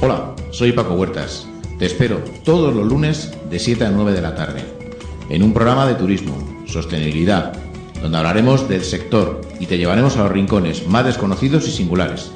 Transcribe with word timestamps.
Hola, 0.00 0.36
soy 0.52 0.70
Paco 0.70 0.94
Huertas. 0.94 1.48
Te 1.76 1.86
espero 1.86 2.22
todos 2.44 2.72
los 2.72 2.86
lunes 2.86 3.32
de 3.50 3.58
7 3.58 3.84
a 3.84 3.90
9 3.90 4.12
de 4.12 4.22
la 4.22 4.36
tarde 4.36 4.64
en 5.28 5.42
un 5.42 5.52
programa 5.52 5.88
de 5.88 5.96
turismo, 5.96 6.38
sostenibilidad, 6.66 7.52
donde 8.00 8.16
hablaremos 8.16 8.68
del 8.68 8.84
sector 8.84 9.40
y 9.58 9.66
te 9.66 9.76
llevaremos 9.76 10.16
a 10.16 10.22
los 10.22 10.30
rincones 10.30 10.86
más 10.86 11.04
desconocidos 11.04 11.66
y 11.66 11.72
singulares. 11.72 12.30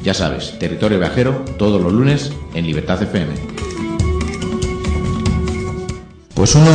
Ya 0.00 0.14
sabes, 0.14 0.60
territorio 0.60 1.00
viajero 1.00 1.44
todos 1.58 1.82
los 1.82 1.92
lunes 1.92 2.30
en 2.54 2.68
Libertad 2.68 3.02
FM. 3.02 3.34
Pues 6.34 6.54
uno 6.54 6.70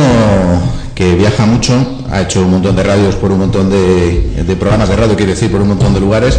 que 0.94 1.14
viaja 1.14 1.46
mucho, 1.46 1.72
ha 2.10 2.20
hecho 2.20 2.42
un 2.42 2.50
montón 2.50 2.76
de 2.76 2.82
radios 2.82 3.14
por 3.14 3.32
un 3.32 3.38
montón 3.38 3.70
de, 3.70 4.44
de 4.46 4.56
programas 4.56 4.90
de 4.90 4.96
radio, 4.96 5.16
quiero 5.16 5.30
decir, 5.30 5.50
por 5.50 5.62
un 5.62 5.68
montón 5.68 5.94
de 5.94 6.00
lugares, 6.00 6.38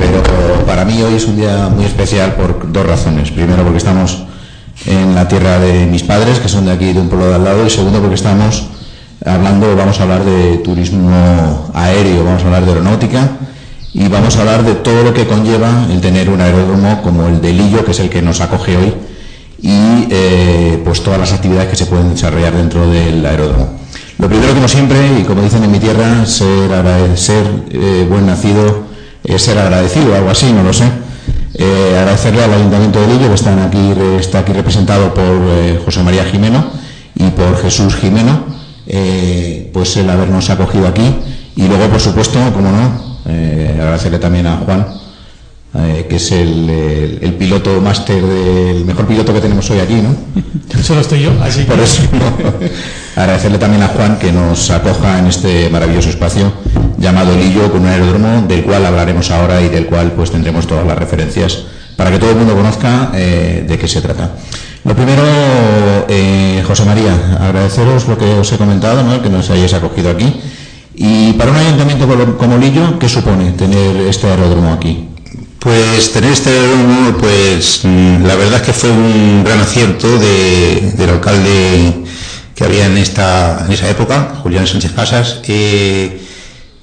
pero 0.00 0.64
para 0.64 0.84
mí 0.84 1.02
hoy 1.02 1.14
es 1.14 1.26
un 1.26 1.36
día 1.36 1.68
muy 1.68 1.84
especial 1.84 2.34
por 2.34 2.72
dos 2.72 2.86
razones. 2.86 3.30
Primero 3.30 3.62
porque 3.62 3.78
estamos 3.78 4.24
en 4.86 5.14
la 5.14 5.28
tierra 5.28 5.58
de 5.58 5.86
mis 5.86 6.02
padres, 6.02 6.40
que 6.40 6.48
son 6.48 6.64
de 6.64 6.72
aquí, 6.72 6.92
de 6.92 7.00
un 7.00 7.08
pueblo 7.08 7.28
de 7.28 7.34
al 7.34 7.44
lado, 7.44 7.66
y 7.66 7.70
segundo 7.70 8.00
porque 8.00 8.14
estamos 8.14 8.66
hablando, 9.24 9.76
vamos 9.76 10.00
a 10.00 10.02
hablar 10.04 10.24
de 10.24 10.58
turismo 10.58 11.70
aéreo, 11.74 12.24
vamos 12.24 12.42
a 12.42 12.46
hablar 12.46 12.64
de 12.64 12.70
aeronáutica 12.70 13.28
y 13.92 14.08
vamos 14.08 14.36
a 14.36 14.40
hablar 14.40 14.64
de 14.64 14.76
todo 14.76 15.02
lo 15.02 15.12
que 15.12 15.26
conlleva 15.26 15.86
el 15.90 16.00
tener 16.00 16.30
un 16.30 16.40
aeródromo 16.40 17.02
como 17.02 17.26
el 17.26 17.40
de 17.40 17.52
Lillo, 17.52 17.84
que 17.84 17.90
es 17.90 18.00
el 18.00 18.08
que 18.08 18.22
nos 18.22 18.40
acoge 18.40 18.76
hoy, 18.76 18.94
y 19.60 20.06
eh, 20.10 20.80
pues 20.84 21.02
todas 21.02 21.20
las 21.20 21.32
actividades 21.32 21.68
que 21.68 21.76
se 21.76 21.86
pueden 21.86 22.10
desarrollar 22.10 22.54
dentro 22.54 22.88
del 22.88 23.24
aeródromo. 23.26 23.80
Lo 24.18 24.28
primero, 24.28 24.54
como 24.54 24.68
siempre, 24.68 24.98
y 25.18 25.24
como 25.24 25.42
dicen 25.42 25.64
en 25.64 25.72
mi 25.72 25.78
tierra, 25.78 26.26
ser, 26.26 26.70
eh, 27.70 28.06
buen 28.08 28.26
nacido, 28.26 28.89
es 29.24 29.42
ser 29.42 29.58
agradecido, 29.58 30.14
algo 30.14 30.30
así, 30.30 30.52
no 30.52 30.62
lo 30.62 30.72
sé. 30.72 30.84
Eh, 31.54 31.96
agradecerle 31.98 32.44
al 32.44 32.54
Ayuntamiento 32.54 33.00
de 33.00 33.06
Lillo, 33.08 33.28
que 33.28 33.34
están 33.34 33.58
aquí, 33.58 33.92
está 34.18 34.40
aquí 34.40 34.52
representado 34.52 35.12
por 35.12 35.84
José 35.84 36.02
María 36.02 36.24
Jimeno 36.24 36.64
y 37.14 37.28
por 37.30 37.60
Jesús 37.60 37.96
Jimeno, 37.96 38.44
pues 39.72 39.96
el 39.96 40.08
habernos 40.08 40.48
acogido 40.50 40.86
aquí. 40.86 41.14
Y 41.56 41.66
luego, 41.66 41.88
por 41.88 42.00
supuesto, 42.00 42.38
como 42.54 42.70
no, 42.70 43.20
agradecerle 43.26 44.18
también 44.18 44.46
a 44.46 44.56
Juan, 44.58 44.86
eh, 45.74 46.06
que 46.08 46.16
es 46.16 46.32
el, 46.32 47.36
piloto 47.38 47.80
máster 47.80 48.22
del 48.22 48.84
mejor 48.84 49.06
piloto 49.06 49.32
que 49.32 49.40
tenemos 49.40 49.70
hoy 49.70 49.78
aquí, 49.78 49.94
¿no? 49.94 50.14
Solo 50.82 51.00
estoy 51.00 51.22
yo, 51.22 51.30
así 51.42 51.62
Por 51.62 51.78
eso, 51.78 52.02
agradecerle 53.16 53.58
también 53.58 53.82
a 53.82 53.88
Juan 53.88 54.18
que 54.18 54.32
nos 54.32 54.70
acoja 54.70 55.18
en 55.18 55.26
este 55.26 55.68
maravilloso 55.68 56.10
espacio 56.10 56.52
llamado 56.98 57.36
Lillo, 57.36 57.70
con 57.70 57.82
un 57.82 57.86
aeródromo 57.86 58.46
del 58.46 58.62
cual 58.62 58.84
hablaremos 58.84 59.30
ahora 59.30 59.60
y 59.62 59.68
del 59.68 59.86
cual 59.86 60.12
pues 60.12 60.30
tendremos 60.30 60.66
todas 60.66 60.86
las 60.86 60.98
referencias 60.98 61.64
para 61.96 62.10
que 62.10 62.18
todo 62.18 62.30
el 62.30 62.36
mundo 62.36 62.54
conozca 62.54 63.10
eh, 63.14 63.64
de 63.66 63.78
qué 63.78 63.86
se 63.86 64.00
trata. 64.00 64.30
Lo 64.84 64.96
primero, 64.96 65.22
eh, 66.08 66.62
José 66.66 66.84
María, 66.84 67.36
agradeceros 67.40 68.08
lo 68.08 68.16
que 68.16 68.24
os 68.24 68.50
he 68.52 68.56
comentado, 68.56 69.02
¿no? 69.02 69.22
que 69.22 69.28
nos 69.28 69.50
hayáis 69.50 69.74
acogido 69.74 70.10
aquí. 70.10 70.40
Y 70.94 71.34
para 71.34 71.50
un 71.50 71.56
ayuntamiento 71.58 72.36
como 72.38 72.56
Lillo, 72.58 72.98
¿qué 72.98 73.08
supone 73.08 73.52
tener 73.52 73.96
este 74.08 74.26
aeródromo 74.26 74.72
aquí? 74.72 75.08
Pues 75.60 76.10
tener 76.14 76.32
este 76.32 76.48
aeródromo, 76.48 77.18
pues 77.18 77.80
mm, 77.84 78.24
la 78.24 78.34
verdad 78.34 78.60
es 78.60 78.62
que 78.62 78.72
fue 78.72 78.90
un 78.90 79.44
gran 79.44 79.60
acierto 79.60 80.18
del 80.18 81.10
alcalde 81.10 82.02
que 82.54 82.64
había 82.64 82.86
en 82.86 82.96
esta 82.96 83.66
en 83.66 83.70
esa 83.70 83.90
época, 83.90 84.36
Julián 84.42 84.66
Sánchez 84.66 84.92
Casas, 84.92 85.42
eh, 85.46 86.18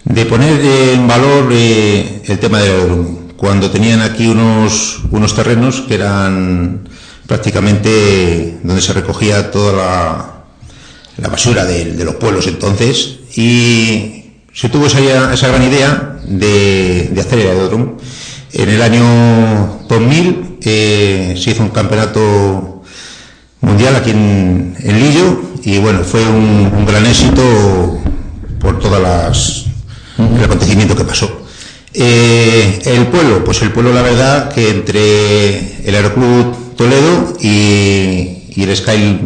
de 0.04 0.26
poner 0.28 0.62
en 0.94 1.08
valor 1.08 1.50
eh, 1.54 2.22
el 2.26 2.38
tema 2.38 2.60
del 2.60 2.72
aeródromo. 2.74 3.20
Cuando 3.36 3.72
tenían 3.72 4.02
aquí 4.02 4.28
unos, 4.28 5.02
unos 5.10 5.34
terrenos 5.34 5.82
que 5.82 5.96
eran 5.96 6.88
prácticamente 7.26 8.60
donde 8.62 8.84
se 8.84 8.94
recogía 8.94 9.50
toda 9.50 10.44
la, 11.18 11.30
basura 11.30 11.66
de, 11.66 12.06
los 12.06 12.16
pueblos 12.16 12.46
entonces, 12.46 13.22
y 13.36 14.34
se 14.54 14.70
tuvo 14.70 14.86
esa, 14.86 15.34
esa 15.34 15.48
gran 15.48 15.64
idea 15.64 16.20
de, 16.28 17.10
de 17.12 17.22
hacer 17.22 17.40
el 17.40 17.48
aeródromo. 17.48 17.98
En 18.58 18.70
el 18.70 18.82
año 18.82 19.84
2000 19.88 20.58
eh, 20.64 21.36
se 21.38 21.52
hizo 21.52 21.62
un 21.62 21.70
campeonato 21.70 22.82
mundial 23.62 23.96
aquí 23.96 24.10
en, 24.10 24.76
Lillo 24.84 25.44
y 25.64 25.78
bueno, 25.78 26.04
fue 26.04 26.26
un, 26.26 26.84
gran 26.88 27.06
éxito 27.06 28.02
por 28.60 28.80
todas 28.80 29.00
las 29.00 29.66
el 30.18 30.44
acontecimiento 30.44 30.96
que 30.96 31.04
pasó. 31.04 31.46
Eh, 31.94 32.82
el 32.86 33.06
pueblo, 33.06 33.44
pues 33.44 33.62
el 33.62 33.72
pueblo 33.72 33.94
la 33.94 34.02
verdad 34.02 34.52
que 34.52 34.72
entre 34.72 35.88
el 35.88 35.94
Aeroclub 35.94 36.76
Toledo 36.76 37.38
y, 37.40 38.56
el 38.58 38.76
Sky 38.76 39.20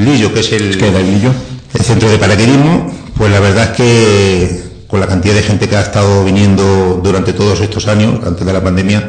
Lillo, 0.00 0.34
que 0.34 0.40
es 0.40 0.50
el, 0.50 0.76
el 0.82 1.84
centro 1.84 2.10
de 2.10 2.18
paraquedismo, 2.18 2.92
pues 3.16 3.30
la 3.30 3.38
verdad 3.38 3.70
es 3.70 3.76
que 3.76 4.69
con 4.90 4.98
la 4.98 5.06
cantidad 5.06 5.34
de 5.34 5.42
gente 5.42 5.68
que 5.68 5.76
ha 5.76 5.82
estado 5.82 6.24
viniendo 6.24 7.00
durante 7.02 7.32
todos 7.32 7.60
estos 7.60 7.86
años, 7.86 8.18
antes 8.26 8.44
de 8.44 8.52
la 8.52 8.62
pandemia, 8.62 9.08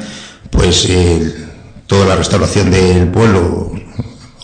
pues 0.52 0.86
eh, 0.88 1.47
toda 1.88 2.06
la 2.06 2.16
restauración 2.16 2.69
del 2.69 3.08
pueblo, 3.08 3.72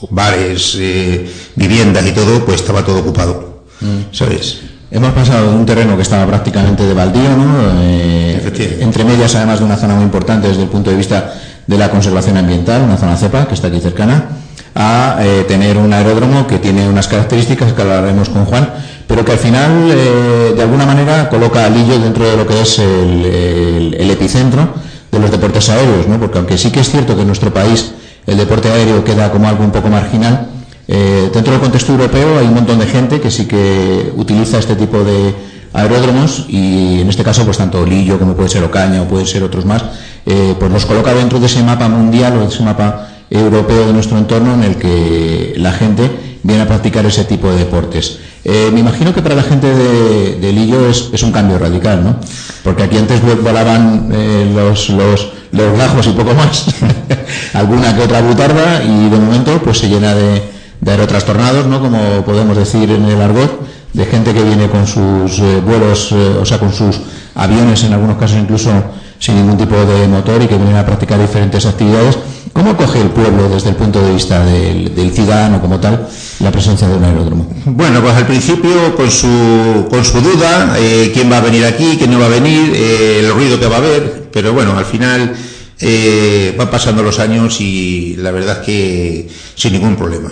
bares, 0.09 0.76
eh, 0.80 1.30
viviendas 1.56 2.06
y 2.08 2.12
todo, 2.12 2.44
pues 2.44 2.62
estaba 2.62 2.84
todo 2.84 3.00
ocupado. 3.00 3.66
Mm. 3.81 4.12
¿Sabes? 4.12 4.62
Hemos 4.90 5.12
pasado 5.12 5.52
de 5.52 5.56
un 5.56 5.66
terreno 5.66 5.96
que 5.96 6.02
estaba 6.02 6.26
prácticamente 6.26 6.84
de 6.84 6.94
baldío, 6.94 7.30
¿no? 7.38 7.81
Eh, 7.81 8.80
entre 8.80 9.03
medias, 9.03 9.36
además 9.36 9.59
de 9.59 9.66
una 9.66 9.76
zona 9.76 9.94
muy 9.94 10.06
importante 10.06 10.47
desde 10.47 10.64
el 10.64 10.70
punto 10.70 10.90
de 10.90 10.96
vista 10.96 11.34
de 11.68 11.78
la 11.78 11.92
conservación 11.92 12.38
ambiental, 12.38 12.81
una 12.81 12.97
zona 12.97 13.16
cepa 13.16 13.46
que 13.47 13.53
está 13.53 13.68
aquí 13.68 13.80
cercana, 13.80 14.30
a 14.74 15.20
tener 15.47 15.78
un 15.78 15.92
aeródromo 15.92 16.47
que 16.47 16.59
tiene 16.59 16.88
unas 16.88 17.08
características 17.08 17.74
que 17.74 17.81
hablaremos 17.81 18.30
con 18.30 18.46
Juan, 18.46 18.70
pero 19.07 19.23
que 19.23 19.31
al 19.31 19.38
final, 19.38 19.90
eh, 19.90 20.53
de 20.56 20.62
alguna 20.62 20.85
manera, 20.85 21.29
coloca 21.29 21.66
a 21.66 21.69
Lillo 21.69 21.97
dentro 21.97 22.29
de 22.29 22.35
lo 22.35 22.45
que 22.45 22.62
es 22.62 22.78
el, 22.79 23.95
epicentro 24.12 24.68
de 25.12 25.19
los 25.19 25.31
deportes 25.31 25.69
aéreos, 25.69 26.07
¿no? 26.07 26.19
porque 26.19 26.38
aunque 26.38 26.57
sí 26.57 26.72
que 26.72 26.81
es 26.81 26.90
cierto 26.90 27.16
que 27.16 27.22
en 27.22 27.28
nuestro 27.28 27.53
país 27.53 27.94
el 28.25 28.38
deporte 28.38 28.69
aéreo 28.69 29.03
queda 29.03 29.31
como 29.31 29.47
algo 29.47 29.63
un 29.63 29.72
poco 29.72 29.88
marginal, 29.90 30.50
eh, 30.88 31.29
dentro 31.34 31.53
del 31.53 31.62
contexto 31.62 31.94
europeo 31.94 32.40
hay 32.40 32.47
un 32.47 32.56
montón 32.56 32.79
de 32.79 32.85
gente 32.85 33.22
que 33.22 33.31
sí 33.31 33.46
que 33.46 34.12
utiliza 34.16 34.57
este 34.57 34.75
tipo 34.75 35.03
de 35.03 35.34
aeródromos 35.73 36.46
y 36.47 37.01
en 37.01 37.09
este 37.09 37.23
caso 37.23 37.46
pues 37.46 37.57
tanto 37.57 37.85
Lillo 37.85 38.17
como 38.19 38.35
puede 38.35 38.50
ser 38.50 38.63
Ocaña 38.63 39.01
o 39.01 39.06
puede 39.06 39.25
ser 39.25 39.44
otros 39.44 39.66
más, 39.66 39.84
eh, 40.25 40.56
pues 40.59 40.72
los 40.72 40.85
coloca 40.85 41.13
dentro 41.13 41.40
de 41.40 41.46
ese 41.46 41.63
mapa 41.63 41.88
mundial 41.88 42.38
o 42.38 42.41
de 42.41 42.47
ese 42.47 42.63
mapa 42.63 43.09
europeo 43.29 43.88
de 43.88 43.94
nuestro 43.94 44.17
entorno 44.17 44.53
en 44.53 44.63
el 44.63 44.75
que 44.78 45.53
la 45.57 45.72
gente 45.72 46.37
viene 46.47 46.63
a 46.63 46.66
practicar 46.68 47.06
ese 47.06 47.25
tipo 47.25 47.52
de 47.52 47.58
deportes. 47.58 48.19
Eh, 48.46 48.69
me 48.72 48.80
imagino 48.80 49.13
que 49.13 49.22
para 49.22 49.35
la 49.35 49.44
gente 49.44 49.68
de, 49.68 50.53
Lillo 50.53 50.90
es, 50.90 51.22
un 51.22 51.34
cambio 51.34 51.59
radical, 51.59 52.02
¿no? 52.02 52.16
Porque 52.63 52.84
aquí 52.84 52.97
antes 52.97 53.19
volaban 53.44 54.09
eh, 54.13 54.50
los, 54.56 54.90
los, 54.91 55.34
los 55.52 55.78
gajos 55.78 56.08
y 56.08 56.12
poco 56.12 56.34
más, 56.34 56.66
alguna 57.53 57.94
que 57.94 58.03
otra 58.03 58.22
butarda 58.22 58.81
y 58.81 59.09
de 59.09 59.18
momento 59.18 59.62
pues 59.62 59.80
se 59.80 59.90
llena 59.90 60.16
de, 60.16 60.41
de 60.80 60.91
aerotrastornados, 60.91 61.66
¿no? 61.66 61.81
Como 61.81 62.24
podemos 62.24 62.56
decir 62.56 62.90
en 62.91 63.03
el 63.03 63.22
argot, 63.22 63.68
de 63.91 64.06
gente 64.06 64.34
que 64.34 64.44
viene 64.44 64.69
con 64.69 64.88
sus 64.88 65.40
eh, 65.40 65.62
vuelos, 65.66 66.14
o 66.14 66.46
sea, 66.46 66.59
con 66.59 66.72
sus 66.72 67.02
aviones 67.35 67.84
en 67.84 67.91
algunos 67.91 68.16
casos 68.18 68.38
incluso 68.38 68.72
sin 69.19 69.35
ningún 69.35 69.58
tipo 69.58 69.75
de 69.75 70.08
motor 70.08 70.41
y 70.41 70.47
que 70.47 70.56
vienen 70.56 70.78
a 70.78 70.85
practicar 70.85 71.19
diferentes 71.19 71.66
actividades. 71.66 72.18
¿Cómo 72.53 72.75
coge 72.75 73.02
el 73.02 73.09
pueblo 73.09 73.50
desde 73.50 73.69
el 73.69 73.75
punto 73.75 74.02
de 74.02 74.13
vista 74.13 74.44
del, 74.46 75.12
ciudadano 75.13 75.62
como 75.62 75.80
tal 75.80 76.08
la 76.40 76.52
presencia 76.52 76.88
de 76.88 76.96
un 76.96 77.03
aeródromo? 77.03 77.50
Bueno, 77.66 78.02
pues 78.02 78.13
al 78.16 78.28
principio 78.28 78.96
con 78.96 79.09
su, 79.09 79.88
con 79.90 80.03
su 80.03 80.22
duda, 80.22 80.75
eh, 80.78 81.12
quién 81.13 81.31
va 81.31 81.38
a 81.38 81.41
venir 81.41 81.66
aquí, 81.66 81.96
quién 81.97 82.12
no 82.12 82.19
va 82.19 82.25
a 82.25 82.30
venir, 82.30 82.74
eh, 82.75 83.19
el 83.19 83.31
ruido 83.31 83.59
que 83.59 83.68
va 83.68 83.75
a 83.75 83.80
haber, 83.80 84.30
pero 84.31 84.53
bueno, 84.53 84.78
al 84.78 84.85
final 84.85 85.35
eh, 85.80 86.56
van 86.58 86.69
pasando 86.69 87.03
los 87.03 87.19
años 87.19 87.59
y 87.62 88.16
la 88.17 88.32
verdad 88.32 88.59
es 88.59 88.66
que 88.66 89.29
sin 89.55 89.73
ningún 89.73 89.96
problema. 89.96 90.32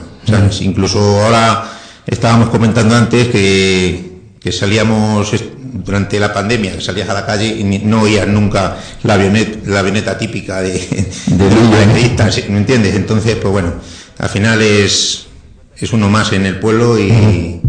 Incluso 0.61 0.99
ahora 1.23 1.71
estábamos 2.05 2.49
comentando 2.49 2.95
antes 2.95 3.27
que, 3.27 4.14
que 4.45 4.51
salíamos 4.51 5.31
durante 5.83 6.19
la 6.19 6.31
pandemia, 6.31 6.75
que 6.75 6.81
salías 6.81 7.09
a 7.09 7.15
la 7.15 7.25
calle 7.25 7.47
y 7.47 7.63
no 7.63 8.03
oías 8.03 8.27
nunca 8.27 8.77
la 9.01 9.15
avioneta, 9.15 9.57
la 9.65 9.79
avioneta 9.79 10.19
típica 10.19 10.61
de, 10.61 10.73
de, 11.25 12.45
¿me 12.49 12.57
entiendes? 12.59 12.93
Entonces, 12.93 13.37
pues 13.37 13.51
bueno, 13.51 13.73
al 14.19 14.29
final 14.29 14.61
es, 14.61 15.25
es 15.75 15.93
uno 15.93 16.11
más 16.11 16.31
en 16.31 16.45
el 16.45 16.59
pueblo 16.59 16.99
y, 16.99 17.59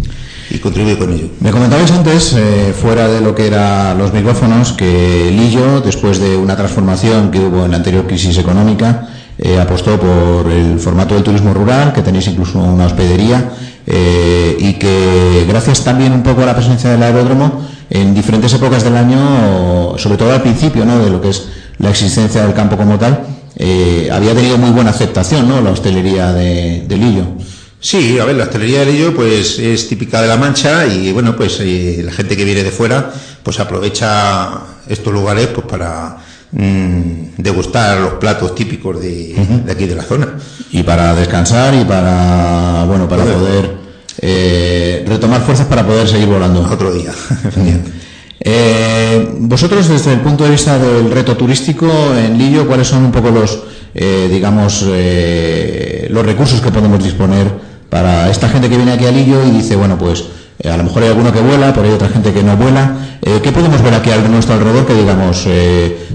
contribuye 0.62 0.98
con 0.98 1.14
ello. 1.14 1.28
Me 1.40 1.50
comentabais 1.50 1.90
antes, 1.92 2.34
eh, 2.36 2.74
fuera 2.78 3.08
de 3.08 3.22
lo 3.22 3.34
que 3.34 3.46
eran 3.46 3.96
los 3.96 4.12
micrófonos, 4.12 4.72
que 4.72 5.30
Lillo, 5.30 5.80
después 5.80 6.18
de 6.18 6.36
una 6.36 6.56
transformación 6.56 7.30
que 7.30 7.38
hubo 7.38 7.64
en 7.64 7.70
la 7.70 7.78
anterior 7.78 8.06
crisis 8.06 8.36
económica, 8.36 9.08
eh, 9.38 9.58
apostó 9.58 9.98
por 9.98 10.50
el 10.50 10.78
formato 10.78 11.14
del 11.14 11.24
turismo 11.24 11.54
rural, 11.54 11.94
que 11.94 12.02
tenéis 12.02 12.26
incluso 12.26 12.58
una 12.58 12.84
hospedería, 12.84 13.50
eh, 13.86 14.56
y 14.58 14.74
que 14.74 15.44
gracias 15.48 15.84
también 15.84 16.12
un 16.12 16.22
poco 16.22 16.42
a 16.42 16.46
la 16.46 16.54
presencia 16.54 16.90
del 16.90 17.02
aeródromo, 17.02 17.66
en 17.88 18.14
diferentes 18.14 18.52
épocas 18.52 18.82
del 18.82 18.96
año, 18.96 19.96
sobre 19.98 20.16
todo 20.16 20.32
al 20.32 20.42
principio 20.42 20.84
¿no? 20.84 20.98
de 20.98 21.10
lo 21.10 21.20
que 21.20 21.30
es 21.30 21.48
la 21.78 21.90
existencia 21.90 22.42
del 22.42 22.54
campo 22.54 22.76
como 22.76 22.98
tal, 22.98 23.24
eh, 23.56 24.08
había 24.12 24.34
tenido 24.34 24.58
muy 24.58 24.70
buena 24.70 24.90
aceptación, 24.90 25.48
¿no? 25.48 25.60
La 25.62 25.70
hostelería 25.70 26.32
de, 26.32 26.84
Lillo. 26.88 27.24
Sí, 27.80 28.18
a 28.18 28.24
ver, 28.24 28.36
la 28.36 28.44
hostelería 28.44 28.80
de 28.80 28.92
Lillo 28.92 29.14
pues 29.14 29.58
es 29.58 29.88
típica 29.88 30.20
de 30.20 30.28
La 30.28 30.36
Mancha 30.36 30.86
y 30.86 31.12
bueno, 31.12 31.36
pues 31.36 31.58
eh, 31.60 32.02
la 32.04 32.12
gente 32.12 32.36
que 32.36 32.44
viene 32.44 32.62
de 32.62 32.70
fuera 32.70 33.12
pues 33.42 33.60
aprovecha 33.60 34.50
estos 34.88 35.12
lugares 35.12 35.46
pues 35.48 35.66
para 35.66 36.18
mm, 36.52 37.36
degustar 37.38 37.98
los 38.00 38.14
platos 38.14 38.54
típicos 38.54 39.00
de, 39.00 39.64
aquí 39.70 39.86
de 39.86 39.94
la 39.94 40.02
zona. 40.02 40.34
Y 40.72 40.82
para 40.82 41.14
descansar 41.14 41.74
y 41.74 41.84
para, 41.84 42.84
bueno, 42.86 43.08
para 43.08 43.24
poder 43.24 43.75
eh, 44.18 45.04
retomar 45.06 45.42
fuerzas 45.42 45.66
para 45.66 45.86
poder 45.86 46.08
seguir 46.08 46.26
volando. 46.26 46.60
Otro 46.70 46.92
día. 46.92 47.12
Eh, 48.48 49.28
vosotros, 49.40 49.88
desde 49.88 50.12
el 50.12 50.20
punto 50.20 50.44
de 50.44 50.50
vista 50.50 50.78
del 50.78 51.10
reto 51.10 51.36
turístico 51.36 51.88
en 52.16 52.38
Lillo, 52.38 52.64
¿cuáles 52.68 52.86
son 52.86 53.04
un 53.04 53.10
poco 53.10 53.30
los, 53.30 53.58
eh, 53.92 54.28
digamos, 54.30 54.82
los 54.82 56.24
recursos 56.24 56.60
que 56.60 56.70
podemos 56.70 57.02
disponer 57.02 57.50
para 57.90 58.30
esta 58.30 58.48
gente 58.48 58.68
que 58.68 58.76
viene 58.76 58.92
aquí 58.92 59.04
a 59.04 59.10
Lillo 59.10 59.44
y 59.44 59.50
dice, 59.50 59.74
bueno, 59.74 59.98
pues 59.98 60.26
a 60.62 60.76
lo 60.76 60.84
mejor 60.84 61.02
hay 61.02 61.08
alguno 61.08 61.32
que 61.32 61.40
vuela, 61.40 61.72
pero 61.72 61.88
hay 61.88 61.94
otra 61.94 62.08
gente 62.08 62.32
que 62.32 62.44
no 62.44 62.56
vuela. 62.56 63.18
¿Qué 63.20 63.50
podemos 63.50 63.82
ver 63.82 63.94
aquí 63.94 64.12
a 64.12 64.18
nuestro 64.18 64.54
alrededor 64.54 64.86
que 64.86 64.94
digamos, 64.94 65.48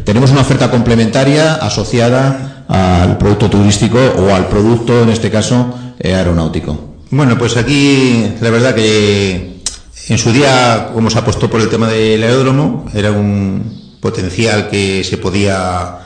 tenemos 0.05 0.31
una 0.31 0.41
oferta 0.41 0.71
complementaria 0.71 1.55
asociada 1.55 2.63
al 2.69 3.17
producto 3.17 3.49
turístico 3.49 3.97
o 3.97 4.33
al 4.33 4.47
producto, 4.47 5.03
en 5.03 5.09
este 5.09 5.29
caso, 5.29 5.75
aeronáutico? 6.01 6.90
Bueno, 7.11 7.37
pues 7.37 7.57
aquí 7.57 8.25
la 8.39 8.49
verdad 8.51 8.73
que 8.73 9.59
en 10.07 10.17
su 10.17 10.31
día, 10.31 10.91
como 10.93 11.09
se 11.09 11.19
apostó 11.19 11.49
por 11.49 11.59
el 11.59 11.67
tema 11.67 11.89
del 11.89 12.23
aeródromo, 12.23 12.85
era 12.93 13.11
un 13.11 13.97
potencial 13.99 14.69
que 14.69 15.03
se 15.03 15.17
podía 15.17 15.99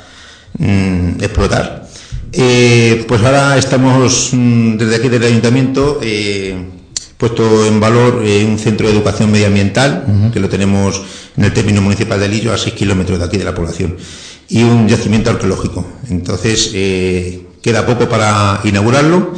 mm, 0.58 1.22
explotar. 1.22 1.88
Eh, 2.32 3.06
pues 3.08 3.22
ahora 3.22 3.56
estamos 3.56 4.32
mm, 4.34 4.78
desde 4.78 4.96
aquí, 4.96 5.10
desde 5.10 5.28
el 5.28 5.34
ayuntamiento, 5.34 6.00
eh, 6.02 6.56
puesto 7.18 7.68
en 7.68 7.80
valor 7.80 8.24
eh, 8.26 8.44
un 8.44 8.58
centro 8.58 8.88
de 8.88 8.94
educación 8.94 9.32
medioambiental, 9.32 10.32
que 10.34 10.40
lo 10.40 10.50
tenemos 10.50 11.04
en 11.38 11.44
el 11.44 11.54
término 11.54 11.84
municipal 11.84 12.20
de 12.20 12.30
Lillo, 12.30 12.52
a 12.52 12.58
6 12.58 12.74
kilómetros 12.74 13.20
de 13.20 13.26
aquí 13.26 13.38
de 13.38 13.46
la 13.46 13.54
población, 13.54 13.96
y 14.50 14.64
un 14.64 14.88
yacimiento 14.88 15.30
arqueológico. 15.30 15.86
Entonces, 16.10 16.72
queda 17.62 17.86
poco 17.86 18.10
para 18.10 18.60
inaugurarlo 18.64 19.34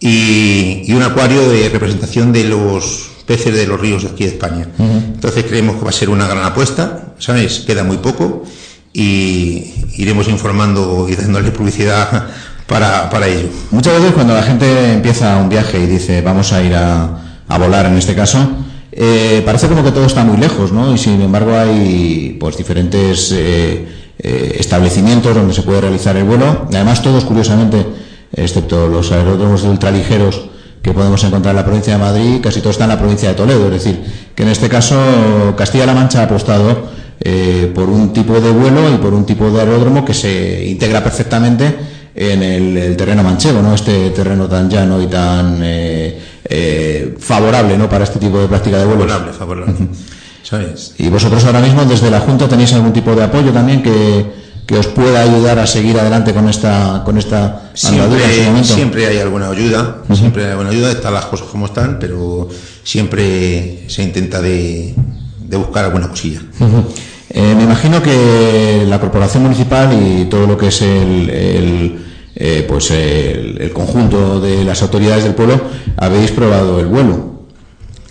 y, 0.00 0.92
un 0.92 1.02
acuario 1.02 1.48
de 1.48 1.68
representación 1.68 2.32
de 2.32 2.44
los 2.44 3.10
peces 3.26 3.54
de 3.54 3.66
los 3.66 3.80
ríos 3.80 4.02
de 4.02 4.08
aquí 4.08 4.24
de 4.24 4.30
España. 4.30 4.66
Entonces 4.78 5.44
creemos 5.44 5.76
que 5.76 5.84
va 5.84 5.90
a 5.90 5.92
ser 5.92 6.08
una 6.08 6.26
gran 6.26 6.44
apuesta, 6.44 7.14
¿sabes? 7.18 7.60
Queda 7.60 7.84
muy 7.84 7.98
poco 7.98 8.44
y 8.92 9.72
iremos 9.98 10.28
informando 10.28 11.06
y 11.08 11.14
dándole 11.14 11.52
publicidad 11.52 12.26
para, 12.66 13.08
para 13.08 13.28
ello. 13.28 13.48
Muchas 13.70 13.94
veces 13.94 14.12
cuando 14.14 14.34
la 14.34 14.42
gente 14.42 14.92
empieza 14.94 15.36
un 15.36 15.48
viaje 15.48 15.78
y 15.78 15.86
dice 15.86 16.22
vamos 16.22 16.52
a 16.52 16.62
ir 16.62 16.74
a, 16.74 17.44
a 17.46 17.58
volar 17.58 17.86
en 17.86 17.98
este 17.98 18.14
caso, 18.14 18.48
eh, 18.92 19.42
parece 19.44 19.68
como 19.68 19.84
que 19.84 19.92
todo 19.92 20.06
está 20.06 20.24
muy 20.24 20.36
lejos, 20.36 20.72
¿no? 20.72 20.92
Y 20.92 20.98
sin 20.98 21.20
embargo 21.20 21.56
hay 21.56 22.36
pues 22.40 22.56
diferentes 22.56 23.32
eh, 23.32 23.86
eh, 24.18 24.56
establecimientos 24.58 25.34
donde 25.34 25.54
se 25.54 25.62
puede 25.62 25.82
realizar 25.82 26.16
el 26.16 26.24
vuelo. 26.24 26.66
Además 26.68 27.02
todos 27.02 27.24
curiosamente 27.24 27.86
excepto 28.32 28.88
los 28.88 29.12
aeródromos 29.12 29.62
de 29.62 29.70
ultraligeros 29.70 30.50
que 30.82 30.92
podemos 30.92 31.22
encontrar 31.24 31.52
en 31.52 31.56
la 31.56 31.64
provincia 31.64 31.92
de 31.92 31.98
Madrid, 31.98 32.40
casi 32.42 32.60
todo 32.60 32.70
está 32.70 32.84
en 32.84 32.90
la 32.90 32.98
provincia 32.98 33.28
de 33.28 33.34
Toledo. 33.34 33.66
Es 33.66 33.84
decir, 33.84 34.00
que 34.34 34.42
en 34.42 34.48
este 34.48 34.68
caso 34.68 34.96
Castilla-La 35.56 35.94
Mancha 35.94 36.20
ha 36.20 36.24
apostado 36.24 36.88
eh, 37.20 37.70
por 37.74 37.88
un 37.88 38.12
tipo 38.12 38.40
de 38.40 38.50
vuelo 38.50 38.92
y 38.94 38.96
por 38.96 39.12
un 39.12 39.26
tipo 39.26 39.50
de 39.50 39.60
aeródromo 39.60 40.04
que 40.04 40.14
se 40.14 40.66
integra 40.66 41.04
perfectamente 41.04 41.76
en 42.14 42.42
el, 42.42 42.96
terreno 42.96 43.22
manchego, 43.22 43.60
¿no? 43.62 43.74
Este 43.74 44.10
terreno 44.10 44.48
tan 44.48 44.68
llano 44.68 45.00
y 45.00 45.06
tan 45.06 45.60
eh, 45.62 46.18
eh, 46.44 47.14
favorable, 47.18 47.76
¿no? 47.76 47.88
Para 47.88 48.04
este 48.04 48.18
tipo 48.18 48.38
de 48.38 48.48
práctica 48.48 48.78
de 48.78 48.84
vuelo. 48.86 49.06
Favorable, 49.06 49.32
favorable. 49.32 49.74
Y 50.98 51.08
vosotros 51.08 51.44
ahora 51.44 51.60
mismo 51.60 51.84
desde 51.84 52.10
la 52.10 52.20
Junta 52.20 52.48
tenéis 52.48 52.72
algún 52.72 52.92
tipo 52.92 53.14
de 53.14 53.22
apoyo 53.22 53.52
también 53.52 53.82
que 53.82 54.49
que 54.70 54.78
os 54.78 54.86
pueda 54.86 55.22
ayudar 55.22 55.58
a 55.58 55.66
seguir 55.66 55.98
adelante 55.98 56.32
con 56.32 56.48
esta 56.48 57.02
con 57.04 57.18
esta 57.18 57.72
siempre, 57.74 58.62
siempre 58.62 59.06
hay 59.08 59.18
alguna 59.18 59.50
ayuda 59.50 60.04
siempre 60.14 60.44
hay 60.44 60.50
alguna 60.52 60.70
ayuda 60.70 60.92
están 60.92 61.12
las 61.12 61.24
cosas 61.24 61.48
como 61.48 61.66
están 61.66 61.98
pero 61.98 62.48
siempre 62.84 63.82
se 63.88 64.04
intenta 64.04 64.40
de, 64.40 64.94
buscar 65.58 65.86
alguna 65.86 66.08
cosilla. 66.08 66.40
Eh, 67.30 67.54
me 67.56 67.64
imagino 67.64 68.00
que 68.00 68.84
la 68.86 69.00
corporación 69.00 69.42
municipal 69.42 69.92
y 69.92 70.26
todo 70.26 70.46
lo 70.46 70.56
que 70.56 70.68
es 70.68 70.82
el, 70.82 71.98
eh, 72.36 72.64
pues 72.68 72.92
el, 72.92 73.72
conjunto 73.72 74.40
de 74.40 74.64
las 74.64 74.82
autoridades 74.82 75.24
del 75.24 75.34
pueblo 75.34 75.60
habéis 75.96 76.30
probado 76.30 76.78
el 76.78 76.86
vuelo 76.86 77.29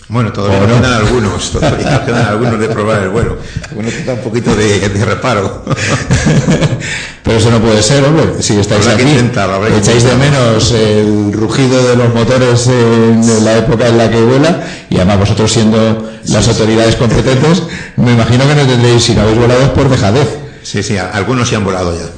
bueno, 0.10 0.34
todavía 0.34 0.66
quedan 0.66 0.94
algunos, 0.94 1.52
todavía 1.52 2.04
quedan 2.04 2.26
algunos 2.30 2.60
de 2.60 2.68
probar 2.68 3.04
el 3.04 3.10
vuelo. 3.10 3.38
Bueno, 3.76 3.90
está 3.90 4.14
un 4.14 4.22
poquito 4.22 4.56
de, 4.56 5.06
reparo. 5.06 5.64
Pero 7.24 7.38
eso 7.38 7.52
no 7.52 7.60
puede 7.60 7.84
ser, 7.84 8.04
hombre. 8.04 8.42
Si 8.42 8.58
estáis 8.58 8.88
aquí, 8.88 9.04
echáis 9.04 10.04
de 10.04 10.16
menos 10.16 10.72
el 10.72 11.32
rugido 11.32 11.88
de 11.88 11.96
los 11.96 12.12
motores 12.12 12.68
en 12.68 13.46
la 13.46 13.58
época 13.60 13.88
en 13.88 14.00
la 14.00 14.10
que 14.10 14.20
vuela, 14.20 14.64
y 14.90 14.96
además 14.96 15.20
vosotros 15.20 15.52
siendo 15.52 16.10
las 16.26 16.48
autoridades 16.48 16.96
competentes, 16.96 17.64
me 17.96 18.14
imagino 18.14 18.48
que 18.48 18.56
no 18.56 18.66
tendréis, 18.66 19.04
si 19.04 19.14
no 19.14 19.22
habéis 19.22 19.38
volado, 19.38 19.74
por 19.76 19.90
dejadez. 19.90 20.40
Sí, 20.64 20.82
sí, 20.82 20.98
algunos 20.98 21.48
se 21.48 21.56
han 21.56 21.64
volado 21.64 21.96
ya. 21.96 22.10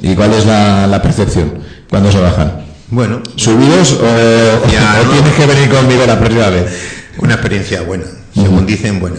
¿Y 0.00 0.14
cuál 0.14 0.32
es 0.32 0.46
la, 0.46 0.98
percepción 1.02 1.58
cuando 1.90 2.10
se 2.10 2.20
bajan? 2.20 2.64
Bueno. 2.88 3.22
¿Subidos 3.36 3.92
o, 3.92 4.68
tienes 5.10 5.34
que 5.34 5.46
venir 5.46 5.68
conmigo 5.68 6.04
la 6.06 6.18
próxima 6.18 6.48
vez? 6.48 6.93
Una 7.18 7.34
experiencia 7.34 7.82
buena, 7.82 8.04
según 8.34 8.66
dicen, 8.66 9.00
buena. 9.00 9.16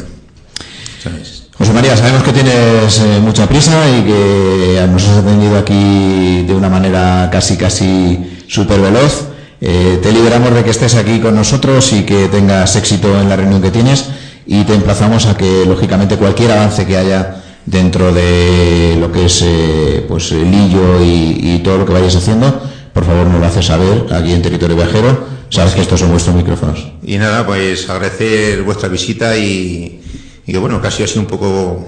José 1.58 1.72
María, 1.72 1.96
sabemos 1.96 2.24
que 2.24 2.34
tienes 2.34 3.00
eh, 3.00 3.20
mucha 3.22 3.48
prisa 3.48 3.90
y 3.90 4.04
que 4.04 4.88
nos 4.92 5.08
has 5.08 5.18
atendido 5.20 5.58
aquí 5.58 6.44
de 6.46 6.54
una 6.54 6.68
manera 6.68 7.30
casi, 7.32 7.56
casi 7.56 8.44
súper 8.48 8.82
veloz. 8.82 9.30
Eh, 9.62 10.00
te 10.04 10.12
liberamos 10.12 10.54
de 10.54 10.64
que 10.64 10.72
estés 10.72 10.96
aquí 10.96 11.20
con 11.20 11.36
nosotros 11.36 11.94
y 11.94 12.04
que 12.04 12.28
tengas 12.28 12.76
éxito 12.76 13.20
en 13.20 13.30
la 13.30 13.38
reunión 13.38 13.62
que 13.62 13.72
tienes 13.72 14.06
y 14.46 14.64
te 14.64 14.74
emplazamos 14.74 15.28
a 15.28 15.38
que, 15.38 15.66
lógicamente, 15.66 16.18
cualquier 16.18 16.52
avance 16.52 16.86
que 16.86 16.98
haya 16.98 17.42
dentro 17.66 18.14
de 18.14 18.98
lo 19.00 19.12
que 19.12 19.26
es 19.26 19.42
eh, 19.44 20.06
pues 20.08 20.32
el 20.34 20.52
Lillo 20.52 21.02
y, 21.02 21.56
y 21.56 21.62
todo 21.64 21.78
lo 21.78 21.86
que 21.86 21.94
vayas 21.94 22.16
haciendo, 22.16 22.62
por 22.94 23.06
favor 23.06 23.28
nos 23.28 23.40
lo 23.40 23.46
haces 23.46 23.66
saber 23.66 24.06
aquí 24.12 24.34
en 24.34 24.42
Territorio 24.42 24.76
Viajero 24.76 25.35
Sabes 25.50 25.74
que 25.74 25.82
estos 25.82 26.00
son 26.00 26.12
vuestros 26.12 26.36
micrófonos. 26.36 26.88
Y 27.04 27.18
nada, 27.18 27.46
pues 27.46 27.90
agradecer 27.90 28.64
vuestra 28.64 28.90
visita 28.90 29.38
y, 29.38 30.02
que 30.46 30.58
bueno, 30.58 30.82
casi 30.82 31.04
ha 31.04 31.08
sido 31.08 31.22
un 31.22 31.28
poco 31.28 31.88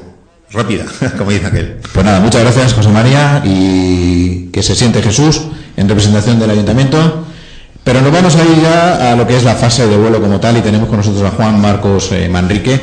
rápida, 0.52 0.86
como 1.18 1.32
dice 1.32 1.48
aquel. 1.48 1.78
Pues 1.94 2.06
nada, 2.06 2.20
muchas 2.20 2.42
gracias 2.42 2.74
José 2.74 2.90
María 2.90 3.42
y 3.46 4.50
que 4.52 4.64
se 4.64 4.76
siente 4.76 5.02
Jesús 5.02 5.42
en 5.76 5.90
representación 5.90 6.40
del 6.40 6.52
ayuntamiento. 6.52 7.26
Pero 7.84 8.02
nos 8.02 8.12
vamos 8.12 8.36
a 8.36 8.44
ir 8.44 8.62
ya 8.62 9.14
a 9.14 9.16
lo 9.16 9.26
que 9.26 9.38
es 9.38 9.44
la 9.44 9.56
fase 9.56 9.88
de 9.88 9.96
vuelo 9.96 10.22
como 10.22 10.40
tal 10.40 10.58
y 10.58 10.62
tenemos 10.62 10.90
con 10.90 10.98
nosotros 10.98 11.24
a 11.24 11.32
Juan 11.32 11.62
Marcos 11.62 12.12
eh, 12.12 12.28
Manrique, 12.28 12.82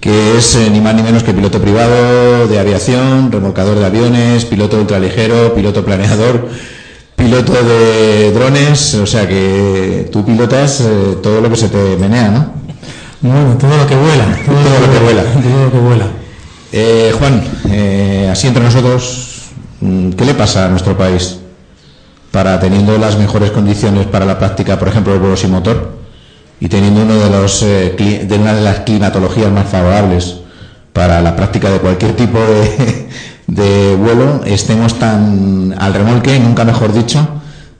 que 0.00 0.38
es 0.38 0.54
eh, 0.54 0.70
ni 0.70 0.80
más 0.80 0.94
ni 0.94 1.02
menos 1.02 1.24
que 1.24 1.34
piloto 1.34 1.60
privado 1.60 2.46
de 2.46 2.58
aviación, 2.60 3.32
remolcador 3.32 3.80
de 3.80 3.86
aviones, 3.86 4.44
piloto 4.44 4.78
ultraligero, 4.78 5.52
piloto 5.52 5.84
planeador 5.84 6.48
piloto 7.30 7.52
de 7.52 8.32
drones, 8.32 8.94
o 8.94 9.06
sea 9.06 9.28
que 9.28 10.08
tú 10.10 10.24
pilotas 10.24 10.80
eh, 10.80 11.18
todo 11.22 11.40
lo 11.40 11.48
que 11.48 11.54
se 11.54 11.68
te 11.68 11.96
menea, 11.96 12.28
¿no? 12.28 12.52
Bueno, 13.20 13.56
todo 13.56 13.76
lo 13.76 13.86
que 13.86 13.94
vuela. 13.94 14.24
Todo, 14.44 14.54
lo, 14.56 14.92
que, 14.92 14.98
vuela. 14.98 15.22
Todo 15.32 15.64
lo 15.64 15.70
que 15.70 15.78
vuela. 15.78 16.06
Eh, 16.72 17.14
Juan, 17.16 17.44
eh, 17.70 18.28
así 18.32 18.48
entre 18.48 18.64
nosotros, 18.64 19.50
mm, 19.80 20.10
¿qué 20.10 20.24
le 20.24 20.34
pasa 20.34 20.66
a 20.66 20.68
nuestro 20.70 20.98
país 20.98 21.38
para 22.32 22.58
teniendo 22.58 22.98
las 22.98 23.16
mejores 23.16 23.52
condiciones 23.52 24.06
para 24.06 24.24
la 24.24 24.36
práctica, 24.36 24.76
por 24.76 24.88
ejemplo, 24.88 25.12
del 25.12 25.20
vuelo 25.20 25.36
sin 25.36 25.52
motor 25.52 25.98
y 26.58 26.68
teniendo 26.68 27.02
uno 27.02 27.14
de 27.14 27.30
los 27.30 27.60
de 27.60 28.38
una 28.40 28.54
de 28.54 28.62
las 28.62 28.80
climatologías 28.80 29.52
más 29.52 29.68
favorables 29.68 30.38
para 30.92 31.20
la 31.20 31.36
práctica 31.36 31.70
de 31.70 31.78
cualquier 31.78 32.16
tipo 32.16 32.38
de, 32.38 33.08
de 33.50 33.96
vuelo 33.96 34.42
estemos 34.44 34.98
tan 34.98 35.74
al 35.76 35.92
remolque, 35.92 36.38
nunca 36.38 36.64
mejor 36.64 36.92
dicho, 36.92 37.26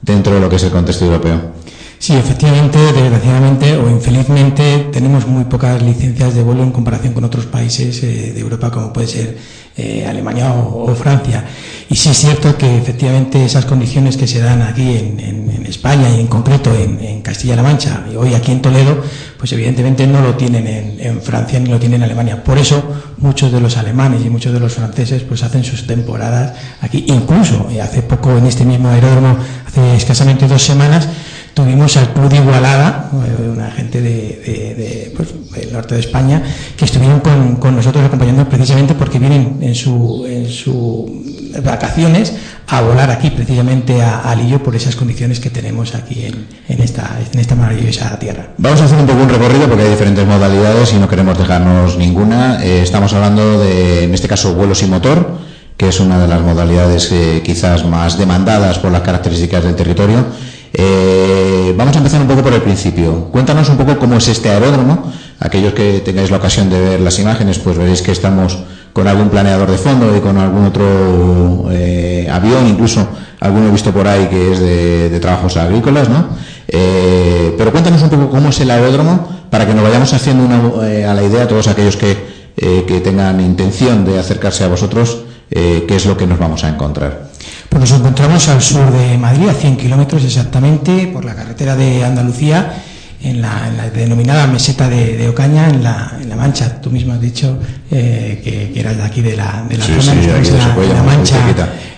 dentro 0.01 0.33
de 0.35 0.41
lo 0.41 0.49
que 0.49 0.57
es 0.57 0.63
el 0.63 0.71
contexto 0.71 1.05
europeo. 1.05 1.60
Sí, 2.01 2.13
efectivamente, 2.13 2.79
desgraciadamente 2.79 3.77
o 3.77 3.87
infelizmente 3.87 4.89
tenemos 4.91 5.27
muy 5.27 5.43
pocas 5.43 5.79
licencias 5.83 6.33
de 6.33 6.41
vuelo 6.41 6.63
en 6.63 6.71
comparación 6.71 7.13
con 7.13 7.23
otros 7.25 7.45
países 7.45 8.01
eh, 8.01 8.31
de 8.33 8.39
Europa 8.39 8.71
como 8.71 8.91
puede 8.91 9.05
ser 9.05 9.37
eh, 9.77 10.03
Alemania 10.07 10.51
o, 10.51 10.95
Francia. 10.95 11.45
Y 11.89 11.95
sí 11.95 12.09
es 12.09 12.17
cierto 12.17 12.57
que 12.57 12.75
efectivamente 12.75 13.45
esas 13.45 13.65
condiciones 13.65 14.17
que 14.17 14.25
se 14.25 14.39
dan 14.39 14.63
aquí 14.63 14.97
en, 14.97 15.61
España 15.67 16.09
y 16.09 16.19
en 16.19 16.27
concreto 16.27 16.75
en, 16.75 17.21
Castilla-La 17.21 17.61
Mancha 17.61 18.03
y 18.11 18.15
hoy 18.15 18.33
aquí 18.33 18.51
en 18.51 18.63
Toledo, 18.63 19.01
pues 19.37 19.53
evidentemente 19.53 20.05
no 20.07 20.21
lo 20.21 20.33
tienen 20.33 20.97
en, 20.99 21.21
Francia 21.21 21.59
ni 21.59 21.69
lo 21.69 21.79
tienen 21.79 22.01
en 22.01 22.05
Alemania. 22.05 22.43
Por 22.43 22.57
eso 22.57 22.83
muchos 23.17 23.51
de 23.51 23.61
los 23.61 23.77
alemanes 23.77 24.25
y 24.25 24.29
muchos 24.31 24.51
de 24.51 24.59
los 24.59 24.73
franceses 24.73 25.21
pues 25.21 25.43
hacen 25.43 25.63
sus 25.63 25.85
temporadas 25.85 26.53
aquí. 26.81 27.05
Incluso 27.07 27.69
eh, 27.69 27.79
hace 27.79 28.01
poco 28.01 28.35
en 28.35 28.47
este 28.47 28.65
mismo 28.65 28.89
aeródromo, 28.89 29.37
hace 29.67 29.95
escasamente 29.95 30.47
dos 30.47 30.63
semanas, 30.63 31.07
tuvimos 31.53 31.97
al 31.97 32.13
Club 32.13 32.29
de 32.29 32.37
eh, 32.37 33.49
una 33.49 33.71
gente 33.71 34.01
de, 34.01 35.13
pues, 35.15 35.29
del 35.51 35.73
norte 35.73 35.95
de 35.95 36.01
España, 36.01 36.41
que 36.77 36.85
estuvieron 36.85 37.19
con, 37.19 37.75
nosotros 37.75 38.03
acompañándonos 38.05 38.49
precisamente 38.49 38.93
porque 38.93 39.19
vienen 39.19 39.59
en 39.61 39.75
sus 39.75 40.27
en 40.27 40.49
su 40.49 41.23
vacaciones 41.63 42.33
a 42.67 42.81
volar 42.81 43.11
aquí 43.11 43.29
precisamente 43.31 44.01
a, 44.01 44.21
a, 44.21 44.35
Lillo 44.35 44.63
por 44.63 44.75
esas 44.75 44.95
condiciones 44.95 45.39
que 45.39 45.49
tenemos 45.49 45.93
aquí 45.93 46.25
en, 46.25 46.47
en, 46.69 46.81
esta, 46.81 47.19
en 47.31 47.39
esta 47.39 47.55
maravillosa 47.55 48.17
tierra. 48.17 48.49
Vamos 48.57 48.81
a 48.81 48.85
hacer 48.85 48.97
un 48.97 49.05
poco 49.05 49.23
un 49.23 49.29
recorrido 49.29 49.67
porque 49.67 49.83
hay 49.83 49.89
diferentes 49.89 50.25
modalidades 50.25 50.93
y 50.93 50.97
no 50.97 51.09
queremos 51.09 51.37
dejarnos 51.37 51.97
ninguna. 51.97 52.63
Eh, 52.63 52.81
estamos 52.81 53.13
hablando 53.13 53.59
de, 53.59 54.05
en 54.05 54.13
este 54.13 54.29
caso, 54.29 54.53
vuelo 54.53 54.73
sin 54.73 54.89
motor, 54.89 55.39
que 55.75 55.89
es 55.89 55.99
una 55.99 56.19
de 56.19 56.27
las 56.27 56.41
modalidades 56.41 57.11
eh, 57.11 57.41
quizás 57.43 57.85
más 57.85 58.17
demandadas 58.17 58.79
por 58.79 58.91
las 58.91 59.01
características 59.01 59.63
del 59.63 59.75
territorio 59.75 60.25
eh, 60.73 61.73
vamos 61.77 61.95
a 61.95 61.97
empezar 61.97 62.21
un 62.21 62.27
poco 62.27 62.43
por 62.43 62.53
el 62.53 62.61
principio. 62.61 63.25
Cuéntanos 63.31 63.69
un 63.69 63.77
poco 63.77 63.97
cómo 63.99 64.15
es 64.17 64.27
este 64.27 64.49
aeródromo. 64.49 65.11
Aquellos 65.39 65.73
que 65.73 66.01
tengáis 66.01 66.31
la 66.31 66.37
ocasión 66.37 66.69
de 66.69 66.79
ver 66.79 66.99
las 66.99 67.19
imágenes, 67.19 67.59
pues 67.59 67.77
veréis 67.77 68.01
que 68.01 68.11
estamos 68.11 68.57
con 68.93 69.07
algún 69.07 69.29
planeador 69.29 69.71
de 69.71 69.77
fondo 69.77 70.15
y 70.15 70.19
con 70.19 70.37
algún 70.37 70.65
otro 70.65 71.67
eh, 71.71 72.27
avión, 72.31 72.67
incluso 72.67 73.07
alguno 73.39 73.71
visto 73.71 73.91
por 73.91 74.07
ahí 74.07 74.27
que 74.27 74.51
es 74.51 74.59
de, 74.59 75.19
trabajos 75.19 75.57
agrícolas, 75.57 76.09
¿no? 76.09 76.27
Eh, 76.67 77.55
pero 77.57 77.71
cuéntanos 77.71 78.01
un 78.03 78.09
poco 78.09 78.29
cómo 78.29 78.49
es 78.49 78.59
el 78.59 78.69
aeródromo 78.69 79.27
para 79.49 79.65
que 79.65 79.73
nos 79.73 79.83
vayamos 79.83 80.13
haciendo 80.13 80.45
una, 80.45 81.09
a 81.09 81.13
la 81.13 81.23
idea 81.23 81.47
todos 81.47 81.67
aquellos 81.67 81.97
que, 81.97 82.17
que 82.55 83.01
tengan 83.01 83.41
intención 83.41 84.05
de 84.05 84.19
acercarse 84.19 84.63
a 84.63 84.67
vosotros, 84.67 85.23
qué 85.49 85.85
es 85.89 86.05
lo 86.05 86.15
que 86.15 86.27
nos 86.27 86.37
vamos 86.37 86.63
a 86.63 86.69
encontrar. 86.69 87.30
Pues 87.71 87.89
nos 87.89 87.99
encontramos 88.01 88.49
al 88.49 88.61
sur 88.61 88.91
de 88.91 89.17
Madrid, 89.17 89.47
a 89.47 89.53
100 89.53 89.77
kilómetros 89.77 90.25
exactamente, 90.25 91.07
por 91.07 91.23
la 91.23 91.33
carretera 91.33 91.73
de 91.77 92.03
Andalucía, 92.03 92.83
en 93.23 93.41
la, 93.41 93.89
denominada 93.95 94.45
meseta 94.45 94.89
de, 94.89 95.29
Ocaña, 95.29 95.69
en 95.69 95.81
la, 95.81 96.11
Mancha. 96.35 96.81
Tú 96.81 96.89
mismo 96.91 97.13
has 97.13 97.21
dicho 97.21 97.57
eh, 97.89 98.41
que, 98.43 98.77
eras 98.77 98.97
de 98.97 99.03
aquí 99.03 99.21
de 99.21 99.37
la, 99.37 99.63
de 99.69 99.77
la 99.77 99.85
zona, 99.85 100.01
sí, 100.01 100.51
la, 100.91 101.01
Mancha, 101.01 101.37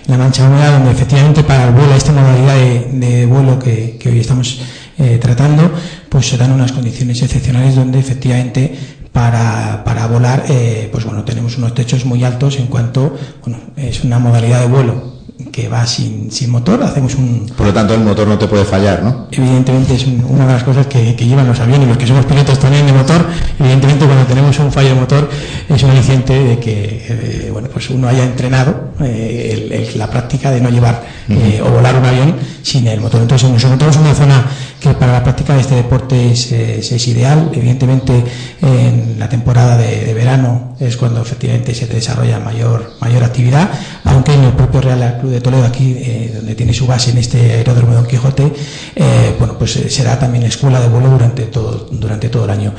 la 0.06 0.16
Mancha 0.16 0.48
húmeda, 0.48 0.70
donde 0.70 0.92
efectivamente 0.92 1.42
para 1.42 1.64
el 1.64 1.74
vuelo, 1.74 1.92
esta 1.96 2.12
modalidad 2.12 2.54
de, 2.92 3.26
vuelo 3.26 3.58
que, 3.58 3.98
hoy 4.06 4.20
estamos 4.20 4.60
eh, 4.96 5.18
tratando, 5.20 5.72
pues 6.08 6.28
se 6.28 6.36
dan 6.36 6.52
unas 6.52 6.70
condiciones 6.70 7.20
excepcionales 7.20 7.74
donde 7.74 7.98
efectivamente 7.98 8.72
para, 9.10 9.82
para 9.84 10.06
volar, 10.06 10.44
eh, 10.48 10.88
pues 10.92 11.04
bueno, 11.04 11.24
tenemos 11.24 11.58
unos 11.58 11.74
techos 11.74 12.04
muy 12.04 12.22
altos 12.22 12.60
en 12.60 12.68
cuanto, 12.68 13.18
bueno, 13.44 13.58
es 13.76 14.04
una 14.04 14.20
modalidad 14.20 14.60
de 14.60 14.66
vuelo 14.68 15.13
que 15.50 15.68
va 15.68 15.84
sin, 15.86 16.30
sin, 16.30 16.50
motor, 16.50 16.82
hacemos 16.82 17.16
un... 17.16 17.50
Por 17.56 17.66
lo 17.66 17.72
tanto, 17.72 17.94
el 17.94 18.00
motor 18.00 18.26
no 18.28 18.38
te 18.38 18.46
puede 18.46 18.64
fallar, 18.64 19.02
¿no? 19.02 19.26
Evidentemente 19.32 19.94
es 19.94 20.06
una 20.06 20.46
de 20.46 20.52
las 20.52 20.62
cosas 20.62 20.86
que, 20.86 21.16
que, 21.16 21.26
llevan 21.26 21.46
los 21.46 21.58
aviones, 21.58 21.88
los 21.88 21.96
que 21.96 22.06
somos 22.06 22.24
pilotos 22.24 22.58
también 22.58 22.86
de 22.86 22.92
motor, 22.92 23.26
evidentemente 23.58 24.04
cuando 24.06 24.24
tenemos 24.26 24.56
un 24.60 24.70
fallo 24.70 24.90
de 24.90 24.94
motor 24.94 25.28
es 25.68 25.82
un 25.82 25.90
aliciente 25.90 26.32
de 26.32 26.58
que, 26.58 27.06
eh, 27.08 27.50
bueno, 27.52 27.68
pues 27.72 27.90
uno 27.90 28.08
haya 28.08 28.24
entrenado 28.24 28.92
eh, 29.00 29.92
la 29.96 30.08
práctica 30.08 30.50
de 30.50 30.60
no 30.60 30.70
llevar 30.70 31.02
eh, 31.28 31.60
o 31.64 31.70
volar 31.70 31.96
un 31.96 32.04
avión 32.04 32.36
sin 32.62 32.86
el 32.86 33.00
motor. 33.00 33.22
Entonces, 33.22 33.50
nosotros 33.50 33.94
somos 33.94 34.06
una 34.06 34.14
zona 34.14 34.44
que 34.88 34.94
para 34.94 35.12
la 35.12 35.22
práctica 35.22 35.54
de 35.54 35.60
este 35.60 35.74
deporte 35.76 36.32
es, 36.32 36.52
es, 36.52 37.08
ideal. 37.08 37.50
Evidentemente, 37.54 38.24
en 38.60 39.18
la 39.18 39.28
temporada 39.28 39.78
de, 39.78 40.12
verano 40.12 40.76
es 40.78 40.96
cuando 40.96 41.22
efectivamente 41.22 41.74
se 41.74 41.86
desarrolla 41.86 42.38
mayor, 42.38 42.92
mayor 43.00 43.24
actividad, 43.24 43.70
aunque 44.04 44.34
en 44.34 44.44
el 44.44 44.52
propio 44.52 44.80
Real 44.80 45.18
Club 45.20 45.32
de 45.32 45.40
Toledo, 45.40 45.64
aquí 45.64 45.94
eh, 45.96 46.32
donde 46.34 46.54
tiene 46.54 46.74
su 46.74 46.86
base 46.86 47.12
en 47.12 47.18
este 47.18 47.52
aeródromo 47.52 47.92
de 47.92 47.96
Don 47.96 48.06
Quijote, 48.06 48.52
eh, 48.94 49.36
bueno, 49.38 49.56
pues 49.58 49.76
eh, 49.76 49.88
será 49.88 50.18
también 50.18 50.44
escuela 50.44 50.80
de 50.80 50.88
vuelo 50.88 51.08
durante 51.08 51.44
todo, 51.44 51.88
durante 51.90 52.28
todo 52.28 52.44
el 52.44 52.50
año. 52.50 52.74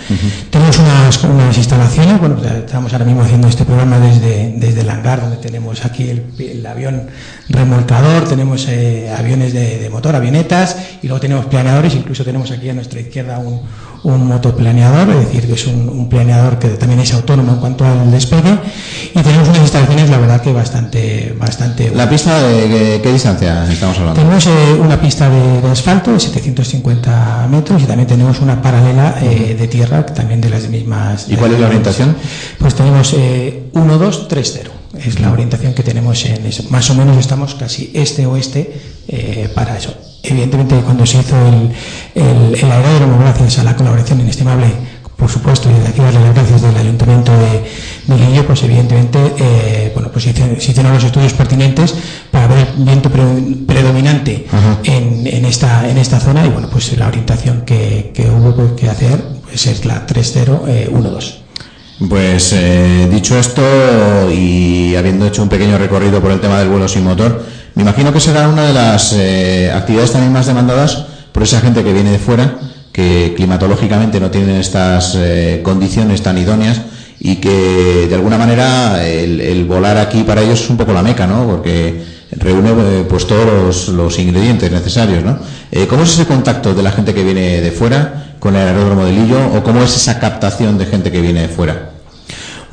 Tenemos 0.50 0.78
unas, 0.78 1.24
unas, 1.24 1.58
instalaciones, 1.58 2.20
bueno, 2.20 2.38
estamos 2.44 2.94
ahora 2.94 3.06
mismo 3.06 3.22
haciendo 3.22 3.48
este 3.48 3.66
programa 3.66 3.98
desde, 4.00 4.54
desde 4.58 4.82
el 4.82 4.90
hangar, 4.90 5.22
donde 5.22 5.38
tenemos 5.38 5.84
aquí 5.86 6.10
el, 6.10 6.66
avión 6.66 7.08
remolcador, 7.50 8.28
tenemos 8.28 8.68
aviones 9.18 9.54
de, 9.54 9.80
de 9.80 9.90
motor, 9.90 10.16
avionetas, 10.16 10.76
y 11.02 11.08
luego 11.08 11.22
tenemos 11.22 11.46
planeadores 11.46 11.95
incluso 11.96 12.24
tenemos 12.24 12.52
aquí 12.52 12.70
a 12.70 12.74
nuestra 12.74 13.00
izquierda 13.00 13.40
un, 13.40 13.62
un 14.06 14.28
motoplaneador, 14.28 15.10
es 15.10 15.25
decir, 15.25 15.48
que 15.48 15.54
es 15.54 15.68
un, 15.68 16.08
planeador 16.10 16.60
que 16.60 16.70
también 16.70 17.00
es 17.00 17.14
autónomo 17.14 17.54
en 17.54 17.60
cuanto 17.60 17.86
al 17.86 18.12
despegue, 18.12 18.58
y 19.14 19.20
tenemos 19.20 19.48
unas 19.50 19.62
instalaciones, 19.62 20.10
la 20.10 20.20
verdad, 20.20 20.42
que 20.42 20.54
bastante... 20.54 21.36
bastante 21.40 21.90
¿La 21.90 22.08
pista 22.08 22.40
de 22.44 23.02
qué, 23.02 23.12
distancia 23.12 23.68
estamos 23.70 23.98
hablando? 23.98 24.22
Tenemos 24.22 24.46
eh, 24.46 24.78
una 24.80 25.02
pista 25.02 25.28
de, 25.28 25.68
asfalto 25.68 26.12
de 26.12 26.20
750 26.20 27.48
metros 27.50 27.82
y 27.82 27.86
también 27.86 28.08
tenemos 28.08 28.40
una 28.42 28.62
paralela 28.62 29.18
eh, 29.24 29.56
de 29.60 29.68
tierra, 29.68 30.06
también 30.06 30.40
de 30.40 30.50
las 30.50 30.70
mismas... 30.70 31.25
¿Y 31.28 31.36
cuál 31.36 31.54
es 31.54 31.60
la 31.60 31.68
orientación? 31.68 32.16
Pues 32.60 32.75
tenemos 32.75 33.16
1, 33.74 33.98
2, 33.98 34.28
3, 34.28 34.52
0 34.54 34.72
es 35.04 35.20
la 35.20 35.32
orientación 35.32 35.74
que 35.74 35.84
tenemos 35.84 36.24
en 36.25 36.46
eso. 36.46 36.64
Más 36.70 36.90
o 36.90 36.96
menos 36.96 37.18
estamos 37.18 37.56
casi 37.56 37.92
este-oeste 37.94 38.80
eh, 39.10 39.50
para 39.54 39.78
eso 39.78 40.05
evidentemente 40.27 40.75
cuando 40.82 41.05
se 41.05 41.20
hizo 41.20 41.36
el, 41.48 42.55
el, 42.55 42.72
aeródromo, 42.72 43.20
gracias 43.20 43.60
a 43.60 43.63
la 43.63 43.75
colaboración 43.75 44.20
inestimable, 44.20 44.67
por 45.15 45.29
supuesto, 45.29 45.70
y 45.70 45.74
de 45.82 45.88
aquí 45.88 46.01
darle 46.01 46.20
las 46.20 46.36
gracias 46.36 46.62
del 46.62 46.75
Ayuntamiento 46.75 47.32
de, 47.32 48.15
de 48.15 48.44
pues 48.44 48.63
evidentemente, 48.63 49.20
eh, 49.38 49.91
bueno, 49.94 50.10
pues 50.12 50.25
se 50.25 50.32
hicieron, 50.32 50.94
los 50.94 51.03
estudios 51.03 51.34
pertinentes 51.34 51.96
para 52.32 52.48
ver 52.48 52.67
el 52.77 52.84
viento 52.84 53.10
predominante 53.10 54.46
en, 54.84 55.25
en, 55.25 55.46
esta, 55.46 55.89
en 55.89 55.98
esta 55.98 56.20
zona 56.20 56.46
y 56.46 56.50
bueno, 56.50 56.70
pues 56.70 56.98
la 56.98 57.08
orientación 57.08 57.62
que, 57.62 58.12
que 58.13 58.29
hubo 58.29 58.75
que 58.75 58.89
hacer 58.89 59.24
pues 59.44 59.67
es 59.67 59.86
la 59.86 60.05
3012. 60.05 61.46
Pues 62.10 62.51
eh, 62.51 63.08
dicho 63.10 63.39
esto 63.39 63.62
y 64.29 64.96
habiendo 64.98 65.25
hecho 65.27 65.41
un 65.41 65.48
pequeño 65.48 65.77
recorrido 65.77 66.20
por 66.20 66.32
el 66.32 66.41
tema 66.41 66.60
del 66.60 66.67
vuelo 66.67 66.89
sin 66.89 67.05
motor, 67.05 67.46
me 67.75 67.82
imagino 67.82 68.13
que 68.13 68.22
será 68.22 68.48
una 68.48 68.63
de 68.63 68.74
las 68.74 69.13
eh, 69.13 69.70
actividades 69.74 70.13
también 70.13 70.32
más 70.32 70.48
demandadas 70.48 71.05
por 71.34 71.44
esa 71.44 71.60
gente 71.60 71.84
que 71.84 71.91
viene 71.91 72.12
de 72.12 72.20
fuera, 72.20 72.55
que 72.94 73.34
climatológicamente 73.36 74.22
no 74.22 74.32
tienen 74.32 74.55
estas 74.55 75.15
eh, 75.17 75.60
condiciones 75.62 76.22
tan 76.22 76.38
idóneas 76.38 76.82
y 77.20 77.36
que 77.36 78.08
de 78.08 78.15
alguna 78.15 78.38
manera 78.38 79.05
el, 79.05 79.65
volar 79.65 79.98
aquí 79.98 80.24
para 80.24 80.41
ellos 80.41 80.62
es 80.62 80.70
un 80.70 80.77
poco 80.77 80.94
la 80.94 81.03
meca, 81.03 81.27
¿no? 81.27 81.46
Porque 81.48 82.01
reúne 82.32 82.72
eh, 82.72 83.05
pues 83.10 83.27
todos 83.27 83.89
los, 83.89 84.20
ingredientes 84.20 84.72
necesarios, 84.72 85.25
¿no? 85.25 85.38
¿Cómo 85.89 86.03
es 86.03 86.13
ese 86.13 86.25
contacto 86.25 86.74
de 86.74 86.82
la 86.82 86.91
gente 86.91 87.13
que 87.13 87.24
viene 87.25 87.60
de 87.60 87.72
fuera 87.72 88.36
con 88.39 88.55
el 88.55 88.65
aeródromo 88.67 89.03
de 89.03 89.12
Lillo 89.12 89.39
o 89.53 89.63
cómo 89.63 89.84
es 89.84 89.94
esa 89.98 90.17
captación 90.20 90.77
de 90.77 90.86
gente 90.86 91.12
que 91.12 91.20
viene 91.20 91.41
de 91.41 91.50
fuera? 91.50 91.95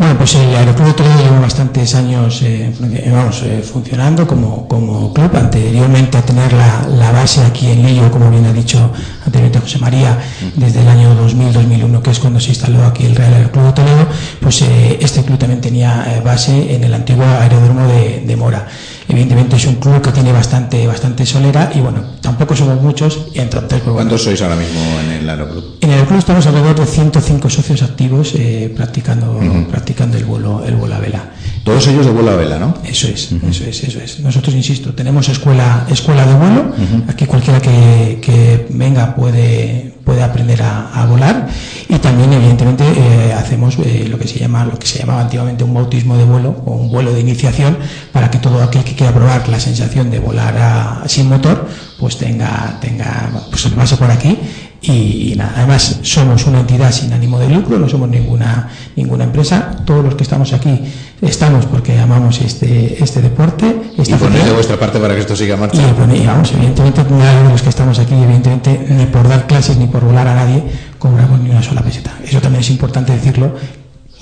Bueno, 0.03 0.19
pues 0.19 0.35
el 0.35 0.53
Aeroclub 0.57 0.89
de 0.89 0.95
Toledo 0.95 1.23
lleva 1.23 1.39
bastantes 1.39 1.95
años 1.95 2.43
eh, 2.43 2.75
vamos, 3.13 3.41
eh, 3.45 3.63
funcionando 3.63 4.27
como, 4.27 4.67
como, 4.67 5.15
club. 5.15 5.31
Anteriormente 5.37 6.19
a 6.19 6.23
tener 6.23 6.53
la, 6.53 7.13
base 7.13 7.41
aquí 7.45 7.69
en 7.71 7.87
Lillo, 7.87 8.11
como 8.11 8.29
bien 8.29 8.45
ha 8.47 8.53
dicho 8.53 8.91
anteriormente 9.25 9.61
José 9.61 9.79
María, 9.79 10.19
desde 10.57 10.81
el 10.81 10.89
año 10.89 11.15
2000-2001, 11.25 12.03
que 12.03 12.11
es 12.11 12.19
cuando 12.19 12.41
se 12.41 12.49
instaló 12.49 12.85
aquí 12.85 13.07
el 13.07 13.15
Real 13.15 13.33
Aeroclub 13.33 13.67
de 13.67 13.73
Toledo, 13.75 14.09
pues 14.41 14.63
eh, 14.63 14.99
este 15.01 15.23
club 15.23 15.39
también 15.39 15.61
tenía 15.61 16.21
base 16.25 16.75
en 16.75 16.83
el 16.83 16.93
antiguo 16.93 17.25
aeródromo 17.25 17.87
de, 17.87 18.25
de 18.27 18.37
Mora. 18.37 18.67
Evidentemente 19.13 19.57
es 19.57 19.67
un 19.67 19.75
club 19.75 20.01
que 20.01 20.11
tiene 20.11 20.33
bastante, 20.33 20.87
bastante 20.87 21.27
solera 21.27 21.71
y 21.75 21.81
bueno, 21.81 22.03
tampoco 22.23 22.57
somos 22.57 22.81
muchos. 22.81 23.27
Y 23.35 23.41
entonces, 23.41 23.83
pues, 23.83 23.95
¿Cuántos 23.95 24.23
sois 24.23 24.41
ahora 24.41 24.57
mismo 24.57 24.81
en 25.05 25.11
el 25.11 25.29
aeroclub? 25.29 25.77
En 25.83 25.91
el 25.91 26.07
club 26.07 26.19
estamos 26.19 26.47
alrededor 26.47 26.81
de 26.81 26.87
105 26.87 27.51
socios 27.51 27.83
activos 27.83 28.33
eh, 28.35 28.73
practicando, 28.75 29.39
practicando 29.71 30.17
el 30.17 30.25
vuelo, 30.25 30.65
el 30.65 30.77
vuelo 30.77 30.95
a 30.95 30.99
vela. 30.99 31.31
Todos 31.63 31.87
ellos 31.89 32.07
de 32.07 32.13
vuelo 32.13 32.31
a 32.31 32.37
vela, 32.37 32.59
¿no? 32.59 32.75
Eso 32.85 33.07
es, 33.07 33.33
eso 33.33 33.65
es, 33.67 33.85
eso 33.85 34.01
es. 34.01 34.21
Nosotros, 34.21 34.55
insisto, 34.55 34.95
tenemos 34.95 35.29
escuela, 35.29 35.87
escuela 35.91 36.25
de 36.25 36.35
vuelo. 36.35 36.73
Aquí 37.07 37.27
cualquiera 37.27 37.61
que, 37.61 38.19
que 38.23 38.67
venga 38.71 39.15
puede 39.15 39.92
puede 40.05 40.23
aprender 40.23 40.63
a, 40.63 41.07
volar. 41.07 41.49
Y 41.89 41.99
también 41.99 42.33
evidentemente 42.33 42.85
eh, 42.85 43.33
hacemos 43.33 43.77
eh, 43.79 44.07
lo 44.09 44.19
que 44.19 44.29
se 44.29 44.39
llama 44.39 44.65
lo 44.65 44.79
que 44.79 44.87
se 44.87 44.99
llamaba 44.99 45.23
antiguamente 45.23 45.65
un 45.65 45.75
bautismo 45.75 46.17
de 46.17 46.25
vuelo 46.25 46.63
o 46.65 46.73
un 46.73 46.91
vuelo 46.91 47.13
de 47.13 47.21
iniciación 47.21 47.77
para 48.13 48.31
que 48.31 48.39
todo 48.39 48.63
aquel 48.63 48.85
que 48.85 48.95
quiera 48.95 49.13
probar 49.13 49.49
la 49.49 49.61
sensación 49.61 50.11
de 50.11 50.19
volar 50.19 51.03
sin 51.07 51.29
motor 51.29 51.69
pues 51.99 52.17
tenga 52.19 52.79
tenga 52.81 53.31
pues 53.51 53.67
pase 53.69 53.97
por 53.97 54.11
aquí 54.11 54.39
y, 54.83 55.35
nada, 55.37 55.53
además 55.59 56.01
somos 56.03 56.45
una 56.47 56.61
entidad 56.61 56.91
sin 56.91 57.13
ánimo 57.13 57.39
de 57.39 57.49
lucro, 57.49 57.79
no 57.79 57.89
somos 57.89 58.09
ninguna, 58.09 58.69
ninguna 58.97 59.25
empresa. 59.25 59.77
Todos 59.85 60.05
los 60.05 60.17
que 60.17 60.25
estamos 60.25 60.53
aquí 60.53 60.81
estamos 61.21 61.67
porque 61.67 61.97
amamos 62.01 62.41
este, 62.41 63.03
este 63.03 63.23
deporte. 63.23 63.77
y 63.97 64.13
ponéis 64.15 64.45
de 64.45 64.53
vuestra 64.53 64.77
parte 64.79 64.99
para 64.99 65.15
que 65.15 65.21
esto 65.21 65.37
siga 65.37 65.57
marchando. 65.57 66.15
Y, 66.15 66.27
vamos, 66.27 66.53
evidentemente, 66.53 67.05
nadie 67.11 67.45
de 67.45 67.49
los 67.51 67.63
que 67.63 67.69
estamos 67.69 67.97
aquí, 68.01 68.15
evidentemente, 68.15 68.87
ni 68.89 69.07
por 69.07 69.29
dar 69.29 69.47
clases 69.47 69.77
ni 69.77 69.87
por 69.87 70.05
volar 70.05 70.27
a 70.27 70.35
nadie, 70.35 70.65
cobramos 70.99 71.41
ni 71.41 71.51
una 71.51 71.63
sola 71.63 71.83
peseta. 71.83 72.13
Eso 72.25 72.41
también 72.41 72.63
es 72.63 72.71
importante 72.71 73.13
decirlo, 73.13 73.55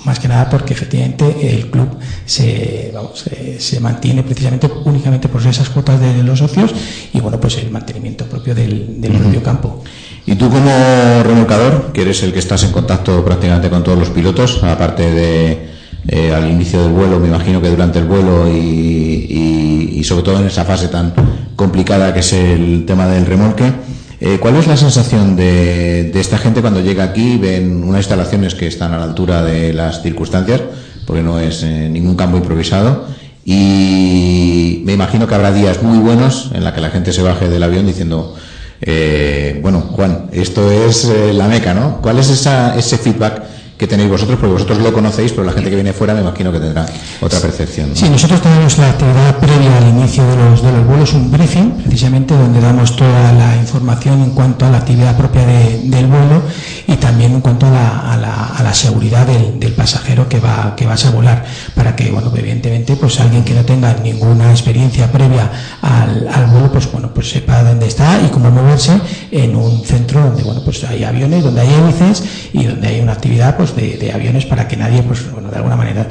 más 0.05 0.19
que 0.19 0.27
nada 0.27 0.49
porque 0.49 0.73
efectivamente 0.73 1.55
el 1.55 1.69
club 1.69 1.97
se, 2.25 2.91
vamos, 2.93 3.25
se, 3.59 3.79
mantiene 3.79 4.23
precisamente 4.23 4.69
únicamente 4.85 5.27
por 5.27 5.45
esas 5.45 5.69
cuotas 5.69 5.99
de 5.99 6.23
los 6.23 6.39
socios 6.39 6.73
y 7.13 7.19
bueno, 7.19 7.39
pues 7.39 7.57
el 7.57 7.69
mantenimiento 7.69 8.25
propio 8.25 8.55
del, 8.55 8.99
propio 9.19 9.43
campo. 9.43 9.83
Y 10.25 10.35
tú 10.35 10.49
como 10.49 11.23
remolcador, 11.23 11.91
que 11.93 12.03
eres 12.03 12.21
el 12.23 12.31
que 12.31 12.39
estás 12.39 12.63
en 12.63 12.71
contacto 12.71 13.23
prácticamente 13.25 13.69
con 13.69 13.83
todos 13.83 13.97
los 13.97 14.09
pilotos, 14.09 14.63
aparte 14.63 15.11
de 15.11 15.71
eh, 16.07 16.33
al 16.33 16.49
inicio 16.49 16.81
del 16.83 16.91
vuelo, 16.91 17.19
me 17.19 17.27
imagino 17.27 17.61
que 17.61 17.69
durante 17.69 17.99
el 17.99 18.05
vuelo 18.05 18.47
y, 18.49 20.03
sobre 20.03 20.23
todo 20.23 20.39
en 20.39 20.47
esa 20.47 20.65
fase 20.65 20.87
tan 20.87 21.13
complicada 21.55 22.11
que 22.11 22.21
es 22.21 22.33
el 22.33 22.85
tema 22.87 23.07
del 23.07 23.25
remolque, 23.25 23.71
eh, 24.19 24.37
¿cuál 24.39 24.55
es 24.55 24.67
la 24.67 24.75
sensación 24.75 25.35
de, 25.35 26.11
esta 26.15 26.39
gente 26.39 26.61
cuando 26.61 26.81
llega 26.81 27.03
aquí, 27.03 27.37
ven 27.37 27.83
unas 27.83 27.99
instalaciones 27.99 28.55
que 28.55 28.67
están 28.67 28.93
a 28.93 28.97
la 28.97 29.03
altura 29.03 29.43
de 29.43 29.73
las 29.73 30.01
circunstancias, 30.01 30.61
porque 31.05 31.21
no 31.21 31.39
es 31.39 31.63
eh, 31.63 31.87
ningún 31.89 32.15
campo 32.15 32.37
improvisado? 32.37 33.05
Y 33.45 34.81
me 34.85 34.93
imagino 34.93 35.27
que 35.27 35.35
habrá 35.35 35.51
días 35.51 35.81
muy 35.83 35.99
buenos 35.99 36.51
en 36.53 36.63
la 36.63 36.73
que 36.73 36.81
la 36.81 36.89
gente 36.89 37.13
se 37.13 37.21
baje 37.21 37.47
del 37.47 37.63
avión 37.63 37.85
diciendo, 37.85 38.35
eh, 38.81 39.59
bueno, 39.61 39.81
Juan, 39.81 40.29
esto 40.31 40.71
es 40.71 41.05
eh, 41.05 41.33
la 41.33 41.47
meca, 41.47 41.73
¿no? 41.73 42.01
¿Cuál 42.01 42.19
es 42.19 42.29
esa, 42.29 42.75
ese 42.77 42.97
feedback 42.97 43.43
que 43.81 43.87
tenéis 43.87 44.11
vosotros, 44.11 44.37
porque 44.37 44.53
vosotros 44.53 44.77
lo 44.77 44.93
conocéis, 44.93 45.31
pero 45.31 45.43
la 45.43 45.53
gente 45.53 45.71
que 45.71 45.75
viene 45.75 45.91
fuera 45.91 46.13
me 46.13 46.21
imagino 46.21 46.51
que 46.51 46.59
tendrá 46.59 46.85
otra 47.19 47.39
percepción. 47.39 47.89
Sí, 47.95 48.07
nosotros 48.09 48.39
tenemos 48.39 48.77
la 48.77 48.91
actividad 48.91 49.35
previa 49.37 49.75
al 49.75 49.87
inicio 49.87 50.23
de 50.23 50.35
los, 50.35 50.61
de 50.61 50.71
los 50.71 50.85
vuelos, 50.85 51.13
un 51.13 51.31
briefing, 51.31 51.71
precisamente 51.81 52.35
donde 52.35 52.61
damos 52.61 52.95
toda 52.95 53.33
la 53.33 53.55
información 53.55 54.21
en 54.21 54.35
cuanto 54.35 54.67
a 54.67 54.69
la 54.69 54.77
actividad 54.77 55.17
propia 55.17 55.47
del 55.47 56.05
vuelo 56.05 56.43
y 56.85 56.95
también 56.97 57.33
en 57.33 57.41
cuanto 57.41 57.65
a 57.65 57.71
la, 57.71 58.47
a 58.49 58.61
la, 58.61 58.73
seguridad 58.75 59.25
del, 59.25 59.73
pasajero 59.73 60.29
que 60.29 60.39
va, 60.39 60.75
que 60.75 60.85
vas 60.85 61.03
a 61.07 61.09
volar, 61.09 61.43
para 61.73 61.95
que, 61.95 62.11
bueno, 62.11 62.31
evidentemente, 62.37 62.95
pues 62.95 63.19
alguien 63.19 63.43
que 63.43 63.55
no 63.55 63.65
tenga 63.65 63.95
ninguna 63.95 64.51
experiencia 64.51 65.11
previa 65.11 65.49
al, 65.81 66.27
al 66.27 66.45
vuelo, 66.51 66.71
pues 66.71 66.91
bueno, 66.91 67.11
pues 67.15 67.31
sepa 67.31 67.63
dónde 67.63 67.87
está 67.87 68.21
y 68.21 68.29
cómo 68.29 68.51
moverse 68.51 69.01
en 69.31 69.55
un 69.55 69.83
centro 69.83 70.21
donde, 70.21 70.43
bueno, 70.43 70.61
pues 70.63 70.83
hay 70.83 71.03
aviones, 71.03 71.43
donde 71.43 71.61
hay 71.61 71.73
hélices 71.73 72.23
y 72.53 72.65
donde 72.65 72.87
hay 72.87 72.99
una 72.99 73.13
actividad, 73.13 73.57
pues 73.57 73.70
de, 73.75 74.11
aviones 74.11 74.45
para 74.45 74.67
que 74.67 74.77
nadie, 74.77 75.03
pues 75.03 75.31
bueno, 75.31 75.49
de 75.49 75.57
alguna 75.57 75.75
manera 75.75 76.07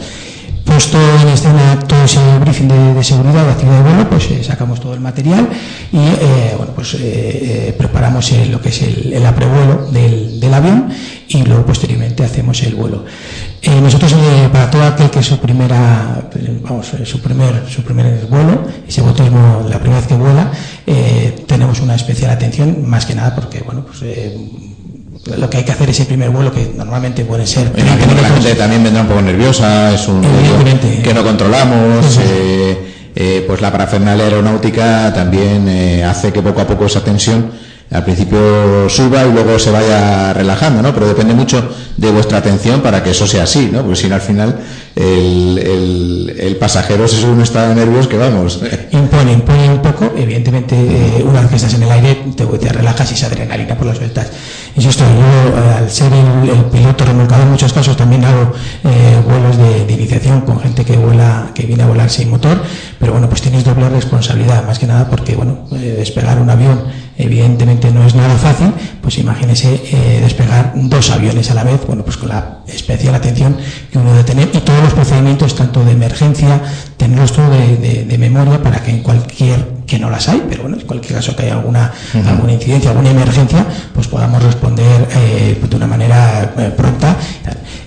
puesto 0.71 0.99
en 1.23 1.29
escena 1.29 1.79
todo 1.81 2.05
ese 2.05 2.21
briefing 2.39 2.69
de, 2.69 3.03
seguridad 3.03 3.45
de 3.45 3.51
actividad 3.51 3.79
de 3.79 3.91
vuelo, 3.91 4.09
pues 4.09 4.31
eh, 4.31 4.45
sacamos 4.45 4.81
todo 4.81 4.95
el 4.95 5.01
material 5.01 5.49
y 5.93 5.99
eh, 5.99 6.55
bueno, 6.57 6.73
pues 6.75 6.95
eh, 6.95 7.75
preparamos 7.77 8.31
lo 8.49 8.61
que 8.61 8.69
es 8.69 8.83
el, 8.83 9.13
el 9.13 9.27
aprevuelo 9.27 9.91
del, 9.91 10.39
del, 10.39 10.55
avión 10.55 10.89
y 11.29 11.43
luego 11.43 11.67
posteriormente 11.67 12.25
hacemos 12.25 12.63
el 12.63 12.75
vuelo. 12.75 13.05
nosotros 13.83 14.15
para 14.53 14.71
todo 14.71 14.85
aquel 14.85 15.11
que 15.11 15.19
es 15.21 15.27
su 15.27 15.39
primera, 15.39 16.29
vamos, 16.63 16.93
su 17.05 17.21
primer, 17.21 17.65
su 17.69 17.83
primer 17.83 18.27
vuelo, 18.27 18.63
ese 18.87 19.03
bautismo 19.03 19.67
la 19.69 19.79
primera 19.79 20.01
vez 20.01 20.09
que 20.09 20.15
vuela, 20.15 20.51
tenemos 21.47 21.81
una 21.81 21.95
especial 21.95 22.31
atención, 22.31 22.89
más 22.89 23.07
que 23.07 23.15
nada 23.15 23.35
porque 23.35 23.61
bueno, 23.61 23.85
pues 23.85 24.03
lo 25.27 25.51
que 25.51 25.59
hay 25.59 25.65
que 25.65 25.73
hacer 25.73 25.91
ese 25.91 26.07
primer 26.07 26.31
vuelo 26.31 26.53
que 26.53 26.73
normalmente 26.77 27.25
puede 27.25 27.47
ser 27.47 27.71
que 27.73 27.83
la 27.83 28.29
gente 28.31 28.55
también 28.55 28.83
vendrá 28.83 29.03
un 29.03 29.09
poco 29.09 29.23
nerviosa 29.23 29.93
es 29.93 30.09
un 30.09 30.23
vuelo 30.23 30.81
que 31.03 31.13
no 31.15 31.23
controlamos 31.23 32.19
eh, 32.23 32.79
eh, 33.15 33.45
pues 33.47 33.61
la 33.61 33.71
parafernalia 33.71 34.25
aeronáutica 34.25 35.13
también 35.13 35.69
eh, 35.69 36.05
hace 36.05 36.33
que 36.33 36.43
poco 36.43 36.61
a 36.63 36.67
poco 36.67 36.87
esa 36.87 37.05
tensión 37.05 37.51
al 37.91 38.05
principio 38.05 38.89
suba 38.89 39.25
y 39.27 39.33
luego 39.33 39.59
se 39.59 39.71
vaya 39.71 40.33
relajando, 40.33 40.81
¿no? 40.81 40.95
Pero 40.95 41.09
depende 41.09 41.35
mucho 41.35 41.69
de 41.97 42.11
vuestra 42.11 42.39
atención 42.39 42.81
para 42.81 43.03
que 43.03 43.11
eso 43.11 43.27
sea 43.27 43.45
así, 43.45 43.69
¿no? 43.73 43.83
Porque 43.83 43.97
si 43.97 44.09
no 44.09 44.15
al 44.15 44.21
final 44.21 44.59
el, 44.97 46.37
el, 46.39 46.57
pasajero 46.57 47.09
se 47.09 47.17
sube 47.17 47.33
un 47.33 47.41
estado 47.41 47.71
de 47.71 47.75
nervios 47.77 48.07
que 48.07 48.17
vamos. 48.17 48.61
Impone, 48.93 49.33
impone 49.33 49.71
un 49.71 49.83
poco, 49.83 50.13
evidentemente 50.17 50.75
una 51.25 51.41
vez 51.41 51.51
que 51.51 51.57
estás 51.57 51.75
en 51.75 51.83
el 51.85 51.91
aire 51.91 52.19
te, 52.37 52.45
te 52.45 52.69
relajas 52.69 53.11
y 53.13 53.17
se 53.17 53.27
adrenalina 53.27 53.77
por 53.77 53.87
las 53.87 53.99
vueltas. 53.99 54.31
Insisto, 54.77 55.05
yo 55.05 55.59
eh, 55.59 55.75
al 55.79 55.91
ser 55.91 56.13
el, 56.13 56.65
piloto 56.71 57.05
remolcado 57.05 57.43
en 57.43 57.51
muchos 57.51 57.73
casos 57.73 57.97
también 57.97 58.25
hago 58.25 58.53
eh, 58.85 59.21
vuelos 59.27 59.57
de, 59.59 59.93
iniciación 59.93 60.43
con 60.43 60.61
gente 60.61 60.85
que 60.85 60.97
vuela, 60.97 61.51
que 61.55 61.65
viene 61.65 61.83
a 61.83 61.87
volar 61.87 62.09
sin 62.09 62.31
motor, 62.31 62.63
pero 62.99 63.13
bueno, 63.13 63.29
pues 63.29 63.43
tienes 63.43 63.65
doble 63.65 63.89
responsabilidad, 63.89 64.65
más 64.67 64.79
que 64.79 64.87
nada 64.87 65.09
porque 65.09 65.35
bueno, 65.35 65.67
eh, 65.73 65.97
despegar 65.99 66.41
un 66.41 66.51
avión 66.51 66.85
evidentemente 67.19 67.91
no 67.91 68.07
es 68.07 68.15
nada 68.15 68.35
fácil, 68.37 68.73
pues 69.03 69.19
imagínese 69.19 69.79
despegar 70.23 70.73
dos 70.75 71.11
aviones 71.11 71.51
a 71.51 71.55
la 71.55 71.65
vez, 71.65 71.80
bueno, 71.87 72.05
pues 72.05 72.17
con 72.17 72.29
la 72.29 72.59
especial 72.67 73.15
atención 73.15 73.57
que 73.91 73.99
uno 73.99 74.13
debe 74.13 74.25
tener 74.25 74.49
y 74.53 74.59
todos 74.59 74.83
los 74.83 74.95
procedimientos, 74.95 75.55
tanto 75.55 75.85
de 75.85 75.93
emergencia, 75.93 76.61
tenerlos 76.97 77.33
todo 77.33 77.51
de 77.51 78.17
memoria 78.19 78.63
para 78.63 78.83
que 78.83 78.91
en 78.91 79.03
cualquier 79.03 79.81
que 79.91 79.99
no 79.99 80.09
las 80.09 80.29
hay, 80.29 80.41
pero 80.49 80.63
bueno, 80.63 80.77
en 80.79 80.87
cualquier 80.87 81.17
caso 81.17 81.35
que 81.35 81.43
haya 81.43 81.55
alguna, 81.55 81.93
alguna 82.25 82.53
incidencia, 82.53 82.91
alguna 82.91 83.11
emergencia, 83.11 83.67
pues 83.93 84.07
podamos 84.07 84.41
responder 84.41 85.09
eh, 85.17 85.61
de 85.69 85.77
una 85.77 85.89
manera 85.89 86.55
eh, 86.57 86.73
pronta. 86.77 87.17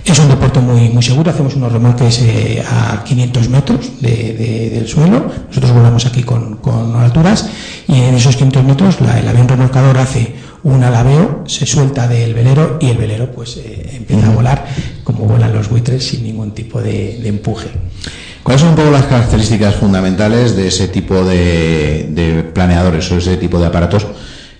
Es 0.04 0.18
un 0.18 0.28
deporte 0.28 0.60
muy, 0.60 0.90
muy 0.90 1.02
seguro, 1.02 1.30
hacemos 1.30 1.56
unos 1.56 1.72
remolques 1.72 2.20
eh, 2.20 2.62
a 2.70 3.02
500 3.02 3.48
metros 3.48 4.02
del 4.02 4.86
suelo, 4.86 5.32
nosotros 5.48 5.72
volamos 5.72 6.04
aquí 6.04 6.22
con, 6.22 6.56
con, 6.56 6.94
alturas 6.94 7.48
y 7.88 7.94
en 7.94 8.14
esos 8.14 8.36
500 8.36 8.64
metros 8.64 8.96
el 9.00 9.26
avión 9.26 9.48
remolcador 9.48 9.96
hace 9.96 10.34
un 10.64 10.82
alabeo, 10.82 11.44
se 11.46 11.66
suelta 11.66 12.08
del 12.08 12.34
velero 12.34 12.78
y 12.80 12.88
el 12.88 12.98
velero 12.98 13.30
pues 13.30 13.58
empieza 13.92 14.28
a 14.28 14.34
volar 14.34 14.66
como 15.04 15.26
vuelan 15.26 15.52
los 15.52 15.68
buitres 15.68 16.04
sin 16.04 16.24
ningún 16.24 16.52
tipo 16.52 16.82
de, 16.82 17.18
de 17.22 17.28
empuje. 17.28 17.68
¿Cuáles 18.44 18.60
son 18.60 18.70
un 18.70 18.76
poco 18.76 18.90
las 18.90 19.06
características 19.06 19.74
fundamentales 19.76 20.54
de 20.54 20.68
ese 20.68 20.88
tipo 20.88 21.24
de, 21.24 22.44
planeadores 22.52 23.10
o 23.10 23.16
ese 23.16 23.38
tipo 23.38 23.58
de 23.58 23.64
aparatos? 23.64 24.06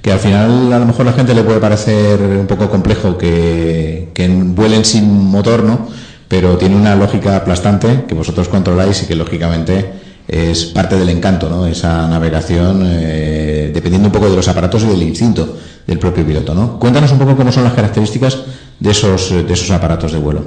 Que 0.00 0.10
al 0.10 0.18
final 0.18 0.72
a 0.72 0.78
lo 0.78 0.86
mejor 0.86 1.02
a 1.06 1.10
la 1.10 1.16
gente 1.16 1.34
le 1.34 1.42
puede 1.42 1.60
parecer 1.60 2.18
un 2.18 2.46
poco 2.46 2.70
complejo 2.70 3.18
que, 3.18 4.08
vuelen 4.56 4.86
sin 4.86 5.04
motor, 5.06 5.64
¿no? 5.64 5.86
Pero 6.28 6.56
tiene 6.56 6.76
una 6.76 6.96
lógica 6.96 7.36
aplastante 7.36 8.06
que 8.08 8.14
vosotros 8.14 8.48
controláis 8.48 9.02
y 9.02 9.06
que 9.06 9.16
lógicamente 9.16 9.92
es 10.26 10.64
parte 10.66 10.96
del 10.96 11.10
encanto, 11.10 11.48
¿no? 11.48 11.66
Esa 11.66 12.08
navegación, 12.08 12.82
eh, 12.84 13.70
dependiendo 13.72 14.08
un 14.08 14.12
poco 14.12 14.30
de 14.30 14.36
los 14.36 14.48
aparatos 14.48 14.82
y 14.84 14.86
del 14.86 15.02
instinto 15.02 15.56
del 15.86 15.98
propio 15.98 16.24
piloto, 16.24 16.54
¿no? 16.54 16.78
Cuéntanos 16.78 17.12
un 17.12 17.18
poco 17.18 17.36
cómo 17.36 17.52
son 17.52 17.64
las 17.64 17.74
características 17.74 18.38
de 18.84 18.90
esos, 18.90 19.30
de 19.30 19.52
esos 19.52 19.70
aparatos 19.70 20.12
de 20.12 20.18
vuelo. 20.18 20.44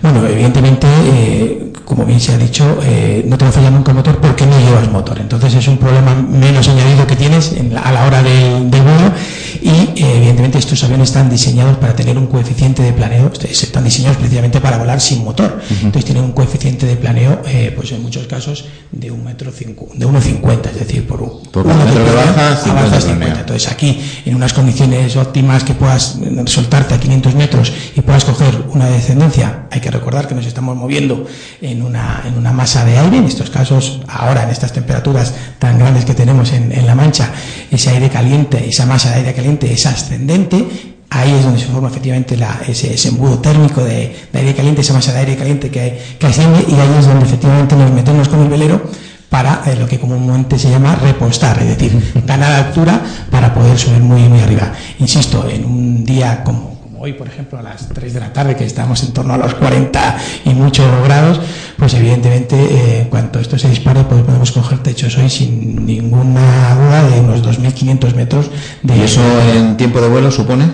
Bueno, 0.00 0.24
evidentemente, 0.24 0.86
eh, 0.86 1.72
como 1.84 2.04
bien 2.04 2.20
se 2.20 2.32
ha 2.32 2.38
dicho, 2.38 2.78
eh, 2.84 3.24
no 3.26 3.36
te 3.36 3.44
va 3.44 3.48
a 3.48 3.52
fallar 3.52 3.72
nunca 3.72 3.90
el 3.90 3.96
motor 3.96 4.16
porque 4.18 4.46
no 4.46 4.56
llevas 4.60 4.88
motor. 4.92 5.18
Entonces 5.18 5.54
es 5.54 5.66
un 5.66 5.76
problema 5.76 6.14
menos 6.14 6.68
añadido 6.68 7.04
que 7.04 7.16
tienes 7.16 7.52
a 7.82 7.90
la 7.90 8.06
hora 8.06 8.22
del 8.22 8.68
vuelo 8.70 9.12
y 9.60 10.00
eh, 10.00 10.16
evidentemente 10.18 10.58
estos 10.58 10.84
aviones 10.84 11.08
están 11.08 11.28
diseñados 11.28 11.78
para 11.78 11.96
tener 11.96 12.16
un 12.16 12.28
coeficiente 12.28 12.80
de 12.80 12.92
planeo, 12.92 13.32
están 13.42 13.82
diseñados 13.82 14.18
precisamente 14.18 14.60
para 14.60 14.78
volar 14.78 15.00
sin 15.00 15.24
motor. 15.24 15.60
Entonces 15.68 16.04
tienen 16.04 16.22
un 16.22 16.32
coeficiente 16.32 16.86
de 16.86 16.94
planeo, 16.94 17.42
pues 17.74 17.90
en 17.90 18.02
muchos 18.02 18.28
casos, 18.28 18.66
de 18.92 19.10
un 19.10 19.24
metro 19.24 19.50
cinco, 19.50 19.88
de 19.94 20.06
1,50, 20.06 20.70
es 20.70 20.78
decir, 20.78 21.06
por 21.08 21.20
un, 21.22 21.42
por 21.50 21.66
un 21.66 21.76
metro 21.76 22.04
de 22.04 22.12
baja, 22.12 22.56
50, 22.56 23.40
Entonces 23.40 23.70
aquí, 23.70 24.00
en 24.24 24.36
unas 24.36 24.52
condiciones 24.52 25.16
óptimas 25.16 25.64
que 25.64 25.74
puedas 25.74 26.18
soltarte 26.46 26.94
a 26.94 27.00
500 27.00 27.34
metros 27.34 27.72
y 27.96 28.00
puedas 28.02 28.24
coger 28.24 28.64
una 28.72 28.86
descendencia, 28.86 29.66
hay 29.70 29.80
que 29.80 29.90
recordar 29.90 30.28
que 30.28 30.34
nos 30.34 30.46
estamos 30.46 30.76
moviendo 30.76 31.26
en 31.60 31.82
una, 31.82 32.22
en 32.26 32.36
una 32.36 32.52
masa 32.52 32.84
de 32.84 32.98
aire, 32.98 33.18
en 33.18 33.24
estos 33.24 33.50
casos, 33.50 34.00
ahora 34.08 34.44
en 34.44 34.50
estas 34.50 34.72
temperaturas 34.72 35.34
tan 35.58 35.78
grandes 35.78 36.04
que 36.04 36.14
tenemos 36.14 36.52
en, 36.52 36.72
en 36.72 36.86
La 36.86 36.94
Mancha, 36.94 37.30
ese 37.70 37.90
aire 37.90 38.08
caliente, 38.08 38.68
esa 38.68 38.86
masa 38.86 39.10
de 39.10 39.16
aire 39.16 39.34
caliente 39.34 39.72
es 39.72 39.86
ascendente, 39.86 40.66
ahí 41.10 41.32
es 41.32 41.44
donde 41.44 41.60
se 41.60 41.66
forma 41.66 41.88
efectivamente 41.88 42.36
la, 42.36 42.60
ese, 42.66 42.94
ese, 42.94 43.08
embudo 43.08 43.38
térmico 43.38 43.82
de, 43.82 44.14
de, 44.32 44.38
aire 44.38 44.54
caliente, 44.54 44.80
esa 44.80 44.94
masa 44.94 45.12
de 45.12 45.20
aire 45.20 45.36
caliente 45.36 45.70
que, 45.70 46.16
que 46.18 46.26
asciende, 46.26 46.64
y 46.68 46.74
ahí 46.74 46.90
es 46.98 47.06
donde 47.06 47.24
efectivamente 47.24 47.76
nos 47.76 47.90
metemos 47.90 48.28
con 48.28 48.40
el 48.42 48.48
velero 48.48 48.82
para 49.30 49.62
lo 49.78 49.86
que 49.86 49.98
comúnmente 49.98 50.58
se 50.58 50.68
llama 50.68 50.96
repostar, 50.96 51.62
es 51.62 51.68
decir, 51.68 52.22
ganar 52.26 52.52
altura 52.52 53.00
para 53.30 53.54
poder 53.54 53.78
subir 53.78 54.00
muy, 54.00 54.22
muy 54.22 54.40
arriba. 54.40 54.72
Insisto, 54.98 55.48
en 55.48 55.64
un 55.64 56.04
día 56.04 56.42
como 56.42 56.79
hoy, 57.02 57.14
por 57.14 57.26
ejemplo, 57.26 57.58
a 57.58 57.62
las 57.62 57.88
3 57.88 58.12
de 58.12 58.20
la 58.20 58.30
tarde, 58.30 58.54
que 58.54 58.64
estamos 58.64 59.02
en 59.02 59.12
torno 59.14 59.32
a 59.32 59.38
los 59.38 59.54
40 59.54 60.18
y 60.44 60.50
muchos 60.50 60.86
grados, 61.02 61.40
pues 61.78 61.94
evidentemente, 61.94 62.56
eh, 62.56 63.00
en 63.00 63.08
cuanto 63.08 63.40
esto 63.40 63.58
se 63.58 63.70
dispare, 63.70 64.04
pues 64.04 64.22
podemos 64.22 64.52
coger 64.52 64.80
techos 64.80 65.16
hoy 65.16 65.30
sin 65.30 65.86
ninguna 65.86 66.74
duda 66.74 67.08
de 67.08 67.20
unos 67.20 67.42
2.500 67.42 68.14
metros 68.14 68.50
de... 68.82 68.98
¿Y 68.98 69.00
eso 69.00 69.22
en 69.54 69.78
tiempo 69.78 69.98
de 70.02 70.08
vuelo 70.08 70.30
supone? 70.30 70.66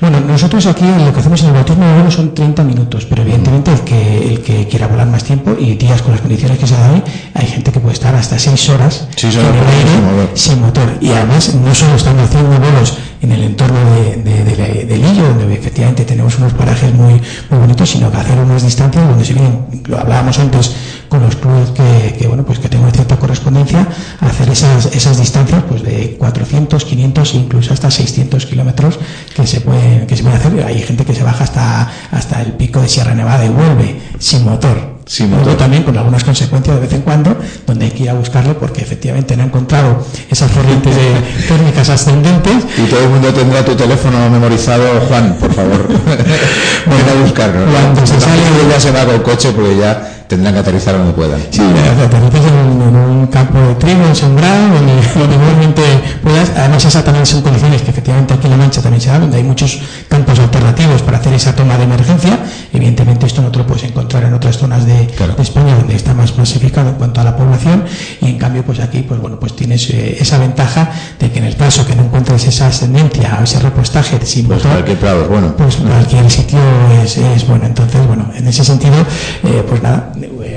Bueno, 0.00 0.20
nosotros 0.20 0.66
aquí 0.66 0.84
lo 0.84 1.12
que 1.12 1.18
hacemos 1.18 1.40
en 1.42 1.48
el 1.48 1.54
bautismo 1.54 1.84
de 1.84 1.94
vuelo 1.94 2.10
son 2.12 2.32
30 2.32 2.62
minutos, 2.62 3.04
pero 3.06 3.22
evidentemente 3.22 3.72
el 3.72 3.80
que, 3.80 4.28
el 4.28 4.42
que 4.42 4.68
quiera 4.68 4.86
volar 4.86 5.08
más 5.08 5.24
tiempo 5.24 5.56
y 5.58 5.74
días 5.74 6.00
con 6.00 6.12
las 6.12 6.20
condiciones 6.20 6.60
que 6.60 6.66
se 6.68 6.74
dan 6.74 6.92
hoy, 6.92 7.02
hay 7.34 7.46
gente 7.48 7.72
que 7.72 7.80
puede 7.80 7.94
estar 7.94 8.14
hasta 8.14 8.38
6 8.38 8.68
horas, 8.68 9.08
sin, 9.16 9.30
motor. 9.32 10.30
sin 10.34 10.60
motor. 10.60 10.98
Y 11.00 11.10
además 11.10 11.56
no 11.56 11.74
solo 11.74 11.96
están 11.96 12.20
haciendo 12.20 12.56
vuelos 12.56 12.96
en 13.22 13.32
el 13.32 13.42
entorno 13.42 13.78
de, 13.94 14.16
de, 14.16 14.84
de, 14.84 14.96
Lillo, 14.96 15.28
donde 15.28 15.54
efectivamente 15.54 16.04
tenemos 16.04 16.38
unos 16.38 16.52
parajes 16.52 16.92
muy, 16.92 17.20
muy 17.50 17.58
bonitos, 17.58 17.90
sino 17.90 18.10
que 18.10 18.16
hacer 18.16 18.38
unas 18.38 18.62
distancias 18.62 19.06
donde 19.08 19.24
se 19.24 19.34
bien, 19.34 19.66
lo 19.86 19.98
hablábamos 19.98 20.38
antes 20.38 20.74
con 21.08 21.22
los 21.22 21.36
clubes 21.36 21.70
que, 21.70 22.26
bueno 22.26 22.44
pues 22.44 22.58
que 22.58 22.68
tengo 22.68 22.90
cierta 22.90 23.16
correspondencia, 23.16 23.86
hacer 24.20 24.48
esas, 24.48 24.86
esas 24.86 25.18
distancias 25.18 25.62
pues 25.68 25.82
de 25.82 26.16
400, 26.18 26.84
500 26.84 27.34
e 27.34 27.36
incluso 27.36 27.72
hasta 27.72 27.90
600 27.90 28.46
kilómetros 28.46 28.98
que 29.34 29.46
se 29.46 29.60
pueden 29.60 30.06
que 30.06 30.16
se 30.16 30.22
pueden 30.22 30.38
hacer. 30.38 30.64
Hay 30.64 30.80
gente 30.80 31.04
que 31.04 31.14
se 31.14 31.22
baja 31.22 31.44
hasta 31.44 31.90
hasta 32.10 32.42
el 32.42 32.52
pico 32.52 32.80
de 32.80 32.88
Sierra 32.88 33.14
Nevada 33.14 33.44
y 33.44 33.48
vuelve 33.48 34.00
sin 34.18 34.44
motor 34.44 34.95
Sí, 35.08 35.24
también 35.56 35.84
con 35.84 35.96
algunas 35.96 36.24
consecuencias 36.24 36.74
de 36.74 36.82
vez 36.82 36.92
en 36.92 37.02
cuando, 37.02 37.36
donde 37.64 37.84
hay 37.84 37.90
que 37.92 38.02
ir 38.02 38.10
a 38.10 38.14
buscarlo 38.14 38.58
porque 38.58 38.82
efectivamente 38.82 39.36
no 39.36 39.44
ha 39.44 39.46
encontrado 39.46 40.04
esas 40.28 40.50
corrientes 40.50 40.96
de 40.96 41.46
térmicas 41.48 41.88
ascendentes. 41.88 42.64
Y 42.76 42.90
todo 42.90 43.04
el 43.04 43.10
mundo 43.10 43.32
tendrá 43.32 43.64
tu 43.64 43.76
teléfono 43.76 44.28
memorizado, 44.28 45.00
Juan, 45.08 45.36
por 45.40 45.54
favor. 45.54 45.86
Ven 46.86 47.08
a 47.08 47.22
buscarlo. 47.22 47.66
Cuando 47.70 48.04
se 48.04 48.20
sale 48.20 48.42
ya 48.68 48.80
se 48.80 48.90
va 48.90 49.04
con 49.04 49.14
el 49.14 49.22
coche 49.22 49.52
porque 49.52 49.76
ya 49.76 50.15
tendrán 50.28 50.54
que 50.54 50.60
aterrizar 50.60 50.96
donde 50.96 51.12
puedan. 51.12 51.40
Sí, 51.50 51.62
aterrizas 51.62 52.46
en, 52.46 52.82
en, 52.82 52.96
un 52.96 53.26
campo 53.28 53.58
de 53.58 53.74
trigo, 53.76 54.04
en 54.04 54.16
sembrado, 54.16 54.74
donde, 54.74 54.94
donde 55.14 55.34
igualmente 55.34 55.82
puedas. 56.22 56.50
Además, 56.56 56.84
esas 56.84 57.04
también 57.04 57.26
son 57.26 57.42
condiciones 57.42 57.82
que 57.82 57.90
efectivamente 57.90 58.34
aquí 58.34 58.46
en 58.46 58.50
La 58.52 58.56
Mancha 58.56 58.82
también 58.82 59.00
se 59.00 59.10
da, 59.10 59.18
donde 59.18 59.36
hay 59.36 59.44
muchos 59.44 59.80
campos 60.08 60.38
alternativos 60.38 61.02
para 61.02 61.18
hacer 61.18 61.34
esa 61.34 61.54
toma 61.54 61.76
de 61.76 61.84
emergencia. 61.84 62.38
Evidentemente, 62.72 63.26
esto 63.26 63.42
no 63.42 63.50
te 63.50 63.58
lo 63.58 63.66
puedes 63.66 63.84
encontrar 63.84 64.24
en 64.24 64.34
otras 64.34 64.58
zonas 64.58 64.86
de, 64.86 65.06
claro. 65.16 65.34
de 65.34 65.42
España, 65.42 65.74
donde 65.76 65.94
está 65.94 66.14
más 66.14 66.36
masificado 66.36 66.90
en 66.90 66.94
cuanto 66.96 67.20
a 67.20 67.24
la 67.24 67.36
población. 67.36 67.84
Y 68.20 68.26
en 68.26 68.38
cambio, 68.38 68.64
pues 68.64 68.80
aquí, 68.80 69.02
pues 69.02 69.20
bueno, 69.20 69.38
pues 69.38 69.54
tienes 69.54 69.88
eh, 69.90 70.16
esa 70.20 70.38
ventaja 70.38 70.90
de 71.18 71.30
que 71.30 71.38
en 71.38 71.44
el 71.44 71.56
caso 71.56 71.86
que 71.86 71.94
no 71.94 72.04
encuentres 72.04 72.46
esa 72.46 72.68
ascendencia 72.68 73.38
o 73.40 73.44
ese 73.44 73.58
repostaje 73.60 74.18
sin 74.24 74.46
pues 74.46 74.58
motor, 74.58 74.72
cualquier 74.72 74.98
prado 74.98 75.28
bueno. 75.28 75.54
pues 75.56 75.76
cualquier 75.76 76.30
sitio 76.30 76.58
es, 77.02 77.16
es 77.16 77.46
bueno. 77.46 77.66
Entonces, 77.66 78.06
bueno, 78.06 78.30
en 78.34 78.46
ese 78.46 78.64
sentido, 78.64 78.94
eh, 79.44 79.64
pues 79.68 79.82
nada, 79.82 80.12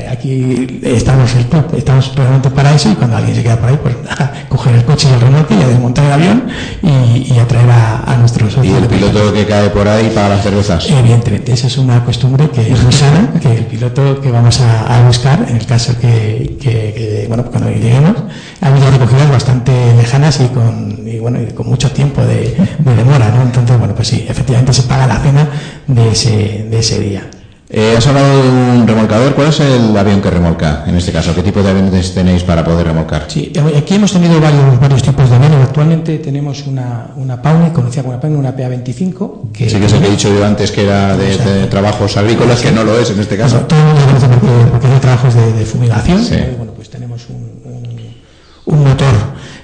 aquí 0.09 0.79
estamos 0.83 1.35
el 1.35 1.45
estamos 1.77 2.15
realmente 2.15 2.49
para 2.49 2.73
eso 2.73 2.91
y 2.91 2.95
cuando 2.95 3.17
alguien 3.17 3.35
se 3.35 3.43
queda 3.43 3.57
por 3.57 3.69
ahí, 3.69 3.79
pues 3.81 3.95
coger 4.49 4.75
el 4.75 4.85
coche 4.85 5.07
y 5.09 5.13
el 5.13 5.21
remolque 5.21 5.55
y 5.55 5.61
a 5.61 5.67
desmontar 5.67 6.05
el 6.05 6.11
avión 6.11 6.43
y, 6.81 7.33
y 7.33 7.39
atraer 7.39 7.69
a, 7.69 8.03
a 8.13 8.17
nuestros 8.17 8.57
¿Y 8.63 8.69
el 8.69 8.87
piloto 8.87 9.33
que 9.33 9.45
cae 9.45 9.69
por 9.69 9.87
ahí 9.87 10.11
paga 10.13 10.29
las 10.29 10.43
cervezas? 10.43 10.89
Evidentemente, 10.89 11.53
esa 11.53 11.67
es 11.67 11.77
una 11.77 12.03
costumbre 12.03 12.49
que 12.49 12.71
es 12.71 12.81
muy 12.83 12.91
sana, 12.91 13.31
que 13.41 13.57
el 13.57 13.65
piloto 13.65 14.21
que 14.21 14.31
vamos 14.31 14.59
a, 14.61 14.97
a 14.97 15.07
buscar, 15.07 15.45
en 15.47 15.57
el 15.57 15.65
caso 15.65 15.93
que, 15.99 16.57
que, 16.59 16.93
que, 16.93 17.25
bueno, 17.27 17.45
cuando 17.45 17.69
lleguemos, 17.69 18.15
ha 18.61 18.67
habido 18.67 18.89
recogidas 18.91 19.29
bastante 19.29 19.71
lejanas 19.95 20.39
y 20.41 20.47
con, 20.47 21.07
y 21.07 21.19
bueno, 21.19 21.41
y 21.41 21.53
con 21.53 21.67
mucho 21.67 21.91
tiempo 21.91 22.21
de, 22.21 22.55
de 22.79 22.95
demora, 22.95 23.29
¿no? 23.29 23.43
Entonces, 23.43 23.77
bueno, 23.77 23.95
pues 23.95 24.07
sí, 24.07 24.25
efectivamente 24.27 24.73
se 24.73 24.83
paga 24.83 25.07
la 25.07 25.17
cena 25.19 25.47
de 25.87 26.11
ese, 26.11 26.67
de 26.69 26.79
ese 26.79 26.99
día. 26.99 27.29
Eh, 27.71 27.93
has 27.95 28.07
hablado 28.07 28.41
de 28.41 28.49
un 28.49 28.87
remolcador. 28.87 29.35
¿Cuál 29.35 29.49
es 29.49 29.59
el 29.59 29.95
avión 29.95 30.21
que 30.21 30.31
remolca 30.31 30.85
en 30.87 30.95
este 30.95 31.11
caso? 31.11 31.35
¿Qué 31.35 31.43
tipo 31.43 31.61
de 31.61 31.69
aviones 31.69 32.15
tenéis 32.15 32.41
para 32.41 32.63
poder 32.63 32.87
remolcar? 32.87 33.25
Sí, 33.27 33.53
aquí 33.77 33.93
hemos 33.93 34.11
tenido 34.11 34.41
varios, 34.41 34.79
varios 34.79 35.03
tipos 35.03 35.29
de 35.29 35.35
aviones. 35.35 35.59
Actualmente 35.61 36.17
tenemos 36.17 36.65
una, 36.65 37.11
una 37.15 37.39
Pauni, 37.39 37.69
conocida 37.69 38.01
como 38.01 38.13
una 38.13 38.21
Pauni, 38.21 38.37
una 38.37 38.55
PA-25. 38.55 39.51
Que 39.53 39.69
sí, 39.69 39.77
que 39.77 39.85
es 39.85 39.93
el 39.93 40.01
que 40.01 40.07
he 40.07 40.11
dicho 40.11 40.33
yo 40.33 40.43
antes 40.43 40.71
que 40.71 40.83
era 40.83 41.15
de, 41.15 41.67
trabajos 41.67 42.17
agrícolas, 42.17 42.59
que 42.59 42.71
no 42.71 42.83
lo 42.83 42.97
es 42.97 43.11
en 43.11 43.19
este 43.19 43.37
caso. 43.37 43.57
Bueno, 43.57 43.67
todo 43.67 43.79
el 43.79 43.85
mundo 43.85 44.05
conoce 44.07 44.27
porque, 44.27 44.71
porque 44.71 44.87
hay 44.87 44.99
trabajos 44.99 45.33
de, 45.35 45.53
de 45.53 45.65
fumigación. 45.65 46.25
Sí. 46.25 46.35
Bueno, 46.57 46.73
pues 46.73 46.89
tenemos 46.89 47.27
un, 47.29 47.71
un, 47.71 48.75
un 48.77 48.83
motor 48.83 49.13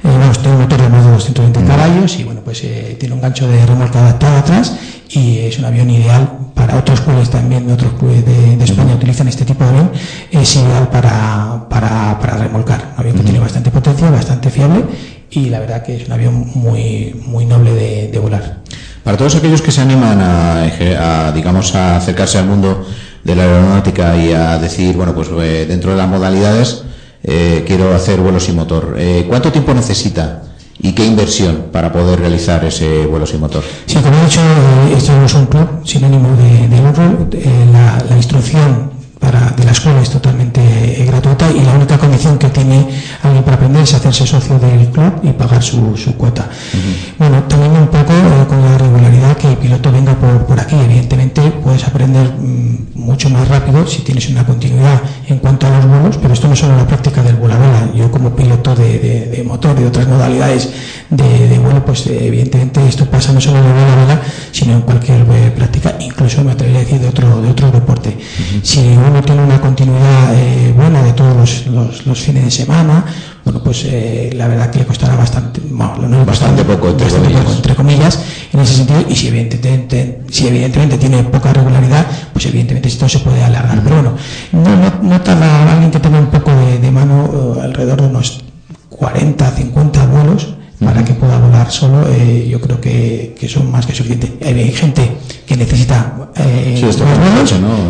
eh, 0.03 0.17
vamos, 0.19 0.37
tiene 0.37 0.55
un 0.55 0.61
motor 0.61 0.79
de 0.79 0.89
más 0.89 1.05
de 1.05 1.11
220 1.11 1.59
mm. 1.59 1.67
caballos 1.67 2.19
y 2.19 2.23
bueno, 2.23 2.41
pues 2.45 2.63
eh, 2.63 2.95
tiene 2.99 3.15
un 3.15 3.21
gancho 3.21 3.47
de 3.47 3.65
remolque 3.65 3.97
adaptado 3.97 4.37
atrás 4.37 4.77
y 5.09 5.39
es 5.39 5.57
un 5.57 5.65
avión 5.65 5.89
ideal 5.89 6.44
para 6.55 6.77
otros 6.77 7.01
clubes 7.01 7.29
también, 7.29 7.69
otros 7.69 7.93
clubes 7.93 8.25
de, 8.25 8.57
de 8.57 8.63
España 8.63 8.95
utilizan 8.95 9.27
este 9.27 9.45
tipo 9.45 9.63
de 9.63 9.69
avión, 9.69 9.91
es 10.31 10.55
ideal 10.55 10.87
para, 10.89 11.67
para, 11.69 12.17
para 12.19 12.37
remolcar. 12.37 12.93
Un 12.95 12.99
avión 13.01 13.17
que 13.17 13.23
tiene 13.23 13.39
bastante 13.39 13.69
potencia, 13.69 14.09
bastante 14.09 14.49
fiable 14.49 14.85
y 15.29 15.49
la 15.49 15.59
verdad 15.59 15.83
que 15.83 15.97
es 15.97 16.07
un 16.07 16.13
avión 16.13 16.51
muy, 16.55 17.21
muy 17.25 17.45
noble 17.45 17.73
de, 17.73 18.07
de 18.07 18.19
volar. 18.19 18.63
Para 19.03 19.17
todos 19.17 19.35
aquellos 19.35 19.61
que 19.61 19.71
se 19.71 19.81
animan 19.81 20.19
a, 20.19 20.63
a, 20.63 21.31
digamos, 21.31 21.75
a 21.75 21.97
acercarse 21.97 22.39
al 22.39 22.47
mundo 22.47 22.87
de 23.23 23.35
la 23.35 23.43
aeronáutica 23.43 24.17
y 24.17 24.31
a 24.31 24.57
decir, 24.57 24.95
bueno, 24.95 25.13
pues 25.13 25.29
eh, 25.31 25.65
dentro 25.67 25.91
de 25.91 25.97
las 25.97 26.07
modalidades, 26.07 26.83
eh, 27.23 27.63
quiero 27.67 27.93
hacer 27.93 28.19
vuelo 28.19 28.39
sin 28.39 28.55
motor. 28.55 28.95
Eh, 28.97 29.25
¿Cuánto 29.27 29.51
tiempo 29.51 29.73
necesita 29.73 30.43
y 30.79 30.93
qué 30.93 31.05
inversión 31.05 31.67
para 31.71 31.91
poder 31.91 32.19
realizar 32.19 32.63
ese 32.65 33.05
vuelo 33.05 33.25
sin 33.25 33.39
motor? 33.39 33.63
Sí, 33.85 33.95
como 33.95 34.17
he 34.17 34.25
dicho, 34.25 34.41
eh, 34.41 34.95
esto 34.97 35.13
es 35.23 35.33
un 35.33 35.45
club 35.45 35.67
sin 35.83 36.03
ánimo 36.03 36.35
de, 36.35 36.67
de 36.67 36.81
lucro. 36.81 37.27
Eh, 37.31 37.65
la, 37.71 38.15
instrucción 38.15 38.91
para, 39.25 39.41
de 39.57 39.63
la 39.65 39.71
escuela 39.71 39.99
es 40.01 40.11
totalmente 40.17 40.61
eh, 40.61 41.05
gratuita 41.09 41.45
y 41.51 41.61
la 41.69 41.73
única 41.79 41.97
condición 41.97 42.38
que 42.38 42.49
tiene 42.49 42.77
alguien 43.23 43.43
para 43.43 43.55
aprender 43.57 43.81
es 43.88 43.93
hacerse 43.93 44.25
socio 44.35 44.55
del 44.59 44.81
club 44.95 45.13
y 45.23 45.31
pagar 45.41 45.61
su, 45.63 45.79
su 46.03 46.11
cuota. 46.21 46.43
Uh 46.43 46.77
-huh. 46.77 47.19
Bueno, 47.21 47.35
también 47.51 47.71
un 47.85 47.88
poco 47.97 48.13
eh, 48.13 48.45
con 48.47 48.59
la 48.67 48.77
regularidad 48.85 49.33
que 49.41 49.47
el 49.53 49.57
piloto 49.57 49.88
venga 49.91 50.13
por, 50.21 50.45
por 50.47 50.57
aquí. 50.63 50.75
Evidentemente 50.89 51.41
puedes 51.63 51.83
aprender 51.89 52.25
mmm, 52.38 52.75
mucho 53.09 53.27
más 53.35 53.47
rápido 53.55 53.79
si 53.88 53.99
tienes 54.07 54.29
una 54.29 54.43
continuidad 54.51 54.97
en 55.31 55.38
cuanto 55.43 55.65
a 55.67 55.69
los 55.75 55.85
vuelos, 55.91 56.17
pero 56.21 56.31
esto 56.33 56.47
no 56.47 56.53
es 56.53 56.59
solo 56.59 56.75
la 56.77 56.88
práctica 56.91 57.19
del 57.23 57.35
voladola. 57.43 57.81
Yo 57.99 58.05
como 58.11 58.27
piloto 58.35 58.69
de, 58.81 58.99
de, 59.05 59.15
de 59.33 59.43
motor, 59.43 59.73
de 59.79 59.85
otras 59.91 60.07
modalidades 60.07 60.69
de, 61.09 61.29
de 61.51 61.57
vuelo, 61.63 61.79
pues 61.88 61.99
eh, 62.07 62.27
evidentemente 62.29 62.77
esto 62.88 63.03
pasa 63.15 63.31
no 63.33 63.41
solo 63.41 63.57
en 63.59 63.65
la 63.65 63.95
vela, 64.01 64.17
sino 64.51 64.71
en 64.73 64.81
cualquier 64.81 65.21
eh, 65.21 65.51
práctica, 65.59 65.95
incluso 65.99 66.43
me 66.43 66.51
atrevería 66.51 66.81
a 66.81 66.85
decir 66.85 66.99
de 66.99 67.09
otro, 67.13 67.27
de 67.41 67.49
otro 67.55 67.71
deporte. 67.71 68.09
Uh 68.09 68.21
-huh. 68.21 68.63
Si 68.69 68.79
uno 69.09 69.14
tiene 69.21 69.43
una 69.43 69.60
continuidad 69.60 70.34
eh, 70.34 70.73
buena 70.75 71.04
de 71.04 71.13
todos 71.13 71.36
los, 71.36 71.67
los, 71.67 72.06
los, 72.06 72.19
fines 72.19 72.45
de 72.45 72.51
semana, 72.51 73.06
bueno, 73.43 73.62
pues 73.63 73.86
eh, 73.86 74.32
la 74.34 74.47
verdad 74.47 74.69
que 74.69 74.80
le 74.80 74.86
costará 74.86 75.15
bastante, 75.15 75.62
bueno, 75.69 76.08
no, 76.08 76.25
bastante, 76.25 76.63
bastante, 76.63 76.63
poco, 76.63 76.89
entre, 76.89 77.06
bastante 77.06 77.38
poco, 77.38 77.51
entre 77.51 77.75
comillas, 77.75 78.19
en 78.51 78.60
ese 78.60 78.73
sentido, 78.73 79.04
y 79.08 79.15
si 79.15 79.28
evidentemente, 79.28 80.21
si 80.30 80.47
evidentemente 80.47 80.97
tiene 80.97 81.23
poca 81.23 81.54
regularidad, 81.54 82.06
pues 82.34 82.45
evidentemente 82.45 82.88
esto 82.88 83.08
se 83.08 83.19
puede 83.19 83.43
alargar. 83.43 83.82
Pero 83.84 83.95
bueno, 83.95 84.13
no, 84.51 84.75
no, 84.75 85.10
no 85.10 85.21
tarda 85.21 85.71
alguien 85.71 85.91
que 85.91 85.99
tenga 85.99 86.19
un 86.19 86.28
poco 86.28 86.51
de, 86.51 86.80
de 86.80 86.91
mano, 86.91 87.25
uh, 87.25 87.62
alrededor 87.62 88.01
de 88.01 88.08
unos 88.08 88.41
40, 88.89 89.51
50 89.51 90.06
vuelos, 90.08 90.56
para 90.84 91.04
que 91.04 91.13
pueda 91.13 91.38
volar 91.39 91.71
solo, 91.71 92.08
eh, 92.10 92.47
yo 92.49 92.60
creo 92.60 92.82
que, 92.82 93.36
que, 93.39 93.47
son 93.47 93.71
más 93.71 93.86
que 93.86 93.93
suficientes. 93.93 94.32
Hay 94.45 94.71
gente 94.71 95.17
que 95.45 95.55
necesita 95.55 96.13
eh, 96.36 96.75
sí, 96.77 96.86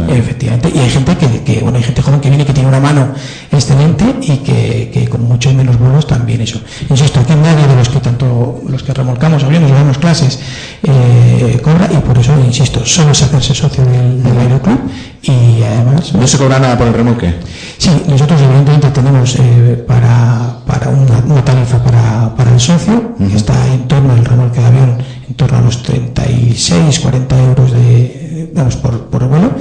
efectivamente, 0.09 0.71
y 0.73 0.79
hay 0.79 0.89
gente 0.89 1.15
que, 1.17 1.43
que, 1.43 1.61
bueno, 1.61 1.77
hay 1.77 1.83
gente 1.83 2.01
joven 2.01 2.19
que 2.19 2.29
viene 2.29 2.45
que 2.45 2.53
tiene 2.53 2.67
una 2.69 2.79
mano 2.79 3.13
excelente 3.51 4.03
y 4.21 4.37
que, 4.37 4.91
que 4.93 5.07
con 5.07 5.23
mucho 5.23 5.53
menos 5.53 5.79
vuelos 5.79 6.05
también 6.05 6.41
eso. 6.41 6.59
Insisto, 6.89 7.19
aquí 7.21 7.33
nadie 7.33 7.65
de 7.67 7.75
los 7.75 7.89
que 7.89 7.99
tanto 7.99 8.61
los 8.67 8.83
que 8.83 8.93
remolcamos 8.93 9.43
aviones, 9.43 9.71
damos 9.71 9.97
clases, 9.97 10.39
eh, 10.83 11.59
cobra 11.63 11.89
y 11.91 11.97
por 11.97 12.17
eso 12.17 12.33
insisto, 12.45 12.85
solo 12.85 13.11
es 13.11 13.21
hacerse 13.21 13.55
socio 13.55 13.85
del, 13.85 14.21
del 14.21 14.37
aeroclub 14.37 14.79
y 15.21 15.63
además 15.63 16.13
no 16.13 16.27
se 16.27 16.37
cobra 16.37 16.59
nada 16.59 16.77
por 16.77 16.87
el 16.87 16.93
remolque 16.93 17.33
sí 17.77 17.89
nosotros 18.07 18.39
evidentemente 18.41 18.89
tenemos 18.89 19.35
eh, 19.39 19.83
para, 19.87 20.59
para 20.67 20.89
una, 20.89 21.17
una, 21.25 21.43
tarifa 21.43 21.83
para, 21.83 22.35
para 22.35 22.53
el 22.53 22.59
socio 22.59 22.93
uh 22.93 23.23
-huh. 23.23 23.29
que 23.29 23.35
está 23.35 23.55
en 23.73 23.87
torno 23.87 24.13
al 24.13 24.23
remolque 24.23 24.59
de 24.59 24.65
avión 24.67 24.97
en 25.27 25.35
torno 25.35 25.57
a 25.57 25.61
los 25.61 25.81
36 25.83 26.99
40 26.99 27.43
euros 27.43 27.71
de 27.71 28.51
vamos 28.53 28.75
por, 28.77 29.05
por 29.07 29.23
el 29.23 29.29
vuelo. 29.29 29.51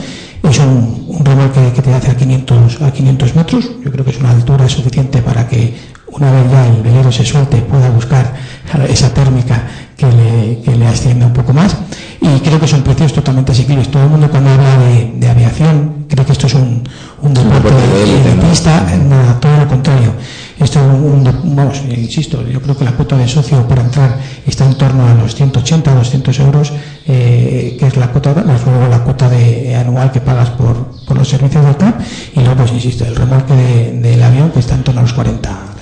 Es 0.42 0.59
un, 0.59 1.07
un 1.09 1.24
remolque 1.24 1.72
que 1.74 1.83
te 1.83 1.92
hace 1.94 2.11
a 2.11 2.16
500 2.16 2.83
a 2.83 2.92
500 2.92 3.35
metros. 3.35 3.70
Yo 3.83 3.90
creo 3.90 4.05
que 4.05 4.11
es 4.11 4.20
una 4.20 4.31
altura 4.31 4.68
suficiente 4.68 5.22
para 5.22 5.48
que 5.48 5.74
una 6.09 6.31
vez 6.31 6.50
ya 6.50 6.66
el 6.68 6.83
velero 6.83 7.11
se 7.11 7.24
suelte 7.24 7.57
pueda 7.62 7.90
buscar 7.90 8.35
esa 8.88 9.12
térmica 9.12 9.66
que 9.96 10.07
le, 10.07 10.61
que 10.62 10.77
le 10.77 10.87
ascienda 10.87 11.27
un 11.27 11.33
poco 11.33 11.53
más. 11.53 11.77
Y 12.20 12.40
creo 12.40 12.61
que 12.61 12.68
son 12.68 12.83
precios 12.83 13.12
totalmente 13.12 13.53
asequibles. 13.53 13.90
Todo 13.90 14.05
el 14.05 14.11
mundo 14.11 14.31
cuando 14.31 14.50
habla 14.50 14.79
de, 14.79 15.29
aviación 15.29 16.07
cree 16.09 16.24
que 16.24 16.33
esto 16.33 16.46
es 16.46 16.55
un, 16.55 16.83
un 17.22 17.35
deporte 17.35 17.70
de 17.70 18.48
pista, 18.48 18.87
nada, 19.09 19.40
todo 19.40 19.57
lo 19.59 19.68
contrario. 19.68 20.12
Esto 20.58 20.78
un, 20.80 21.24
vamos, 21.56 21.82
insisto, 21.88 22.46
yo 22.46 22.60
creo 22.62 22.76
que 22.76 22.84
la 22.84 22.92
cuota 22.92 23.16
de 23.16 23.26
socio 23.26 23.66
para 23.66 23.82
entrar 23.82 24.18
está 24.46 24.64
en 24.64 24.74
torno 24.74 25.06
a 25.06 25.14
los 25.14 25.34
180, 25.34 25.94
200 25.94 26.38
euros, 26.40 26.72
eh, 27.06 27.76
que 27.78 27.86
es 27.86 27.96
la 27.96 28.08
cuota, 28.08 28.32
luego 28.34 28.88
la 28.88 29.00
cuota 29.00 29.28
de 29.28 29.74
anual 29.74 30.12
que 30.12 30.20
pagas 30.20 30.50
por, 30.50 30.76
por 31.06 31.16
los 31.16 31.28
servicios 31.28 31.64
del 31.64 31.76
club, 31.76 31.94
y 32.34 32.40
luego, 32.40 32.56
pues 32.56 32.72
insisto, 32.72 33.04
el 33.04 33.16
remolque 33.16 33.54
del 33.54 34.22
avión 34.22 34.50
que 34.50 34.60
está 34.60 34.76
en 34.76 34.84
torno 34.84 35.00
a 35.00 35.02
los 35.02 35.12
40, 35.12 35.74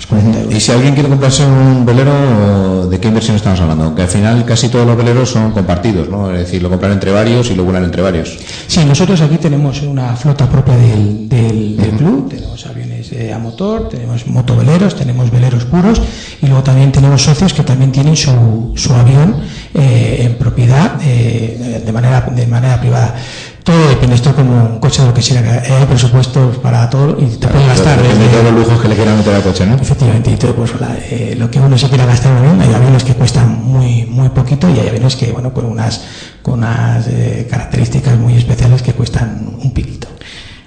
y 0.50 0.60
si 0.60 0.72
alguien 0.72 0.94
quiere 0.94 1.08
comprarse 1.08 1.44
un 1.44 1.86
velero, 1.86 2.86
¿de 2.88 3.00
qué 3.00 3.08
inversión 3.08 3.36
estamos 3.36 3.60
hablando? 3.60 3.94
Que 3.94 4.02
al 4.02 4.08
final 4.08 4.44
casi 4.44 4.68
todos 4.68 4.86
los 4.86 4.96
veleros 4.96 5.30
son 5.30 5.52
compartidos, 5.52 6.08
¿no? 6.08 6.30
Es 6.32 6.40
decir, 6.40 6.62
lo 6.62 6.68
compran 6.68 6.92
entre 6.92 7.12
varios 7.12 7.50
y 7.50 7.54
lo 7.54 7.64
vuelan 7.64 7.84
entre 7.84 8.02
varios. 8.02 8.38
Sí, 8.66 8.84
nosotros 8.84 9.20
aquí 9.20 9.38
tenemos 9.38 9.80
una 9.82 10.14
flota 10.16 10.48
propia 10.48 10.76
del, 10.76 11.28
del, 11.28 11.76
club, 11.96 12.28
tenemos 12.28 12.66
aviones 12.66 13.10
a 13.34 13.38
motor, 13.38 13.88
tenemos 13.88 14.26
motoveleros, 14.62 14.96
tenemos 14.96 15.30
veleros 15.30 15.64
puros 15.64 16.00
y 16.40 16.46
luego 16.46 16.62
también 16.62 16.92
tenemos 16.92 17.22
socios 17.22 17.52
que 17.52 17.62
también 17.62 17.92
tienen 17.92 18.16
su, 18.16 18.72
su 18.76 18.94
avión 18.94 19.36
eh, 19.74 20.18
en 20.20 20.34
propiedad 20.36 20.98
eh, 21.02 21.82
de, 21.84 21.92
manera, 21.92 22.20
de 22.20 22.46
manera 22.46 22.80
privada. 22.80 23.14
Todo 23.62 23.88
depende, 23.88 24.16
esto 24.16 24.34
como 24.34 24.74
un 24.74 24.78
coche 24.80 25.02
de 25.02 25.08
lo 25.08 25.14
que 25.14 25.22
sea, 25.22 25.40
hay 25.40 25.86
presupuestos 25.86 26.56
para 26.58 26.90
todo 26.90 27.16
y 27.20 27.26
te 27.36 27.46
puedes 27.46 27.68
gastar. 27.68 28.02
Depende 28.02 28.24
de 28.24 28.30
todos 28.30 28.44
los 28.44 28.54
lujos 28.54 28.82
que 28.82 28.88
le 28.88 28.96
quieran 28.96 29.16
meter 29.16 29.34
al 29.34 29.42
coche, 29.42 29.66
¿no? 29.66 29.76
Efectivamente, 29.76 30.32
y 30.32 30.36
todo, 30.36 30.54
pues, 30.56 30.72
eh, 31.10 31.36
lo 31.38 31.48
que 31.48 31.60
uno 31.60 31.78
se 31.78 31.88
quiera 31.88 32.04
gastar 32.04 32.32
en 32.32 32.38
avión, 32.38 32.60
hay 32.60 32.74
aviones 32.74 33.04
que 33.04 33.14
cuestan 33.14 33.62
muy 33.64 34.04
muy 34.06 34.30
poquito 34.30 34.68
y 34.68 34.80
hay 34.80 34.88
aviones 34.88 35.14
que, 35.14 35.30
bueno, 35.30 35.52
con 35.52 35.64
unas, 35.66 36.00
con 36.42 36.54
unas 36.54 37.06
eh, 37.06 37.46
características 37.48 38.18
muy 38.18 38.36
especiales 38.36 38.82
que 38.82 38.94
cuestan 38.94 39.56
un 39.62 39.72
piquito. 39.72 40.08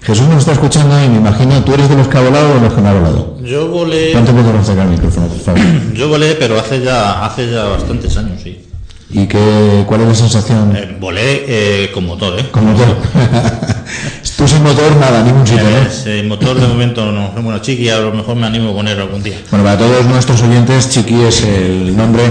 Jesús 0.06 0.28
nos 0.28 0.38
está 0.38 0.52
escuchando 0.52 1.04
y 1.04 1.10
me 1.10 1.18
imagino, 1.18 1.64
¿tú 1.64 1.74
eres 1.74 1.90
de 1.90 1.96
los 1.96 2.08
que 2.08 2.18
ha 2.18 2.22
volado 2.22 2.52
o 2.52 2.56
de 2.56 2.62
los 2.62 2.74
que 2.74 2.82
no 2.82 2.90
ha 2.90 2.94
volado? 2.94 3.38
Yo 3.42 3.68
volé... 3.70 4.12
¿Cuánto 4.12 4.34
puedo 4.34 4.56
acercar 4.60 4.86
el 4.86 4.92
micrófono, 4.92 5.28
por 5.28 5.40
favor? 5.40 5.62
Yo 5.96 6.10
volé, 6.10 6.36
pero 6.36 6.60
hace 6.60 6.80
ya, 6.82 7.26
hace 7.26 7.50
ya 7.50 7.64
bastantes 7.64 8.16
años, 8.16 8.40
sí. 8.44 8.64
¿Y 9.10 9.26
qué, 9.26 9.84
cuál 9.88 10.02
es 10.02 10.08
la 10.10 10.16
sensación? 10.16 10.76
Eh, 10.76 10.96
volé 11.00 11.46
eh, 11.48 11.92
con 11.92 12.06
motor, 12.06 12.40
¿eh? 12.40 12.46
Con 12.52 12.66
motor. 12.66 12.88
Tú 14.38 14.48
sin 14.48 14.62
motor, 14.62 14.96
nada, 14.98 15.24
ningún 15.24 15.48
sitio, 15.48 15.64
¿eh? 16.06 16.24
motor 16.24 16.60
de 16.60 16.68
momento 16.68 17.12
no. 17.12 17.32
Bueno, 17.42 17.60
Chiqui 17.60 17.90
a 17.90 18.00
lo 18.00 18.12
mejor 18.12 18.36
me 18.36 18.46
animo 18.46 18.72
a 18.72 18.74
poner 18.74 19.00
algún 19.00 19.24
día. 19.24 19.38
Bueno, 19.50 19.64
para 19.64 19.78
todos 19.78 20.06
nuestros 20.06 20.42
oyentes, 20.44 20.90
Chiqui 20.90 21.24
es 21.24 21.44
el 21.44 21.96
nombre 21.96 22.24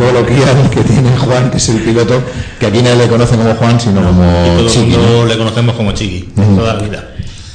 coloquial 0.00 0.70
que 0.74 0.82
tiene 0.82 1.16
Juan, 1.16 1.50
que 1.50 1.58
es 1.58 1.68
el 1.68 1.80
piloto, 1.82 2.22
que 2.58 2.66
aquí 2.66 2.82
nadie 2.82 2.96
le 2.96 3.08
conoce 3.08 3.36
como 3.36 3.54
Juan, 3.54 3.80
sino 3.80 4.02
como 4.02 4.24
y 4.24 4.64
todo 4.64 4.82
El 4.82 4.88
mundo 4.88 5.26
le 5.26 5.38
conocemos 5.38 5.74
como 5.76 5.92
Chiqui, 5.92 6.28
toda 6.56 6.74
la 6.74 6.82
vida. 6.82 7.08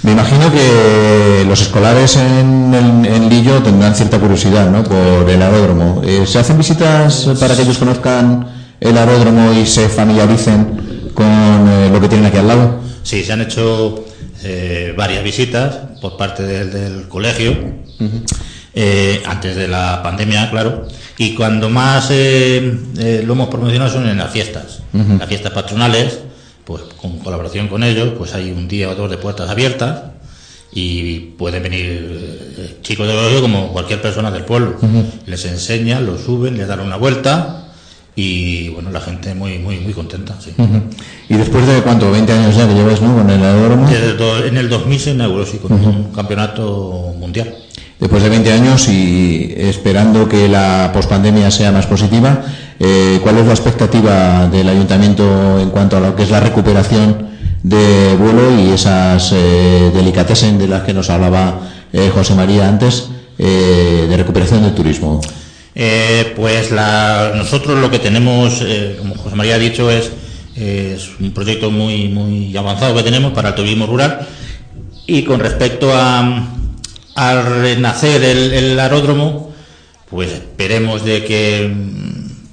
Me 0.04 0.12
imagino 0.12 0.52
que 0.52 1.44
los 1.48 1.62
escolares 1.62 2.16
en, 2.16 3.28
Lillo 3.28 3.64
tendrán 3.64 3.96
cierta 3.96 4.20
curiosidad 4.20 4.70
¿no? 4.70 4.84
por 4.84 5.28
el 5.28 5.42
aeródromo. 5.42 6.04
Eh, 6.06 6.26
¿Se 6.28 6.38
hacen 6.38 6.60
visitas 6.60 7.28
para 7.40 7.56
que 7.56 7.64
ellos 7.64 7.80
conozcan 7.80 8.48
el 8.80 8.96
aeródromo 8.96 9.52
y 9.54 9.66
se 9.66 9.90
familiaricen 9.90 11.10
con 11.16 11.26
eh, 11.26 11.90
lo 11.92 12.00
que 12.00 12.08
tienen 12.08 12.28
aquí 12.28 12.38
al 12.38 12.48
lado? 12.48 12.80
Sí, 13.02 13.24
se 13.24 13.34
han 13.34 13.42
hecho 13.42 14.06
eh, 14.44 14.94
varias 14.96 15.24
visitas 15.24 15.76
por 16.00 16.18
parte 16.18 16.44
del, 16.44 17.08
colegio, 17.08 17.56
antes 19.26 19.56
de 19.56 19.68
la 19.68 20.02
pandemia, 20.04 20.50
claro, 20.52 20.88
y 21.18 21.34
cuando 21.34 21.70
más 21.70 22.10
lo 22.10 23.34
hemos 23.34 23.48
promocionado 23.50 23.92
son 23.92 24.08
en 24.08 24.18
las 24.18 24.32
fiestas, 24.32 24.82
las 24.92 25.28
fiestas 25.28 25.54
patronales, 25.54 26.20
pues 26.66 26.82
con 27.00 27.20
colaboración 27.20 27.68
con 27.68 27.84
ellos, 27.84 28.14
pues 28.18 28.34
hay 28.34 28.52
un 28.52 28.68
día 28.68 28.90
o 28.90 28.96
dos 28.96 29.10
de 29.10 29.18
puertas 29.18 29.50
abiertas 29.50 30.16
y 30.76 31.20
pueden 31.38 31.64
venir 31.64 32.54
eh, 32.58 32.78
chicos 32.82 33.08
de 33.08 33.14
colegio 33.14 33.42
como 33.42 33.70
cualquier 33.70 34.02
persona 34.02 34.30
del 34.30 34.44
pueblo. 34.44 34.76
Les 35.26 35.46
enseñan, 35.46 36.06
lo 36.06 36.18
suben, 36.18 36.58
les 36.58 36.68
dan 36.68 36.82
una 36.82 36.98
vuelta 36.98 37.68
y 38.16 38.70
bueno, 38.70 38.92
la 38.92 39.00
gente 39.00 39.34
muy 39.36 39.60
muy 39.60 39.80
muy 39.80 39.94
contenta. 39.94 40.36
Sí. 40.40 40.54
¿Y 41.30 41.36
después 41.36 41.66
de 41.66 41.82
cuánto? 41.82 42.14
¿20 42.14 42.30
años 42.30 42.58
ya 42.58 42.68
que 42.68 42.74
llevas 42.74 43.02
¿no? 43.02 43.16
con 43.16 43.30
el 43.30 43.42
aeródromo? 43.42 43.90
en 43.90 44.58
el 44.58 44.70
2000 44.70 45.00
se 45.00 45.12
inauguró, 45.12 45.46
sí, 45.46 45.60
con 45.60 45.72
un 45.72 46.12
campeonato 46.12 47.14
mundial. 47.18 47.56
Después 48.00 48.24
de 48.24 48.30
20 48.30 48.52
años 48.52 48.90
y 48.90 49.54
esperando 49.58 50.28
que 50.28 50.50
la 50.50 50.92
pospandemia 50.94 51.50
sea 51.50 51.72
más 51.72 51.86
positiva, 51.86 52.44
eh, 52.80 53.20
¿Cuál 53.24 53.38
es 53.38 53.46
la 53.46 53.54
expectativa 53.54 54.48
del 54.48 54.68
ayuntamiento 54.68 55.60
en 55.60 55.70
cuanto 55.70 55.96
a 55.98 56.02
lo 56.02 56.16
que 56.16 56.24
es 56.24 56.30
la 56.30 56.42
recuperación 56.42 57.30
de 57.64 58.16
vuelo 58.20 58.60
y 58.60 58.72
esas 58.72 59.32
eh, 59.32 59.92
delicatessen 59.94 60.58
de 60.58 60.68
las 60.68 60.84
que 60.84 60.94
nos 60.94 61.10
hablaba 61.10 61.62
eh, 61.94 62.12
José 62.14 62.36
María 62.36 62.68
antes, 62.68 63.10
de 63.38 64.16
recuperación 64.16 64.64
del 64.64 64.74
turismo? 64.74 65.22
pues 66.36 66.72
nosotros 66.72 67.80
lo 67.80 67.92
que 67.92 68.00
tenemos, 68.00 68.64
como 68.98 69.16
José 69.16 69.36
María 69.36 69.56
ha 69.56 69.60
dicho, 69.60 69.92
es, 69.92 70.12
un 71.20 71.32
proyecto 71.34 71.70
muy, 71.70 72.08
muy 72.08 72.56
avanzado 72.56 72.96
que 72.96 73.04
tenemos 73.04 73.34
para 73.34 73.50
el 73.50 73.56
turismo 73.56 73.86
rural. 73.86 74.26
Y 75.06 75.24
con 75.24 75.42
respecto 75.42 75.92
a, 75.94 76.48
renacer 77.16 78.24
el 78.24 78.80
aeródromo, 78.80 79.54
pues 80.10 80.32
esperemos 80.32 81.04
de 81.04 81.24
que 81.24 81.72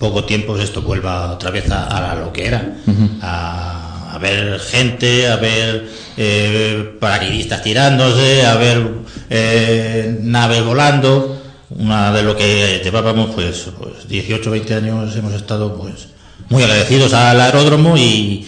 poco 0.03 0.25
tiempo 0.25 0.59
esto 0.59 0.83
vuelva 0.83 1.31
otra 1.31 1.53
vez 1.53 1.71
a, 1.71 2.17
lo 2.17 2.33
que 2.33 2.47
era, 2.47 2.75
a, 3.21 4.19
ver 4.21 4.59
gente, 4.59 5.29
a 5.29 5.37
ver 5.37 5.89
eh, 6.17 6.97
paracaidistas 6.99 7.63
tirándose, 7.63 8.45
a 8.45 8.57
ver 8.57 8.85
eh, 9.31 10.19
naves 10.21 10.65
volando. 10.65 11.41
Una 11.71 12.13
de 12.13 12.23
lo 12.25 12.37
que 12.37 12.81
llevábamos, 12.83 13.31
pues, 13.33 13.69
pues 13.79 14.09
18, 14.09 14.51
20 14.51 14.75
años 14.75 15.17
hemos 15.17 15.33
estado 15.35 15.79
pues 15.79 16.09
muy 16.49 16.65
agradecidos 16.65 17.15
al 17.15 17.41
aeródromo 17.41 17.97
y, 17.97 18.45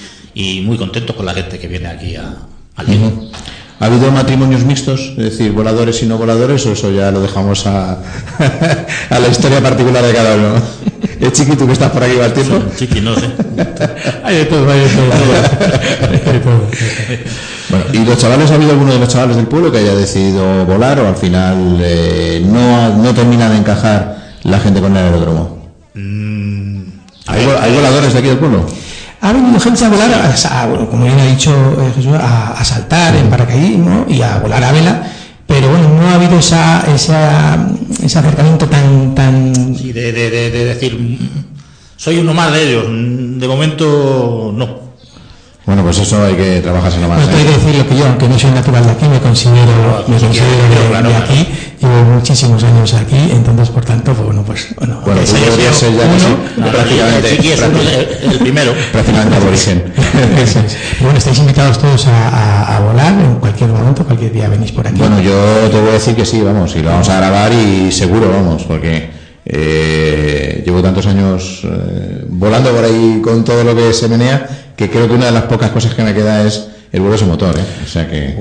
muy 0.64 0.77
contentos 0.77 1.14
con 1.14 1.24
la 1.24 1.35
gente 1.35 1.61
que 1.61 1.68
viene 1.68 1.87
aquí 1.87 2.16
a, 2.16 2.35
al 2.74 2.87
¿Ha 3.84 3.86
habido 3.86 4.10
matrimonios 4.10 4.64
mixtos? 4.64 5.12
Es 5.18 5.24
decir, 5.24 5.52
voladores 5.52 6.02
y 6.02 6.06
no 6.06 6.16
voladores, 6.16 6.64
o 6.64 6.72
eso 6.72 6.90
ya 6.90 7.10
lo 7.10 7.20
dejamos 7.20 7.66
a, 7.66 7.98
a 9.10 9.18
la 9.18 9.28
historia 9.28 9.60
particular 9.60 10.02
de 10.02 10.14
cada 10.14 10.36
uno. 10.36 10.54
¿Es 11.20 11.32
chiquito 11.32 11.66
que 11.66 11.74
estás 11.74 11.90
por 11.90 12.02
aquí 12.02 12.18
al 12.18 12.32
tiempo? 12.32 12.62
chiqui, 12.78 13.02
no 13.02 13.14
sé. 13.14 13.26
hay 14.24 14.36
de 14.36 14.44
todo, 14.46 14.70
hay 14.70 14.80
de 14.80 14.86
todo. 14.86 16.62
bueno, 17.68 17.84
¿y 17.92 18.06
los 18.06 18.16
chavales, 18.16 18.50
ha 18.52 18.54
habido 18.54 18.70
alguno 18.70 18.94
de 18.94 19.00
los 19.00 19.08
chavales 19.10 19.36
del 19.36 19.48
pueblo 19.48 19.70
que 19.70 19.76
haya 19.76 19.94
decidido 19.94 20.64
volar 20.64 20.98
o 21.00 21.06
al 21.06 21.16
final 21.16 21.76
eh, 21.82 22.42
no, 22.42 22.96
no 22.96 23.12
termina 23.12 23.50
de 23.50 23.58
encajar 23.58 24.16
la 24.44 24.60
gente 24.60 24.80
con 24.80 24.96
el 24.96 25.04
aeródromo? 25.04 25.58
Mm, 25.92 26.84
¿Hay, 27.26 27.74
voladores 27.74 28.14
de 28.14 28.18
aquí 28.18 28.28
del 28.28 28.38
pueblo? 28.38 28.64
Ha 29.24 29.32
venido 29.32 29.58
gente 29.58 29.82
a 29.82 29.88
volar, 29.88 30.10
a, 30.12 30.68
como 30.90 31.04
bien 31.06 31.18
ha 31.18 31.24
dicho 31.24 31.50
eh, 31.80 31.92
Jesús, 31.96 32.12
a, 32.14 32.62
saltar 32.62 33.16
en 33.16 33.30
paracaidismo 33.30 34.04
y 34.06 34.20
a 34.20 34.38
volar 34.38 34.62
a 34.62 34.70
vela 34.70 35.02
pero 35.46 35.68
bueno, 35.68 35.88
no 35.88 36.08
ha 36.08 36.14
habido 36.14 36.38
esa, 36.38 36.84
esa, 36.94 37.66
ese 38.02 38.18
acercamiento 38.18 38.66
tan... 38.66 39.14
tan... 39.14 39.76
Sí, 39.76 39.92
de, 39.92 40.10
de, 40.12 40.30
de, 40.30 40.64
decir, 40.64 41.18
soy 41.96 42.18
uno 42.18 42.32
más 42.32 42.52
de 42.52 42.68
ellos, 42.68 42.84
de 42.88 43.46
momento 43.46 44.52
no. 44.54 44.84
Bueno, 45.66 45.82
pues 45.82 45.98
eso 45.98 46.22
hay 46.22 46.34
que 46.34 46.60
trabajarse 46.60 46.98
nomás. 46.98 47.20
No, 47.20 47.30
¿eh? 47.30 47.37
hay 47.37 47.44
que 47.44 47.50
decir 47.52 47.74
lo 47.76 47.88
que 47.88 47.96
yo, 47.96 48.06
aunque 48.06 48.28
no 48.28 48.38
soy 48.38 48.50
natural 48.50 48.84
de 48.84 48.90
aquí, 48.90 49.06
me 49.06 49.20
considero, 49.20 50.04
me 50.06 50.18
considero 50.18 51.08
de, 51.08 51.16
aquí, 51.16 51.48
llevo 51.80 52.04
muchísimos 52.14 52.62
años 52.64 52.94
aquí, 52.94 53.16
entonces 53.30 53.68
por 53.70 53.84
tanto, 53.84 54.12
pues 54.12 54.26
bueno, 54.26 54.42
pues 54.42 54.74
bueno. 54.76 55.00
Ser 55.26 55.40
ya 55.58 55.70
uno, 56.56 56.70
prácticamente, 56.70 57.38
el, 58.24 58.38
primero. 58.38 58.72
Prácticamente 58.92 59.37
aborigen. 59.37 59.82
bueno, 61.00 61.18
estáis 61.18 61.38
invitados 61.38 61.78
todos 61.78 62.06
a, 62.06 62.76
a, 62.76 62.80
volar 62.80 63.12
en 63.12 63.37
cualquier 63.37 63.70
momento, 63.70 64.04
cualquier 64.04 64.32
día 64.32 64.48
venís 64.48 64.72
por 64.72 64.87
aquí. 64.87 64.98
Bueno, 64.98 65.20
yo 65.20 65.34
te 65.70 65.80
voy 65.80 65.90
a 65.90 65.92
decir 65.94 66.14
que 66.14 66.26
sí, 66.26 66.42
vamos, 66.42 66.76
y 66.76 66.82
lo 66.82 66.90
vamos 66.90 67.08
a 67.08 67.16
grabar 67.16 67.52
y 67.52 67.90
seguro, 67.90 68.30
vamos, 68.30 68.64
porque 68.64 69.10
eh, 69.46 70.62
llevo 70.64 70.82
tantos 70.82 71.06
años 71.06 71.60
eh, 71.64 72.24
volando 72.28 72.70
por 72.70 72.84
ahí 72.84 73.20
con 73.22 73.44
todo 73.44 73.62
lo 73.64 73.74
que 73.74 73.92
se 73.92 74.08
menea 74.08 74.48
que 74.76 74.90
creo 74.90 75.06
que 75.06 75.14
una 75.14 75.26
de 75.26 75.32
las 75.32 75.44
pocas 75.44 75.70
cosas 75.70 75.94
que 75.94 76.02
me 76.02 76.14
queda 76.14 76.42
es 76.42 76.68
el 76.94 77.00
vuelo 77.00 77.18
sin 77.18 77.26
motor, 77.26 77.59
¿eh? 77.59 77.64
O 77.85 77.88
sea 77.88 78.09
que... 78.09 78.37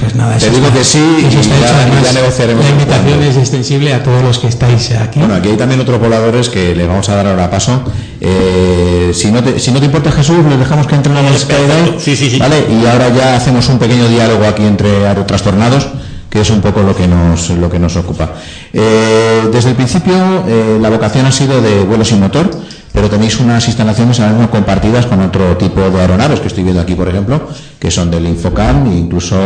Pues 0.00 0.14
nada, 0.14 0.36
Te 0.38 0.50
digo 0.50 0.70
que 0.70 0.84
sí 0.84 1.02
y 1.18 1.30
ya, 1.30 2.12
negociaremos. 2.12 2.62
La 2.62 2.70
invitación 2.70 3.22
es 3.22 3.38
extensible 3.38 3.94
a 3.94 4.02
todos 4.02 4.22
los 4.22 4.38
que 4.38 4.48
estáis 4.48 4.92
aquí. 4.92 5.18
Bueno, 5.18 5.34
aquí 5.34 5.48
hay 5.48 5.56
también 5.56 5.80
otros 5.80 5.98
voladores 5.98 6.50
que 6.50 6.74
le 6.74 6.86
vamos 6.86 7.08
a 7.08 7.14
dar 7.14 7.26
ahora 7.26 7.50
paso. 7.50 7.82
Eh, 8.20 9.12
si, 9.14 9.32
no 9.32 9.42
te, 9.42 9.58
si 9.58 9.70
no 9.70 9.80
te 9.80 9.86
importa 9.86 10.12
Jesús, 10.12 10.44
les 10.46 10.58
dejamos 10.58 10.86
que 10.86 10.94
entren 10.94 11.16
a 11.16 11.22
la 11.22 11.38
Skydive. 11.38 11.98
Sí, 11.98 12.16
sí, 12.16 12.28
sí. 12.28 12.38
¿Vale? 12.38 12.66
Y 12.70 12.84
ahora 12.84 13.08
ya 13.16 13.36
hacemos 13.36 13.66
un 13.70 13.78
pequeño 13.78 14.08
diálogo 14.08 14.44
aquí 14.44 14.64
entre 14.64 14.90
trastornados 15.24 15.88
que 16.28 16.42
es 16.42 16.50
un 16.50 16.60
poco 16.60 16.82
lo 16.82 16.94
que 16.94 17.08
nos, 17.08 17.48
lo 17.48 17.70
que 17.70 17.78
nos 17.78 17.96
ocupa. 17.96 18.32
Eh, 18.74 19.48
desde 19.50 19.70
el 19.70 19.76
principio, 19.76 20.44
eh, 20.46 20.78
la 20.78 20.90
vocación 20.90 21.24
ha 21.24 21.32
sido 21.32 21.62
de 21.62 21.84
vuelo 21.84 22.04
sin 22.04 22.20
motor 22.20 22.50
pero 22.92 23.08
tenéis 23.08 23.38
unas 23.40 23.66
instalaciones 23.66 24.18
ahora 24.20 24.48
compartidas 24.50 25.06
con 25.06 25.20
otro 25.20 25.56
tipo 25.56 25.80
de 25.80 26.00
aeronaves 26.00 26.40
que 26.40 26.48
estoy 26.48 26.64
viendo 26.64 26.82
aquí, 26.82 26.94
por 26.94 27.08
ejemplo, 27.08 27.48
que 27.78 27.90
son 27.90 28.10
del 28.10 28.26
Infocam, 28.26 28.86
e 28.90 28.96
incluso 28.96 29.36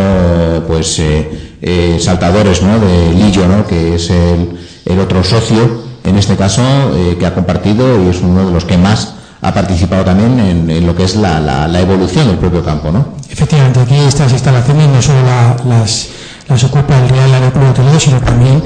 pues 0.67 0.99
eh, 0.99 1.57
eh, 1.61 1.99
saltadores 2.01 2.63
¿no? 2.63 2.79
de 2.79 3.13
Lillo, 3.13 3.47
¿no? 3.47 3.67
que 3.67 3.97
es 3.97 4.11
el, 4.11 4.59
otro 4.99 5.25
socio, 5.25 5.83
en 6.05 6.17
este 6.17 6.37
caso, 6.37 6.63
eh, 6.95 7.17
que 7.19 7.27
ha 7.27 7.35
compartido 7.35 8.03
y 8.05 8.09
es 8.09 8.21
uno 8.21 8.47
de 8.47 8.53
los 8.53 8.65
que 8.65 8.77
más 8.77 9.15
ha 9.41 9.53
participado 9.53 10.05
también 10.05 10.39
en, 10.71 10.87
lo 10.87 10.95
que 10.95 11.05
es 11.05 11.17
la, 11.17 11.41
la, 11.41 11.81
evolución 11.81 12.29
del 12.29 12.39
propio 12.39 12.65
campo. 12.65 12.93
¿no? 12.93 13.15
Efectivamente, 13.29 13.81
aquí 13.81 13.97
estas 13.97 14.33
instalaciones 14.33 14.89
no 14.89 15.03
solo 15.03 15.19
las, 15.69 16.09
las 16.49 16.65
ocupa 16.65 16.97
el 16.99 17.09
Real 17.09 17.35
Aeropuerto 17.35 17.69
de 17.69 17.75
Toledo, 17.75 18.01
sino 18.01 18.21
también 18.21 18.63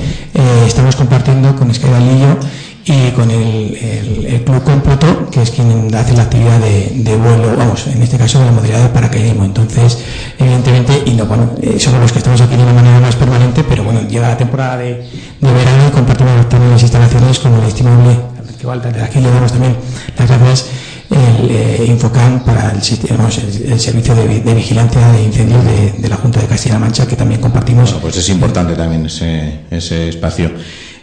estamos 0.66 0.94
compartiendo 0.96 1.56
con 1.56 1.68
Lillo 1.68 2.36
y 2.88 3.11
con 3.11 3.29
el, 3.31 3.77
el, 3.77 4.44
Club 4.44 4.62
Cómputo, 4.62 5.29
que 5.31 5.42
es 5.42 5.51
quien 5.51 5.92
hace 5.92 6.12
la 6.12 6.22
actividad 6.22 6.61
de, 6.61 7.16
vuelo, 7.16 7.57
vamos, 7.57 7.85
en 7.88 8.01
este 8.01 8.16
caso 8.16 8.38
de 8.38 8.44
la 8.44 8.53
modalidad 8.53 8.83
de 8.85 8.88
paracaidismo. 8.90 9.44
Entonces, 9.44 9.99
evidentemente, 10.38 11.03
y 11.05 11.14
no, 11.14 11.27
bueno, 11.27 11.51
eh, 11.61 11.81
somos 11.81 12.01
los 12.01 12.12
que 12.12 12.18
estamos 12.18 12.40
aquí 12.40 12.55
de 12.55 12.62
una 12.62 12.75
manera 12.75 13.01
más 13.01 13.16
permanente, 13.16 13.64
pero 13.68 13.83
bueno, 13.83 14.07
llega 14.09 14.29
la 14.29 14.37
temporada 14.37 14.77
de, 14.77 15.05
verano 15.40 15.88
y 15.88 15.90
compartimos 15.90 16.49
también 16.49 16.70
las 16.70 16.83
instalaciones 16.83 17.40
con 17.40 17.55
el 17.55 17.64
estimable, 17.64 18.18
igual 18.61 18.81
desde 18.81 19.03
aquí 19.03 19.20
le 19.20 19.31
damos 19.31 19.51
también 19.51 19.77
las 20.16 20.29
gracias 20.29 20.66
el 21.11 21.51
eh, 21.51 21.85
Infocam 21.87 22.44
para 22.44 22.70
el, 22.72 22.79
el, 22.79 23.81
servicio 23.81 24.14
de, 24.14 24.55
vigilancia 24.55 25.09
de 25.12 25.22
incendios 25.22 25.64
de, 25.64 26.09
la 26.09 26.16
Junta 26.16 26.40
de 26.40 26.46
Castilla-La 26.46 26.81
Mancha, 26.81 27.07
que 27.07 27.16
también 27.16 27.40
compartimos. 27.40 27.90
Bueno, 27.90 28.03
pues 28.03 28.16
es 28.16 28.29
importante 28.29 28.75
también 28.75 29.07
ese, 29.07 29.61
ese 29.70 30.09
espacio. 30.09 30.51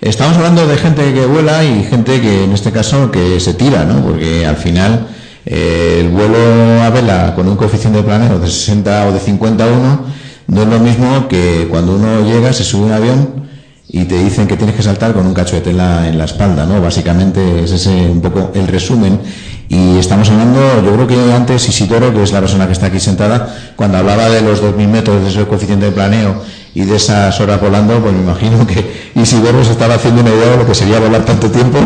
Estamos 0.03 0.35
hablando 0.35 0.67
de 0.67 0.75
gente 0.75 1.13
que 1.13 1.25
vuela 1.25 1.63
y 1.63 1.85
gente 1.85 2.19
que 2.19 2.43
en 2.43 2.51
este 2.51 2.73
caso 2.73 3.09
que 3.09 3.39
se 3.39 3.53
tira, 3.53 3.85
¿no? 3.85 4.03
Porque 4.03 4.45
al 4.45 4.57
final 4.57 5.07
eh, 5.45 5.99
el 6.01 6.09
vuelo 6.09 6.37
a 6.81 6.89
vela 6.89 7.33
con 7.33 7.47
un 7.47 7.55
coeficiente 7.55 7.99
de 7.99 8.03
planeo 8.03 8.37
de 8.37 8.47
60 8.47 9.07
o 9.07 9.13
de 9.13 9.19
51 9.21 10.05
no 10.47 10.61
es 10.61 10.67
lo 10.67 10.79
mismo 10.79 11.29
que 11.29 11.67
cuando 11.69 11.95
uno 11.95 12.21
llega, 12.25 12.51
se 12.51 12.65
sube 12.65 12.87
un 12.87 12.91
avión 12.91 13.47
y 13.87 14.03
te 14.03 14.21
dicen 14.21 14.45
que 14.45 14.57
tienes 14.57 14.75
que 14.75 14.83
saltar 14.83 15.13
con 15.13 15.25
un 15.25 15.33
cacho 15.33 15.55
de 15.55 15.61
tela 15.61 16.05
en 16.05 16.17
la 16.17 16.25
espalda, 16.25 16.65
¿no? 16.65 16.81
Básicamente 16.81 17.63
es 17.63 17.71
ese 17.71 17.89
un 17.89 18.19
poco 18.19 18.51
el 18.55 18.67
resumen. 18.67 19.21
Y 19.69 19.99
estamos 19.99 20.29
hablando, 20.29 20.59
yo 20.83 20.93
creo 20.95 21.07
que 21.07 21.33
antes 21.33 21.69
Isidoro, 21.69 22.13
que 22.13 22.23
es 22.23 22.33
la 22.33 22.41
persona 22.41 22.65
que 22.65 22.73
está 22.73 22.87
aquí 22.87 22.99
sentada, 22.99 23.55
cuando 23.77 23.99
hablaba 23.99 24.29
de 24.29 24.41
los 24.41 24.61
2.000 24.61 24.85
metros 24.85 25.23
de 25.23 25.29
ese 25.29 25.45
coeficiente 25.45 25.85
de 25.85 25.91
planeo 25.93 26.43
y 26.75 26.81
de 26.81 26.95
esas 26.95 27.39
horas 27.39 27.61
volando, 27.61 27.99
pues 27.99 28.13
me 28.13 28.21
imagino 28.21 28.65
que 28.65 29.11
Isidoro 29.15 29.63
se 29.63 29.71
estaba 29.71 29.95
haciendo 29.95 30.21
una 30.21 30.31
idea 30.31 30.51
de 30.51 30.57
lo 30.57 30.65
que 30.65 30.73
sería 30.73 30.99
volar 30.99 31.23
tanto 31.23 31.49
tiempo, 31.51 31.77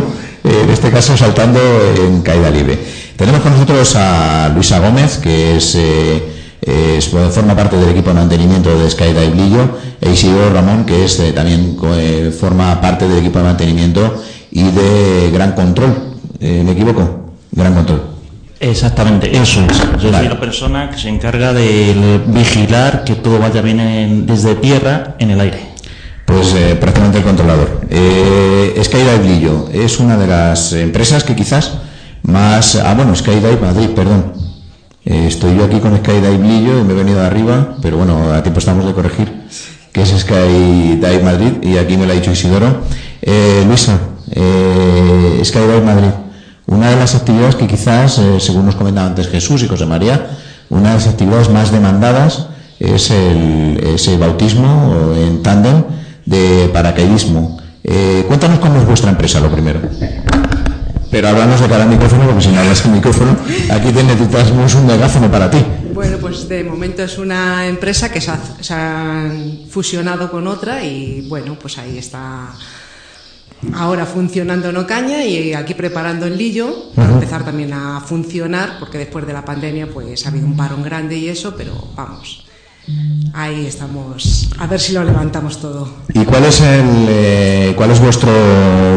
eh, 0.44 0.62
en 0.64 0.70
este 0.70 0.90
caso 0.92 1.18
saltando 1.18 1.60
en 1.98 2.22
caída 2.22 2.50
libre. 2.50 2.80
Tenemos 3.16 3.42
con 3.42 3.52
nosotros 3.54 3.96
a 3.96 4.50
Luisa 4.54 4.80
Gómez, 4.80 5.18
que 5.18 5.58
es, 5.58 5.76
eh, 5.76 6.34
forma 7.34 7.56
parte 7.56 7.78
del 7.78 7.90
equipo 7.90 8.10
de 8.10 8.16
mantenimiento 8.16 8.78
de 8.78 8.90
Skydive 8.90 9.36
Lillo, 9.36 9.78
e 10.02 10.12
Isidoro 10.12 10.54
Ramón, 10.54 10.86
que 10.86 11.06
es 11.06 11.20
eh, 11.20 11.32
también 11.32 11.78
forma 12.40 12.80
parte 12.80 13.08
del 13.08 13.20
equipo 13.20 13.40
de 13.40 13.46
mantenimiento 13.46 14.24
y 14.52 14.64
de 14.64 15.32
Gran 15.32 15.54
Control. 15.54 15.94
¿Me 16.40 16.72
equivoco? 16.72 17.32
Gran 17.52 17.74
Control. 17.74 18.07
Exactamente, 18.60 19.38
eso 19.38 19.62
es. 19.70 20.02
Yo 20.02 20.12
soy 20.12 20.28
la 20.28 20.40
persona 20.40 20.90
que 20.90 20.98
se 20.98 21.10
encarga 21.10 21.54
de 21.54 22.22
vigilar 22.28 23.04
que 23.04 23.16
todo 23.16 23.38
vaya 23.40 23.62
bien 23.62 24.26
desde 24.26 24.56
tierra 24.56 25.16
en 25.20 25.32
el 25.32 25.40
aire. 25.40 25.60
Pues 26.26 26.54
eh, 26.56 26.76
prácticamente 26.76 27.20
el 27.20 27.24
controlador. 27.24 27.82
Eh, 27.90 28.82
Skydive 28.84 29.24
Lillo 29.24 29.70
es 29.72 30.00
una 30.00 30.18
de 30.18 30.28
las 30.28 30.74
empresas 30.74 31.24
que 31.24 31.36
quizás 31.36 31.78
más... 32.24 32.76
Ah, 32.76 32.96
bueno, 32.96 33.16
Skydive 33.16 33.58
Madrid, 33.62 33.90
perdón. 33.96 34.34
Eh, 35.06 35.26
estoy 35.28 35.56
yo 35.56 35.64
aquí 35.64 35.80
con 35.80 35.96
Skydive 35.96 36.40
Lillo 36.40 36.80
y 36.80 36.84
me 36.84 36.94
he 36.94 36.96
venido 36.96 37.20
de 37.20 37.28
arriba, 37.28 37.78
pero 37.82 37.98
bueno, 37.98 38.34
a 38.34 38.42
tiempo 38.42 38.60
estamos 38.60 38.86
de 38.86 38.94
corregir, 38.94 39.32
que 39.94 40.02
es 40.02 40.10
Skydive 40.10 41.22
Madrid 41.24 41.54
y 41.62 41.78
aquí 41.78 41.96
me 41.96 42.06
lo 42.06 42.12
ha 42.12 42.16
dicho 42.16 42.32
Isidoro. 42.32 42.82
Eh, 43.22 43.64
Luisa, 43.68 44.00
Skydive 45.44 45.82
Madrid 45.82 46.27
una 46.68 46.90
de 46.90 46.98
las 46.98 47.16
actividades 47.16 47.56
que 47.56 47.66
quizás, 47.66 48.20
eh, 48.20 48.40
según 48.40 48.66
nos 48.66 48.76
comentaba 48.76 49.08
antes 49.08 49.28
Jesús 49.30 49.64
y 49.64 49.68
José 49.68 49.86
María, 49.86 50.28
una 50.70 50.90
de 50.90 50.96
las 50.96 51.08
actividades 51.08 51.50
más 51.50 51.72
demandadas 51.72 52.48
es 52.80 53.10
el, 53.10 54.18
bautismo 54.20 55.14
en 55.16 55.42
tándem 55.42 55.84
de 56.26 56.70
paracaidismo. 56.74 57.58
Eh, 57.84 58.26
cuéntanos 58.28 58.60
cómo 58.60 58.80
es 58.80 58.86
vuestra 58.86 59.10
empresa, 59.10 59.40
lo 59.40 59.50
primero. 59.50 59.80
Pero 61.10 61.30
háblanos 61.30 61.62
de 61.62 61.68
cada 61.68 61.86
micrófono, 61.86 62.26
porque 62.26 62.42
si 62.42 62.50
no 62.50 62.60
hablas 62.60 62.86
el 62.86 62.92
micrófono, 62.92 63.38
aquí 63.72 63.92
te 63.92 64.04
necesitamos 64.04 64.76
un 64.76 64.88
megáfono 64.88 65.32
para 65.32 65.50
ti. 65.50 65.64
Bueno, 65.94 66.18
pues 66.18 66.50
de 66.50 66.64
momento 66.66 67.02
es 67.02 67.18
una 67.18 67.66
empresa 67.66 68.12
que 68.12 68.20
se 68.20 68.74
ha 68.74 69.32
fusionado 69.70 70.30
con 70.30 70.48
otra 70.48 70.84
y 70.84 71.26
bueno, 71.30 71.58
pues 71.60 71.78
ahí 71.78 71.98
está 71.98 72.50
ahora 73.74 74.06
funcionando 74.06 74.70
en 74.70 74.78
Ocaña 74.78 75.24
y 75.24 75.54
aquí 75.54 75.74
preparando 75.74 76.26
en 76.26 76.38
Lillo 76.38 76.92
para 76.96 77.14
empezar 77.14 77.44
también 77.44 77.74
a 77.74 78.02
funcionar 78.02 78.78
porque 78.80 78.98
después 78.98 79.26
de 79.26 79.34
la 79.34 79.44
pandemia 79.44 79.88
pues 79.88 80.26
ha 80.26 80.30
habido 80.30 80.46
un 80.46 80.56
parón 80.56 80.84
grande 80.84 81.18
y 81.18 81.30
eso, 81.30 81.56
pero 81.58 81.74
vamos. 81.96 82.44
Ahí 83.34 83.66
estamos, 83.66 84.48
a 84.58 84.66
ver 84.66 84.80
si 84.80 84.94
lo 84.94 85.04
levantamos 85.04 85.60
todo. 85.60 85.90
¿Y 86.14 86.24
cuál 86.24 86.46
es 86.46 86.62
el, 86.62 86.86
eh, 87.10 87.74
cuál 87.76 87.92
es 87.92 88.00
vuestro 88.00 88.32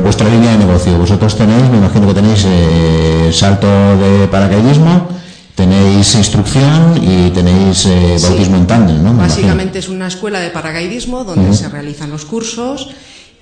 vuestra 0.03 0.29
línea 0.29 0.53
de 0.53 0.59
negocio? 0.59 0.97
Vosotros 0.97 1.37
tenéis, 1.37 1.69
me 1.69 1.79
imagino 1.79 2.07
que 2.07 2.15
tenéis 2.15 2.45
eh, 2.47 3.31
salto 3.33 3.67
de 3.67 4.29
paracaidismo, 4.29 5.09
tenéis 5.57 6.15
instrucción 6.15 7.03
y 7.03 7.31
tenéis 7.31 7.87
eh, 7.87 8.17
bautismo 8.23 8.57
en 8.57 8.67
tándem, 8.69 9.03
¿no? 9.03 9.15
básicamente 9.15 9.81
es 9.81 9.89
una 9.89 10.07
escuela 10.07 10.39
de 10.39 10.51
paracaidismo 10.51 11.25
donde 11.25 11.53
se 11.53 11.69
realizan 11.69 12.11
los 12.11 12.25
cursos 12.25 12.91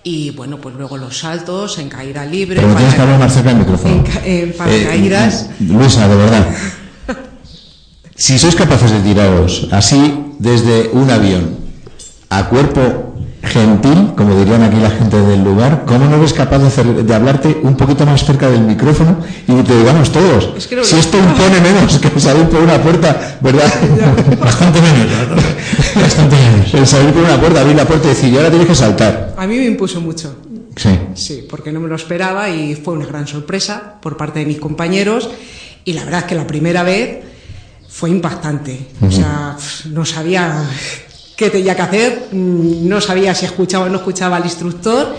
y 0.03 0.31
bueno, 0.31 0.59
pues 0.59 0.75
luego 0.75 0.97
los 0.97 1.19
saltos 1.19 1.79
en 1.79 1.89
caída 1.89 2.25
libre. 2.25 2.61
Pero 2.61 2.75
tienes 2.75 2.95
que 2.95 3.01
hablar 3.01 3.19
más 3.19 3.33
cerca 3.33 3.51
del 3.51 3.59
micrófono. 3.59 4.05
En, 4.25 4.53
paracaídas. 4.53 5.51
Eh, 5.61 5.65
Luisa, 5.65 6.09
de 6.09 6.17
verdad. 6.17 6.47
si 8.15 8.39
sois 8.39 8.55
capaces 8.55 8.91
de 8.91 9.01
tiraros 9.01 9.69
así 9.71 10.35
desde 10.39 10.91
un 10.93 11.11
avión 11.11 11.57
a 12.31 12.49
cuerpo 12.49 13.08
gentil, 13.43 14.13
como 14.17 14.37
dirían 14.37 14.63
aquí 14.63 14.79
la 14.81 14.91
gente 14.91 15.17
del 15.17 15.45
lugar, 15.45 15.85
¿cómo 15.87 16.07
no 16.07 16.17
eres 16.17 16.33
capaz 16.33 16.59
de, 16.59 17.15
hablarte 17.15 17.61
un 17.63 17.77
poquito 17.77 18.05
más 18.05 18.25
cerca 18.25 18.51
del 18.51 18.63
micrófono 18.63 19.19
y 19.47 19.63
te 19.63 19.79
digamos 19.79 20.11
todos? 20.11 20.55
si 20.59 20.97
esto 20.97 21.19
impone 21.19 21.61
menos 21.61 21.99
que 21.99 22.21
salir 22.21 22.49
por 22.49 22.61
una 22.61 22.83
puerta, 22.83 23.39
¿verdad? 23.41 23.73
Bastante 24.41 24.81
menos, 24.81 25.07
Bastante 25.95 26.37
menos. 26.37 26.75
El 26.75 26.87
salir 26.87 27.13
por 27.13 27.23
una 27.23 27.41
puerta, 27.41 27.61
abrir 27.61 27.77
la 27.77 27.85
puerta 27.85 28.07
y 28.07 28.11
decir, 28.11 28.33
y 28.33 28.37
ahora 28.37 28.51
tienes 28.51 28.69
que 28.69 28.75
saltar. 28.75 29.35
A 29.37 29.47
mí 29.47 29.57
me 29.57 29.67
impuso 29.67 30.01
mucho. 30.01 30.37
Sí. 30.77 30.91
Sí, 31.15 31.47
porque 31.49 31.73
no 31.73 31.81
me 31.81 31.89
lo 31.89 31.97
esperaba 31.97 32.49
y 32.51 32.75
fue 32.77 32.95
una 32.95 33.07
gran 33.07 33.27
sorpresa 33.27 33.95
por 34.01 34.17
parte 34.17 34.41
de 34.41 34.47
mis 34.47 34.59
compañeros. 34.59 35.31
Y 35.85 35.93
la 35.95 36.05
verdad 36.05 36.21
es 36.21 36.27
que 36.27 36.35
la 36.35 36.47
primera 36.47 36.83
vez 36.83 37.19
fue 37.89 38.11
impactante. 38.11 38.79
O 39.01 39.11
sea, 39.11 39.57
no 39.87 40.05
sabía 40.05 40.65
qué 41.39 41.51
tenía 41.51 41.77
que 41.77 41.83
hacer, 41.83 42.29
mm, 42.33 42.89
no 42.89 43.01
sabía 43.01 43.33
si 43.33 43.47
escuchaba 43.47 43.87
o 43.87 43.89
no 43.89 43.99
escuchaba 43.99 44.37
al 44.37 44.45
instructor, 44.45 45.15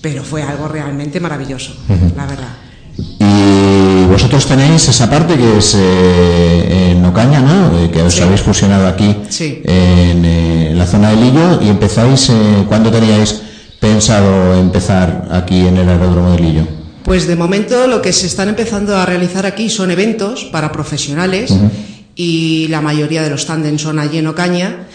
pero 0.00 0.22
fue 0.22 0.40
algo 0.40 0.68
realmente 0.68 1.18
maravilloso, 1.18 1.74
la 2.16 2.26
verdad. 2.26 2.54
Y 2.96 4.06
vosotros 4.06 4.46
tenéis 4.46 4.88
esa 4.88 5.10
parte 5.10 5.36
que 5.36 5.58
es 5.58 5.74
eh, 5.76 6.92
en 6.92 7.04
Ocaña, 7.04 7.40
¿no? 7.40 7.76
Eh, 7.76 7.90
que 7.90 8.02
os 8.02 8.20
habéis 8.20 8.40
fusionado 8.40 8.86
aquí 8.86 9.16
eh, 9.40 10.12
en, 10.12 10.78
la 10.78 10.86
zona 10.86 11.10
de 11.10 11.16
Lillo 11.16 11.60
y 11.60 11.68
empezáis, 11.68 12.30
¿cuándo 12.68 12.92
teníais 12.92 13.42
pensado 13.80 14.54
empezar 14.54 15.26
aquí 15.32 15.66
en 15.66 15.76
el 15.76 15.88
aeródromo 15.88 16.30
de 16.32 16.38
Lillo? 16.38 16.68
Pues 17.02 17.26
de 17.26 17.34
momento 17.34 17.88
lo 17.88 18.00
que 18.00 18.12
se 18.12 18.28
están 18.28 18.48
empezando 18.48 18.96
a 18.96 19.04
realizar 19.04 19.44
aquí 19.44 19.70
son 19.70 19.90
eventos 19.90 20.44
para 20.44 20.70
profesionales 20.70 21.52
y 22.14 22.68
la 22.68 22.80
mayoría 22.80 23.22
de 23.22 23.30
los 23.30 23.44
tándems 23.44 23.82
son 23.82 23.98
allí 23.98 24.18
en 24.18 24.28
Ocaña 24.28 24.86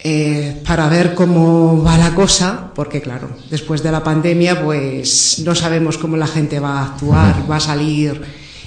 eh, 0.00 0.62
para 0.66 0.88
ver 0.88 1.14
cómo 1.14 1.82
va 1.82 1.98
la 1.98 2.14
cosa, 2.14 2.70
porque 2.74 3.00
claro, 3.00 3.30
después 3.50 3.82
de 3.82 3.90
la 3.90 4.04
pandemia 4.04 4.62
pues 4.62 5.42
no 5.44 5.54
sabemos 5.54 5.98
cómo 5.98 6.16
la 6.16 6.26
gente 6.26 6.60
va 6.60 6.80
a 6.80 6.84
actuar, 6.84 7.50
va 7.50 7.56
a 7.56 7.60
salir 7.60 8.22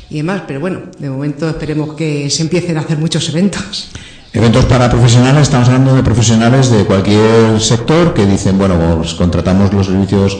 y 0.10 0.18
demás, 0.18 0.44
pero 0.46 0.60
bueno, 0.60 0.82
de 1.00 1.10
momento 1.10 1.48
esperemos 1.48 1.94
que 1.96 2.30
se 2.30 2.42
empiecen 2.42 2.78
a 2.78 2.82
hacer 2.82 2.98
muchos 2.98 3.30
eventos. 3.30 3.90
Eventos 4.34 4.66
para 4.66 4.90
profesionales, 4.90 5.44
estamos 5.44 5.68
hablando 5.68 5.96
de 5.96 6.04
profesionales 6.04 6.70
de 6.70 6.86
cualquier 6.86 7.60
sector 7.60 8.14
que 8.14 8.26
dicen, 8.26 8.58
bueno, 8.58 8.78
pues 8.98 9.14
contratamos 9.14 9.74
los 9.74 9.88
servicios 9.88 10.38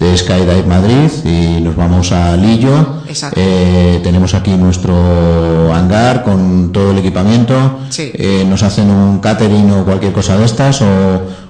de 0.00 0.16
Skydive 0.16 0.64
Madrid 0.64 1.10
y 1.24 1.60
nos 1.60 1.76
vamos 1.76 2.10
a 2.10 2.34
Lillo. 2.36 3.02
Eh, 3.36 4.00
tenemos 4.02 4.34
aquí 4.34 4.52
nuestro 4.52 5.72
hangar 5.74 6.24
con 6.24 6.72
todo 6.72 6.92
el 6.92 6.98
equipamiento. 6.98 7.80
Eh, 7.98 8.44
nos 8.48 8.62
hacen 8.62 8.90
un 8.90 9.20
catering 9.20 9.70
o 9.72 9.84
cualquier 9.84 10.12
cosa 10.12 10.38
de 10.38 10.46
estas 10.46 10.80
o, 10.80 10.86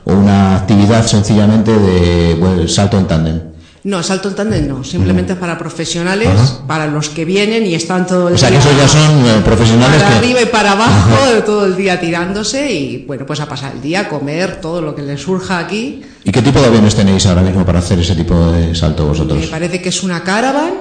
una 0.07 0.57
actividad 0.57 1.07
sencillamente 1.07 1.71
de 1.71 2.67
salto 2.67 2.99
en 2.99 3.07
tándem. 3.07 3.50
No, 3.83 4.03
salto 4.03 4.29
en 4.29 4.35
tándem 4.35 4.69
no, 4.69 4.85
simplemente 4.85 5.35
para 5.37 5.57
profesionales, 5.57 6.29
para 6.67 6.87
los 6.87 7.09
que 7.09 7.25
vienen 7.25 7.65
y 7.65 7.75
están 7.75 8.07
todo 8.07 8.29
el 8.29 8.35
O 8.35 8.39
sea, 8.39 8.51
día 8.51 8.61
que 8.61 8.69
esos 8.69 8.79
ya 8.79 8.87
son 8.87 9.27
eh, 9.27 9.41
profesionales 9.43 10.03
para 10.03 10.13
que... 10.13 10.19
arriba 10.19 10.43
y 10.43 10.47
para 10.47 10.73
abajo, 10.73 11.17
todo 11.47 11.65
el 11.65 11.77
día 11.77 11.99
tirándose 11.99 12.71
y 12.71 13.05
bueno, 13.07 13.25
pues 13.25 13.41
a 13.41 13.49
pasar 13.49 13.73
el 13.75 13.81
día, 13.81 14.01
a 14.01 14.09
comer 14.11 14.61
todo 14.61 14.83
lo 14.83 14.95
que 14.95 15.01
les 15.01 15.23
surja 15.23 15.59
aquí. 15.59 16.03
¿Y 16.25 16.31
qué 16.31 16.43
tipo 16.43 16.61
de 16.61 16.67
aviones 16.67 16.95
tenéis 16.95 17.25
ahora 17.25 17.41
mismo 17.41 17.65
para 17.65 17.79
hacer 17.79 17.99
ese 17.99 18.15
tipo 18.15 18.53
de 18.53 18.75
salto 18.75 19.07
vosotros? 19.07 19.41
Me 19.41 19.47
parece 19.47 19.81
que 19.81 19.89
es 19.89 20.03
una 20.03 20.23
caravan. 20.23 20.73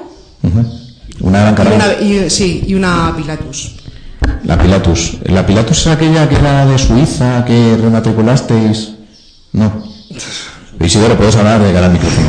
Una 1.22 1.52
gran 1.52 1.68
y 1.72 1.76
una, 1.76 2.26
y- 2.26 2.30
sí, 2.30 2.64
y 2.68 2.74
una 2.76 3.14
Pilatus. 3.16 3.76
La 4.44 4.58
Pilatus. 4.62 5.18
¿La 5.26 5.46
Pilatus 5.46 5.80
es 5.80 5.88
aquella 5.88 6.28
que 6.28 6.36
era 6.36 6.66
de 6.66 6.78
Suiza, 6.78 7.46
que 7.46 7.78
rematriculasteis? 7.82 8.92
No. 9.54 9.84
Isidoro, 10.80 11.16
puedes 11.18 11.36
hablar 11.36 11.62
de 11.62 11.74
cara 11.74 11.88
al 11.88 11.92
micrófono. 11.94 12.28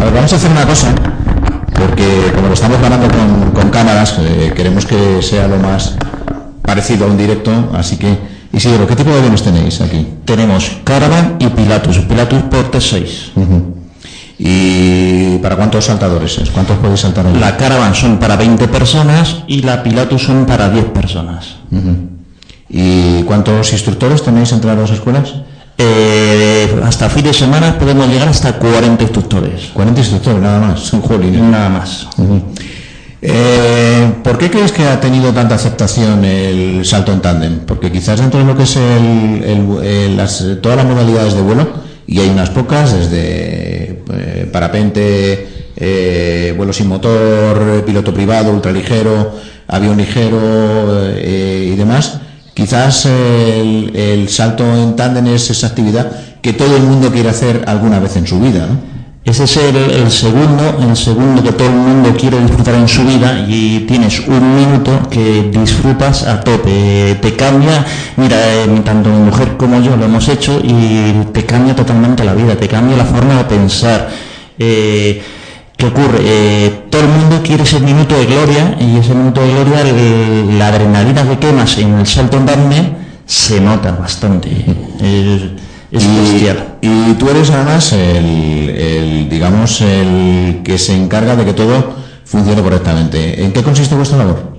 A 0.00 0.04
ver, 0.04 0.14
vamos 0.14 0.32
a 0.32 0.36
hacer 0.36 0.50
una 0.50 0.66
cosa, 0.66 0.94
porque 1.74 2.32
como 2.34 2.48
lo 2.48 2.54
estamos 2.54 2.78
grabando 2.78 3.08
con, 3.08 3.52
con 3.52 3.70
cámaras, 3.70 4.16
eh, 4.20 4.52
queremos 4.54 4.84
que 4.84 5.22
sea 5.22 5.48
lo 5.48 5.56
más 5.56 5.96
parecido 6.62 7.06
a 7.06 7.08
un 7.08 7.16
directo, 7.16 7.70
así 7.74 7.96
que, 7.96 8.18
Isidoro, 8.52 8.86
¿qué 8.86 8.96
tipo 8.96 9.10
de 9.10 9.18
aviones 9.18 9.42
tenéis 9.42 9.80
aquí? 9.80 10.06
Tenemos 10.24 10.78
Caravan 10.84 11.36
y 11.38 11.48
Pilatus. 11.48 11.98
Pilatus 12.00 12.42
por 12.42 12.70
T6. 12.70 13.32
Ujú. 13.36 13.74
¿Y 14.38 15.38
para 15.38 15.56
cuántos 15.56 15.86
saltadores 15.86 16.38
es? 16.38 16.50
¿Cuántos 16.50 16.76
podéis 16.78 17.00
saltar 17.00 17.26
ahí? 17.26 17.38
La 17.38 17.56
Caravan 17.56 17.94
son 17.94 18.18
para 18.18 18.36
20 18.36 18.68
personas 18.68 19.44
y 19.46 19.62
la 19.62 19.82
Pilatus 19.82 20.24
son 20.24 20.44
para 20.44 20.68
10 20.68 20.86
personas. 20.86 21.56
¿Y 22.68 23.22
cuántos 23.22 23.72
instructores 23.72 24.22
tenéis 24.22 24.52
entre 24.52 24.68
las 24.70 24.78
dos 24.78 24.90
escuelas? 24.90 25.34
Eh, 25.78 26.80
hasta 26.84 27.08
fin 27.10 27.24
de 27.24 27.34
semana 27.34 27.78
podemos 27.78 28.08
llegar 28.08 28.28
hasta 28.28 28.54
40 28.58 29.02
instructores. 29.02 29.66
40 29.74 30.00
instructores, 30.00 30.40
nada 30.40 30.58
más. 30.60 30.90
Jolines. 30.90 31.40
Nada 31.42 31.68
más. 31.68 32.08
Eh, 33.22 34.12
¿Por 34.22 34.38
qué 34.38 34.50
crees 34.50 34.72
que 34.72 34.84
ha 34.84 35.00
tenido 35.00 35.32
tanta 35.32 35.54
aceptación 35.56 36.24
el 36.24 36.84
salto 36.84 37.12
en 37.12 37.20
tándem? 37.20 37.58
Porque 37.66 37.90
quizás 37.90 38.20
dentro 38.20 38.40
de 38.40 38.46
lo 38.46 38.56
que 38.56 38.62
es 38.62 38.76
el- 38.76 39.42
el- 39.44 39.84
el- 39.86 40.16
las- 40.16 40.44
todas 40.62 40.76
las 40.76 40.86
modalidades 40.86 41.34
de 41.34 41.42
vuelo, 41.42 41.68
y 42.06 42.20
hay 42.20 42.28
unas 42.28 42.50
pocas, 42.50 42.92
desde 42.92 44.02
eh, 44.12 44.48
parapente, 44.52 45.48
vuelo 46.56 46.72
sin 46.72 46.88
motor, 46.88 47.84
piloto 47.84 48.14
privado, 48.14 48.50
ultraligero, 48.52 49.34
avión 49.68 49.96
ligero 49.96 51.10
y 51.18 51.74
demás, 51.74 52.20
quizás 52.56 53.04
el, 53.04 54.26
salto 54.30 54.64
en 54.64 54.96
tándem 54.96 55.26
es 55.26 55.50
esa 55.50 55.66
actividad 55.66 56.10
que 56.40 56.54
todo 56.54 56.74
el 56.74 56.82
mundo 56.84 57.12
quiere 57.12 57.28
hacer 57.28 57.62
alguna 57.66 57.98
vez 58.00 58.16
en 58.16 58.26
su 58.26 58.40
vida. 58.40 58.66
Ese 59.24 59.44
es 59.44 59.56
el, 59.58 59.76
el 59.76 60.10
segundo, 60.10 60.78
el 60.80 60.96
segundo 60.96 61.42
que 61.42 61.52
todo 61.52 61.66
el 61.66 61.74
mundo 61.74 62.16
quiere 62.16 62.40
disfrutar 62.40 62.74
en 62.76 62.88
su 62.88 63.04
vida 63.04 63.44
y 63.46 63.80
tienes 63.80 64.20
un 64.20 64.56
minuto 64.56 64.92
que 65.10 65.50
disfrutas 65.52 66.22
a 66.22 66.40
tope. 66.40 67.18
Te 67.20 67.34
cambia, 67.34 67.84
mira, 68.16 68.36
eh, 68.38 68.82
tanto 68.84 69.10
mi 69.10 69.18
mujer 69.18 69.56
como 69.58 69.82
yo 69.82 69.96
lo 69.96 70.06
hemos 70.06 70.26
hecho 70.28 70.58
y 70.62 71.12
te 71.32 71.44
cambia 71.44 71.74
totalmente 71.76 72.24
la 72.24 72.34
vida, 72.34 72.56
te 72.56 72.68
cambia 72.68 72.96
la 72.96 73.04
forma 73.04 73.36
de 73.36 73.44
pensar. 73.44 74.08
Eh, 74.58 75.20
¿Qué 75.76 75.86
ocurre? 75.86 76.20
Eh, 76.22 76.86
todo 76.90 77.02
el 77.02 77.08
mundo 77.08 77.40
quiere 77.44 77.64
ese 77.64 77.80
minuto 77.80 78.16
de 78.18 78.24
gloria 78.26 78.76
y 78.80 78.96
ese 78.98 79.14
minuto 79.14 79.42
de 79.42 79.52
gloria, 79.52 79.80
el- 79.82 80.58
la 80.58 80.68
adrenalina 80.68 81.28
que 81.28 81.38
quemas 81.38 81.76
en 81.78 81.98
el 81.98 82.06
salto 82.06 82.38
en 82.38 82.46
se 83.26 83.60
nota 83.60 83.92
bastante. 83.92 84.48
Es, 85.00 85.42
es. 85.90 86.04
Y 86.80 87.12
tú 87.14 87.28
eres 87.28 87.50
además 87.50 87.92
el, 87.92 88.70
el, 88.70 89.28
digamos, 89.28 89.80
el 89.82 90.60
que 90.64 90.78
se 90.78 90.94
encarga 90.94 91.36
de 91.36 91.44
que 91.44 91.52
todo 91.52 91.94
funcione 92.24 92.62
correctamente. 92.62 93.44
¿En 93.44 93.52
qué 93.52 93.62
consiste 93.62 93.94
vuestra 93.94 94.18
labor? 94.18 94.56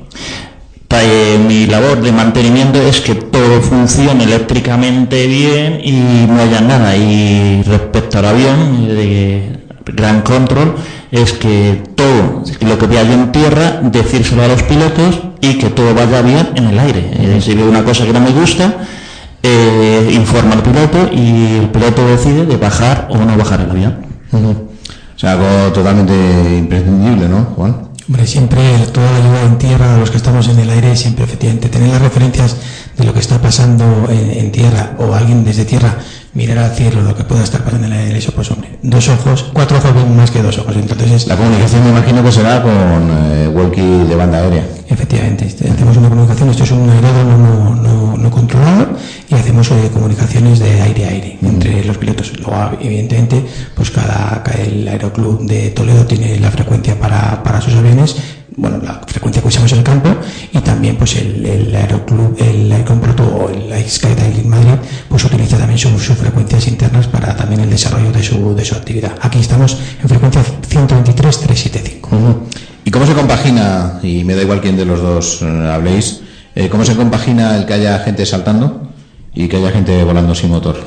Eh, 0.89 1.37
mi 1.47 1.67
labor 1.67 2.01
de 2.01 2.11
mantenimiento 2.11 2.81
es 2.81 3.01
que 3.01 3.15
todo 3.15 3.61
funcione 3.61 4.23
eléctricamente 4.23 5.27
bien 5.27 5.79
y 5.83 6.25
no 6.27 6.41
haya 6.41 6.61
nada. 6.61 6.95
Y 6.95 7.63
respecto 7.63 8.19
al 8.19 8.25
avión 8.25 8.87
de 8.87 9.59
Gran 9.85 10.21
Control, 10.21 10.75
es 11.11 11.33
que 11.33 11.83
todo 11.95 12.43
lo 12.61 12.77
que 12.77 12.87
vea 12.87 13.03
yo 13.03 13.13
en 13.13 13.31
tierra, 13.31 13.79
decírselo 13.83 14.43
a 14.43 14.47
los 14.47 14.63
pilotos 14.63 15.21
y 15.41 15.57
que 15.57 15.69
todo 15.69 15.93
vaya 15.93 16.21
bien 16.21 16.49
en 16.55 16.65
el 16.65 16.79
aire. 16.79 17.11
Eh, 17.13 17.41
si 17.41 17.53
veo 17.53 17.69
una 17.69 17.83
cosa 17.83 18.05
que 18.05 18.13
no 18.13 18.19
me 18.19 18.31
gusta, 18.31 18.75
eh, 19.43 20.11
informa 20.13 20.53
al 20.53 20.63
piloto 20.63 21.09
y 21.13 21.57
el 21.57 21.69
piloto 21.69 22.05
decide 22.07 22.45
de 22.45 22.57
bajar 22.57 23.07
o 23.09 23.17
no 23.17 23.37
bajar 23.37 23.61
el 23.61 23.71
avión. 23.71 24.05
O 24.31 25.19
sea, 25.19 25.31
algo 25.31 25.73
totalmente 25.73 26.13
imprescindible, 26.57 27.27
¿no, 27.27 27.45
Juan? 27.55 27.87
Hombre, 28.07 28.25
siempre 28.25 28.61
toda 28.93 29.11
la 29.11 29.17
ayuda 29.17 29.43
en 29.43 29.57
tierra 29.57 29.95
a 29.95 29.97
los 29.97 30.11
que 30.11 30.17
estamos 30.17 30.47
en 30.47 30.59
el 30.59 30.69
aire, 30.69 30.95
siempre 30.95 31.25
efectivamente 31.25 31.69
tener 31.69 31.89
las 31.89 32.01
referencias 32.01 32.55
de 32.97 33.05
lo 33.05 33.13
que 33.13 33.19
está 33.19 33.39
pasando 33.39 34.07
en, 34.09 34.31
en 34.31 34.51
tierra 34.51 34.93
o 34.97 35.13
alguien 35.13 35.43
desde 35.43 35.65
tierra 35.65 35.95
mirar 36.33 36.57
al 36.59 36.71
cielo 36.71 37.01
lo 37.01 37.15
que 37.15 37.23
pueda 37.23 37.43
estar 37.43 37.63
pasando 37.63 37.87
en 37.87 37.93
el 37.93 38.15
eso 38.15 38.31
pues 38.31 38.49
hombre, 38.51 38.77
dos 38.83 39.07
ojos, 39.09 39.49
cuatro 39.53 39.77
ojos 39.77 39.93
ven 39.93 40.15
más 40.15 40.29
que 40.31 40.41
dos 40.43 40.57
ojos, 40.59 40.75
entonces 40.75 41.11
es, 41.11 41.27
La 41.27 41.35
comunicación 41.35 41.83
me 41.83 41.89
imagino 41.91 42.23
que 42.23 42.31
será 42.31 42.61
con 42.61 42.71
eh, 42.73 43.47
walkie 43.53 43.81
de 44.07 44.15
banda 44.15 44.37
aérea. 44.39 44.63
efectivamente, 44.87 45.45
este, 45.47 45.69
hacemos 45.69 45.97
una 45.97 46.09
comunicación, 46.09 46.49
esto 46.49 46.63
es 46.63 46.71
un 46.71 46.89
aeródromo 46.89 47.37
no, 47.37 47.75
no, 47.75 48.17
no 48.17 48.31
controlado 48.31 48.87
y 49.29 49.33
hacemos 49.35 49.71
eh, 49.71 49.89
comunicaciones 49.93 50.59
de 50.59 50.81
aire 50.81 51.05
a 51.05 51.09
aire 51.09 51.37
entre 51.41 51.83
los 51.85 51.97
pilotos. 51.97 52.31
Luego, 52.37 52.71
evidentemente, 52.81 53.43
pues 53.75 53.89
cada, 53.91 54.41
cada- 54.43 54.57
el 54.61 54.87
aeroclub 54.87 55.45
de 55.47 55.69
Toledo 55.71 56.05
tiene 56.05 56.39
la 56.39 56.51
frecuencia 56.51 56.99
para, 56.99 57.41
para 57.43 57.61
sus 57.61 57.73
aviones, 57.75 58.15
bueno, 58.55 58.77
la 58.83 59.01
frecuencia 59.07 59.41
que 59.41 59.47
usamos 59.49 59.71
en 59.73 59.79
el 59.79 59.83
campo 59.83 60.09
y 60.51 60.57
pues 60.95 61.15
el, 61.17 61.45
el 61.45 61.75
aeroclub, 61.75 62.35
el 62.39 62.71
Aircomproto 62.71 63.23
o 63.23 63.49
el 63.49 63.89
Skydiving 63.89 64.49
Madrid, 64.49 64.75
pues 65.09 65.23
utiliza 65.25 65.57
también 65.57 65.77
sus 65.77 66.01
sus 66.01 66.17
frecuencias 66.17 66.67
internas 66.67 67.07
para 67.07 67.35
también 67.35 67.61
el 67.61 67.69
desarrollo 67.69 68.11
de 68.11 68.23
su, 68.23 68.55
de 68.55 68.63
su 68.63 68.75
actividad. 68.75 69.13
Aquí 69.21 69.39
estamos 69.39 69.77
en 70.01 70.09
frecuencia 70.09 70.41
123.375. 70.69 72.35
¿Y 72.85 72.91
cómo 72.91 73.05
se 73.05 73.13
compagina, 73.13 73.99
y 74.01 74.23
me 74.23 74.35
da 74.35 74.43
igual 74.43 74.61
quién 74.61 74.77
de 74.77 74.85
los 74.85 75.01
dos 75.01 75.41
eh, 75.41 75.45
habléis, 75.45 76.21
eh, 76.55 76.69
cómo 76.69 76.85
se 76.85 76.95
compagina 76.95 77.57
el 77.57 77.65
que 77.65 77.73
haya 77.73 77.99
gente 77.99 78.25
saltando 78.25 78.89
y 79.33 79.47
que 79.47 79.57
haya 79.57 79.71
gente 79.71 80.03
volando 80.03 80.33
sin 80.33 80.49
motor? 80.49 80.77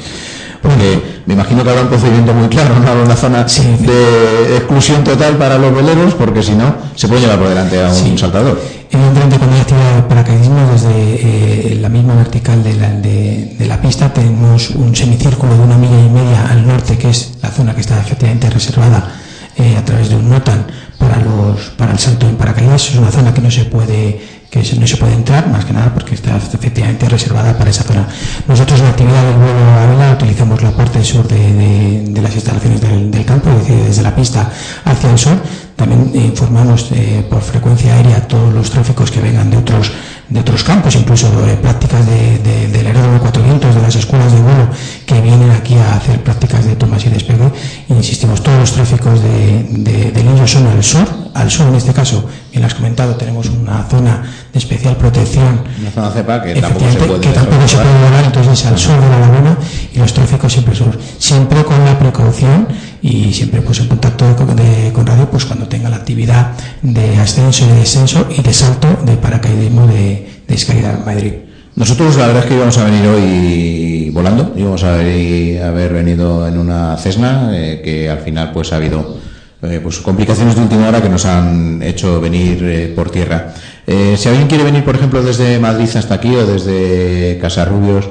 Porque 0.63 1.23
me 1.27 1.35
imagino 1.35 1.63
que 1.65 1.71
habrá 1.71 1.83
un 1.83 1.89
procedimiento 1.89 2.35
muy 2.35 2.49
claro, 2.49 2.79
no 2.79 2.89
habrá 2.89 3.03
una 3.05 3.17
zona 3.17 3.49
Sí. 3.49 3.63
de 3.81 4.57
exclusión 4.57 5.03
total 5.05 5.37
para 5.37 5.57
los 5.59 5.75
veleros, 5.75 6.15
porque 6.15 6.43
si 6.43 6.53
no, 6.53 6.75
se 6.95 7.09
puede 7.09 7.23
llevar 7.23 7.39
por 7.39 7.49
delante 7.49 7.83
a 7.83 7.89
un 7.89 7.95
Sí. 7.95 8.19
saltador. 8.19 8.61
Evidentemente, 8.91 9.37
cuando 9.39 9.55
hay 9.57 9.63
actividad 9.63 9.95
de 9.97 10.03
paracaidismo, 10.03 10.71
desde 10.73 10.91
eh, 10.93 11.79
la 11.81 11.89
misma 11.89 12.15
vertical 12.15 12.63
de 12.63 12.75
la, 12.75 12.91
de- 12.91 13.55
de 13.59 13.67
la 13.67 13.81
pista 13.81 14.13
tenemos 14.13 14.71
un 14.71 14.95
semicírculo 14.95 15.57
de 15.57 15.63
una 15.63 15.79
milla 15.79 15.99
y 16.05 16.11
media 16.11 16.47
al 16.51 16.67
norte, 16.67 16.99
que 16.99 17.09
es 17.11 17.33
la 17.43 17.51
zona 17.51 17.75
que 17.75 17.81
está 17.81 17.99
efectivamente 18.01 18.51
reservada 18.51 19.13
eh, 19.57 19.77
a 19.77 19.85
través 19.85 20.09
de 20.09 20.17
un 20.17 20.29
NOTAN 20.29 20.67
para, 20.99 21.17
los, 21.21 21.71
para 21.77 21.93
el 21.93 21.99
salto 21.99 22.27
en 22.29 22.37
paracaídas. 22.37 22.89
Es 22.89 22.97
una 22.97 23.11
zona 23.11 23.33
que 23.33 23.41
no 23.41 23.51
se 23.51 23.65
puede 23.65 24.40
que 24.51 24.63
no 24.79 24.87
se 24.87 24.97
puede 24.97 25.15
entrar, 25.15 25.49
más 25.49 25.65
que 25.65 25.73
nada 25.73 25.95
porque 25.95 26.17
está 26.17 26.37
efectivamente 26.37 27.09
reservada 27.09 27.57
para 27.57 27.71
esa 27.71 27.85
zona. 27.85 28.07
Nosotros 28.49 28.81
en 28.81 28.87
la 28.87 28.91
actividad 28.91 29.23
del 29.23 29.37
vuelo 29.37 29.71
a 29.79 29.87
vela 29.87 30.13
utilizamos 30.13 30.61
la 30.63 30.73
parte 30.73 31.05
sur 31.05 31.27
de 31.29 32.21
las 32.21 32.35
instalaciones 32.35 32.81
del, 32.81 33.11
del 33.11 33.25
campo, 33.25 33.49
es 33.51 33.59
decir, 33.59 33.85
desde 33.85 34.03
la 34.03 34.15
pista 34.15 34.51
hacia 34.85 35.11
el 35.11 35.19
sur. 35.19 35.37
También 35.81 36.11
informamos 36.15 36.89
eh, 36.93 37.25
por 37.31 37.41
frecuencia 37.41 37.95
aérea 37.95 38.29
todos 38.29 38.53
los 38.53 38.69
tráficos 38.71 39.11
que 39.11 39.19
vengan 39.23 39.49
de 39.51 39.57
otros 39.57 39.91
de 40.29 40.39
otros 40.39 40.63
campos, 40.63 40.95
incluso 40.95 41.27
eh, 41.49 41.57
prácticas 41.61 42.07
de, 42.07 42.39
de- 42.39 42.69
del 42.69 42.87
aeródromo 42.87 43.19
Cuatro 43.19 43.43
Vientos, 43.43 43.75
de 43.75 43.83
las 43.83 43.97
escuelas 43.97 44.31
de 44.33 44.41
vuelo 44.41 44.69
que 45.05 45.21
vienen 45.23 45.51
aquí 45.51 45.75
a 45.75 45.97
hacer 45.97 46.23
prácticas 46.23 46.65
de 46.67 46.77
tomas 46.77 47.05
y 47.05 47.09
despegue. 47.09 47.51
Insistimos, 47.89 48.41
todos 48.41 48.59
los 48.61 48.73
tráficos 48.73 49.21
de, 49.23 49.65
de, 49.71 50.11
del 50.13 50.27
Indio 50.27 50.47
son 50.47 50.67
al 50.69 50.85
sur, 50.85 51.09
al 51.35 51.51
sur 51.51 51.67
en 51.67 51.75
este 51.75 51.93
caso, 51.93 52.27
bien 52.53 52.61
lo 52.63 52.67
has 52.69 52.75
comentado, 52.75 53.17
tenemos 53.17 53.49
una 53.49 53.83
zona 53.91 54.23
de 54.53 54.59
especial 54.59 54.95
protección 54.97 55.63
Una 55.81 55.91
zona 55.91 56.11
cepa 56.11 56.43
que 56.43 56.55
tampoco 56.61 56.85
se 56.93 56.99
puede 56.99 57.21
que 57.21 57.29
tampoco 57.33 57.69
se 57.69 57.77
puede 57.77 58.03
volar, 58.05 58.25
entonces 58.27 58.67
al 58.67 58.79
sur 58.79 59.01
de 59.01 59.09
la 59.09 59.19
laguna 59.19 59.57
y 59.95 59.99
los 59.99 60.13
tráficos 60.15 60.53
siempre 60.53 60.75
sur. 60.77 60.97
Siempre 61.19 61.65
con 61.65 61.85
la 61.85 61.99
precaución 61.99 62.69
y 63.03 63.33
siempre 63.33 63.63
pues 63.63 63.81
en 63.81 63.89
contacto 63.89 64.37
con, 64.37 64.55
de- 64.55 64.93
con 64.95 65.05
radio 65.07 65.29
pues 65.29 65.45
cuando 65.45 65.67
tenga 65.71 65.89
la 65.89 65.97
actividad 65.97 66.51
de 66.83 67.17
ascenso 67.17 67.65
y 67.65 67.69
de 67.69 67.75
descenso 67.77 68.29
y 68.29 68.43
de 68.43 68.53
salto 68.53 68.89
de 69.07 69.17
paracaidismo 69.17 69.87
de, 69.87 70.29
de 70.47 70.99
Madrid. 71.07 71.33
Nosotros 71.77 72.17
la 72.17 72.27
verdad 72.27 72.43
es 72.43 72.49
que 72.49 72.57
íbamos 72.57 72.77
a 72.77 72.85
venir 72.85 73.07
hoy 73.07 74.11
volando, 74.13 74.53
íbamos 74.57 74.83
a 74.85 74.95
haber, 74.97 75.93
venido 75.95 76.47
en 76.47 76.59
una 76.59 76.97
Cessna 76.99 77.51
eh, 77.55 77.81
que 77.83 78.11
al 78.11 78.19
final 78.19 78.51
pues 78.53 78.73
ha 78.73 78.77
habido 78.77 79.17
eh, 79.63 79.81
pues 79.83 79.99
complicaciones 80.01 80.57
de 80.57 80.63
última 80.63 80.89
hora 80.89 81.01
que 81.01 81.09
nos 81.09 81.25
han 81.25 81.81
hecho 81.83 82.21
venir 82.21 82.63
eh, 82.65 82.93
por 82.95 83.11
tierra. 83.11 83.55
Si 83.87 84.29
alguien 84.29 84.47
quiere 84.47 84.63
venir, 84.63 84.85
por 84.85 84.95
ejemplo, 84.95 85.21
desde 85.21 85.59
Madrid 85.59 85.89
hasta 85.97 86.15
aquí 86.15 86.33
o 86.37 86.47
desde 86.47 87.39
Casarrubios 87.41 88.09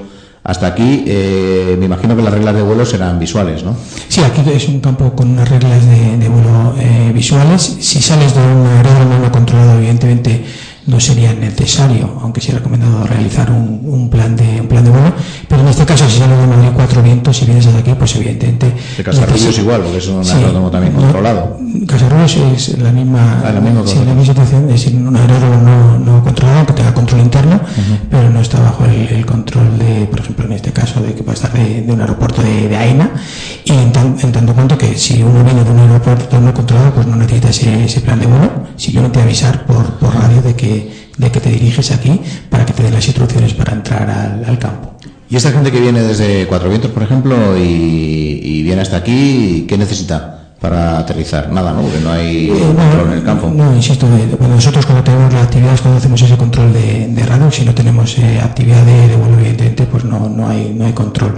Hasta 0.50 0.66
aquí, 0.66 1.04
eh, 1.06 1.76
me 1.78 1.86
imagino 1.86 2.16
que 2.16 2.24
las 2.24 2.34
reglas 2.34 2.56
de 2.56 2.64
vuelo 2.64 2.84
serán 2.84 3.20
visuales, 3.20 3.64
¿no? 3.64 3.76
Sí, 4.08 4.22
aquí 4.24 4.42
es 4.50 4.68
un 4.68 4.80
campo 4.80 5.14
con 5.16 5.30
unas 5.30 5.48
reglas 5.48 5.86
de, 5.86 6.28
vuelo 6.28 6.74
eh, 6.80 7.12
visuales. 7.14 7.78
Si 7.80 8.02
sales 8.02 8.34
de 8.34 8.42
un 8.42 8.66
aeródromo 8.66 9.20
no 9.20 9.32
controlado, 9.32 9.78
evidentemente 9.78 10.44
no 10.90 11.00
sería 11.00 11.34
necesario, 11.34 12.20
aunque 12.22 12.42
sí 12.42 12.52
recomendado 12.52 13.06
realizar 13.06 13.52
un, 13.52 14.10
plan 14.10 14.36
de 14.36 14.62
un 14.62 14.68
plan 14.68 14.84
de 14.84 14.90
vuelo, 14.90 15.14
pero 15.48 15.62
en 15.62 15.68
este 15.68 15.86
caso 15.86 16.10
si 16.10 16.18
sales 16.18 16.40
de 16.40 16.48
Madrid 16.48 16.70
cuatro 16.74 17.04
vientos 17.04 17.42
y 17.42 17.46
vienes 17.46 17.66
desde 17.66 17.80
aquí, 17.80 17.94
pues 17.98 18.16
evidentemente... 18.16 18.74
De 18.98 19.04
Casarrubios 19.04 19.58
igual, 19.60 19.82
porque 19.82 19.98
es 19.98 20.08
un 20.08 20.28
aeródromo 20.28 20.72
también 20.72 20.94
controlado. 20.94 21.58
Casarrubios 21.88 22.36
es 22.38 22.80
la 22.80 22.92
misma, 22.92 23.42
ah, 23.46 23.52
la 23.52 23.62
misma, 23.62 23.86
situación, 24.26 24.64
es 24.70 24.84
decir, 24.84 24.96
un 24.96 25.16
aeródromo 25.16 25.62
no, 25.62 26.00
no 26.00 26.24
controlado, 26.24 26.66
que 26.66 26.74
tenga 26.74 26.94
control 26.94 27.22
interno, 27.22 27.60
pero 28.10 28.30
no 28.30 28.42
está 28.42 28.60
bajo 28.60 28.86
el, 28.86 29.26
control 29.26 29.78
de, 29.78 30.06
por 30.08 30.22
ejemplo, 30.22 30.46
en 30.46 30.54
este 30.54 30.72
caso, 30.72 31.02
de 31.02 31.14
que 31.14 31.22
puede 31.22 31.36
estar 31.36 31.54
de, 31.54 31.86
un 31.88 32.02
aeropuerto 32.02 32.42
de, 32.42 32.76
AINA, 32.76 33.12
y 33.64 33.72
en, 33.72 33.92
tanto 33.92 34.54
cuanto 34.54 34.78
que 34.78 34.98
si 34.98 35.22
uno 35.22 35.44
viene 35.44 35.64
de 35.64 35.72
un 35.72 35.80
aeropuerto 35.80 36.40
no 36.40 36.54
controlado, 36.54 36.94
pues 36.94 37.08
no 37.08 37.16
necesita 37.16 37.50
ese, 37.50 37.86
ese 37.86 38.02
plan 38.02 38.20
de 38.20 38.26
vuelo, 38.26 38.50
simplemente 38.76 39.22
avisar 39.22 39.66
por, 39.66 39.86
por 40.00 40.16
radio 40.16 40.42
de 40.42 40.56
que 40.56 40.79
de 41.18 41.32
que 41.32 41.40
te 41.40 41.50
diriges 41.50 41.92
aquí 41.92 42.20
para 42.50 42.66
que 42.66 42.74
te 42.74 42.84
den 42.84 42.94
las 42.94 43.06
instrucciones 43.08 43.54
para 43.54 43.74
entrar 43.74 44.10
al, 44.10 44.60
campo. 44.60 44.94
¿Y 45.30 45.36
esta 45.36 45.52
gente 45.52 45.72
que 45.72 45.80
viene 45.80 46.02
desde 46.02 46.48
Cuatro 46.48 46.70
Vientos, 46.70 46.92
por 46.92 47.04
ejemplo, 47.04 47.58
y, 47.58 48.64
viene 48.64 48.82
hasta 48.82 48.98
aquí, 48.98 49.66
qué 49.68 49.78
necesita? 49.78 50.36
para 50.60 51.00
aterrizar, 51.00 51.50
nada, 51.52 51.72
¿no? 51.72 51.82
Porque 51.82 52.00
no 52.00 52.12
hay 52.12 52.50
eh, 52.50 52.74
control 52.76 53.08
en 53.08 53.18
el 53.20 53.24
campo. 53.24 53.50
No, 53.56 53.74
insisto, 53.74 54.06
nosotros 54.42 54.86
cuando 54.86 55.04
tenemos 55.04 55.32
las 55.34 55.44
actividades, 55.44 55.80
cuando 55.80 56.00
hacemos 56.00 56.22
ese 56.22 56.36
control 56.36 56.74
de, 56.74 57.08
de 57.08 57.24
radio, 57.24 57.50
si 57.50 57.64
no 57.64 57.74
tenemos 57.74 58.18
eh, 58.18 58.42
actividad 58.44 58.84
de, 58.84 59.16
vuelo, 59.16 59.40
evidentemente, 59.40 59.86
pues 59.86 60.04
no, 60.04 60.28
no, 60.28 60.50
hay, 60.50 60.74
no 60.76 60.86
hay 60.86 60.92
control. 60.92 61.36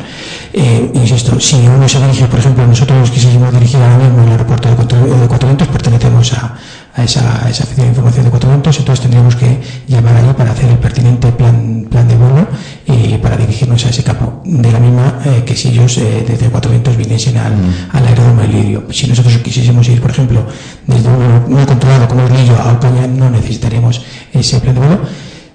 Eh, 0.53 0.91
insisto, 0.95 1.39
si 1.39 1.57
uno 1.67 1.87
se 1.87 1.99
dirige, 2.01 2.25
por 2.25 2.39
ejemplo, 2.39 2.65
nosotros 2.65 3.11
quisimos 3.11 3.53
dirigir 3.53 3.79
ahora 3.79 3.97
mismo 3.99 4.21
al 4.23 4.29
aeropuerto 4.29 4.69
de, 4.69 4.75
de 4.75 5.27
Cuatro 5.27 5.47
Vientos, 5.47 5.67
pertenecemos 5.67 6.33
a, 6.33 6.57
a 6.93 7.03
esa, 7.03 7.49
esa 7.49 7.63
oficina 7.63 7.83
de 7.83 7.89
información 7.89 8.25
de 8.25 8.31
cuatro 8.31 8.49
vientos, 8.49 8.77
entonces 8.79 9.01
tendríamos 9.01 9.35
que 9.35 9.59
llamar 9.87 10.15
allí 10.17 10.33
para 10.33 10.51
hacer 10.51 10.69
el 10.69 10.77
pertinente 10.77 11.31
plan, 11.31 11.87
plan 11.89 12.07
de 12.07 12.15
vuelo 12.15 12.47
y 12.85 13.17
para 13.17 13.37
dirigirnos 13.37 13.85
a 13.85 13.89
ese 13.89 14.03
campo. 14.03 14.41
De 14.43 14.71
la 14.71 14.79
misma 14.79 15.19
eh, 15.25 15.43
que 15.45 15.55
si 15.55 15.69
ellos 15.69 15.97
eh, 15.97 16.25
desde 16.27 16.49
cuatro 16.49 16.71
vientos 16.71 16.97
viniesen 16.97 17.37
al, 17.37 17.55
mm. 17.55 17.89
al 17.91 18.07
aeródromo 18.07 18.41
de 18.41 18.47
Lirio. 18.47 18.83
Si 18.91 19.07
nosotros 19.07 19.37
quisiésemos 19.37 19.87
ir, 19.87 20.01
por 20.01 20.11
ejemplo, 20.11 20.45
desde 20.87 21.07
un, 21.07 21.55
un 21.55 21.65
controlado 21.65 22.07
como 22.07 22.25
es 22.25 22.31
Lillo 22.31 22.59
a 22.59 22.73
Ocaña, 22.73 23.07
no 23.07 23.29
necesitaríamos 23.29 24.01
ese 24.33 24.59
plan 24.59 24.75
de 24.75 24.79
vuelo. 24.81 24.99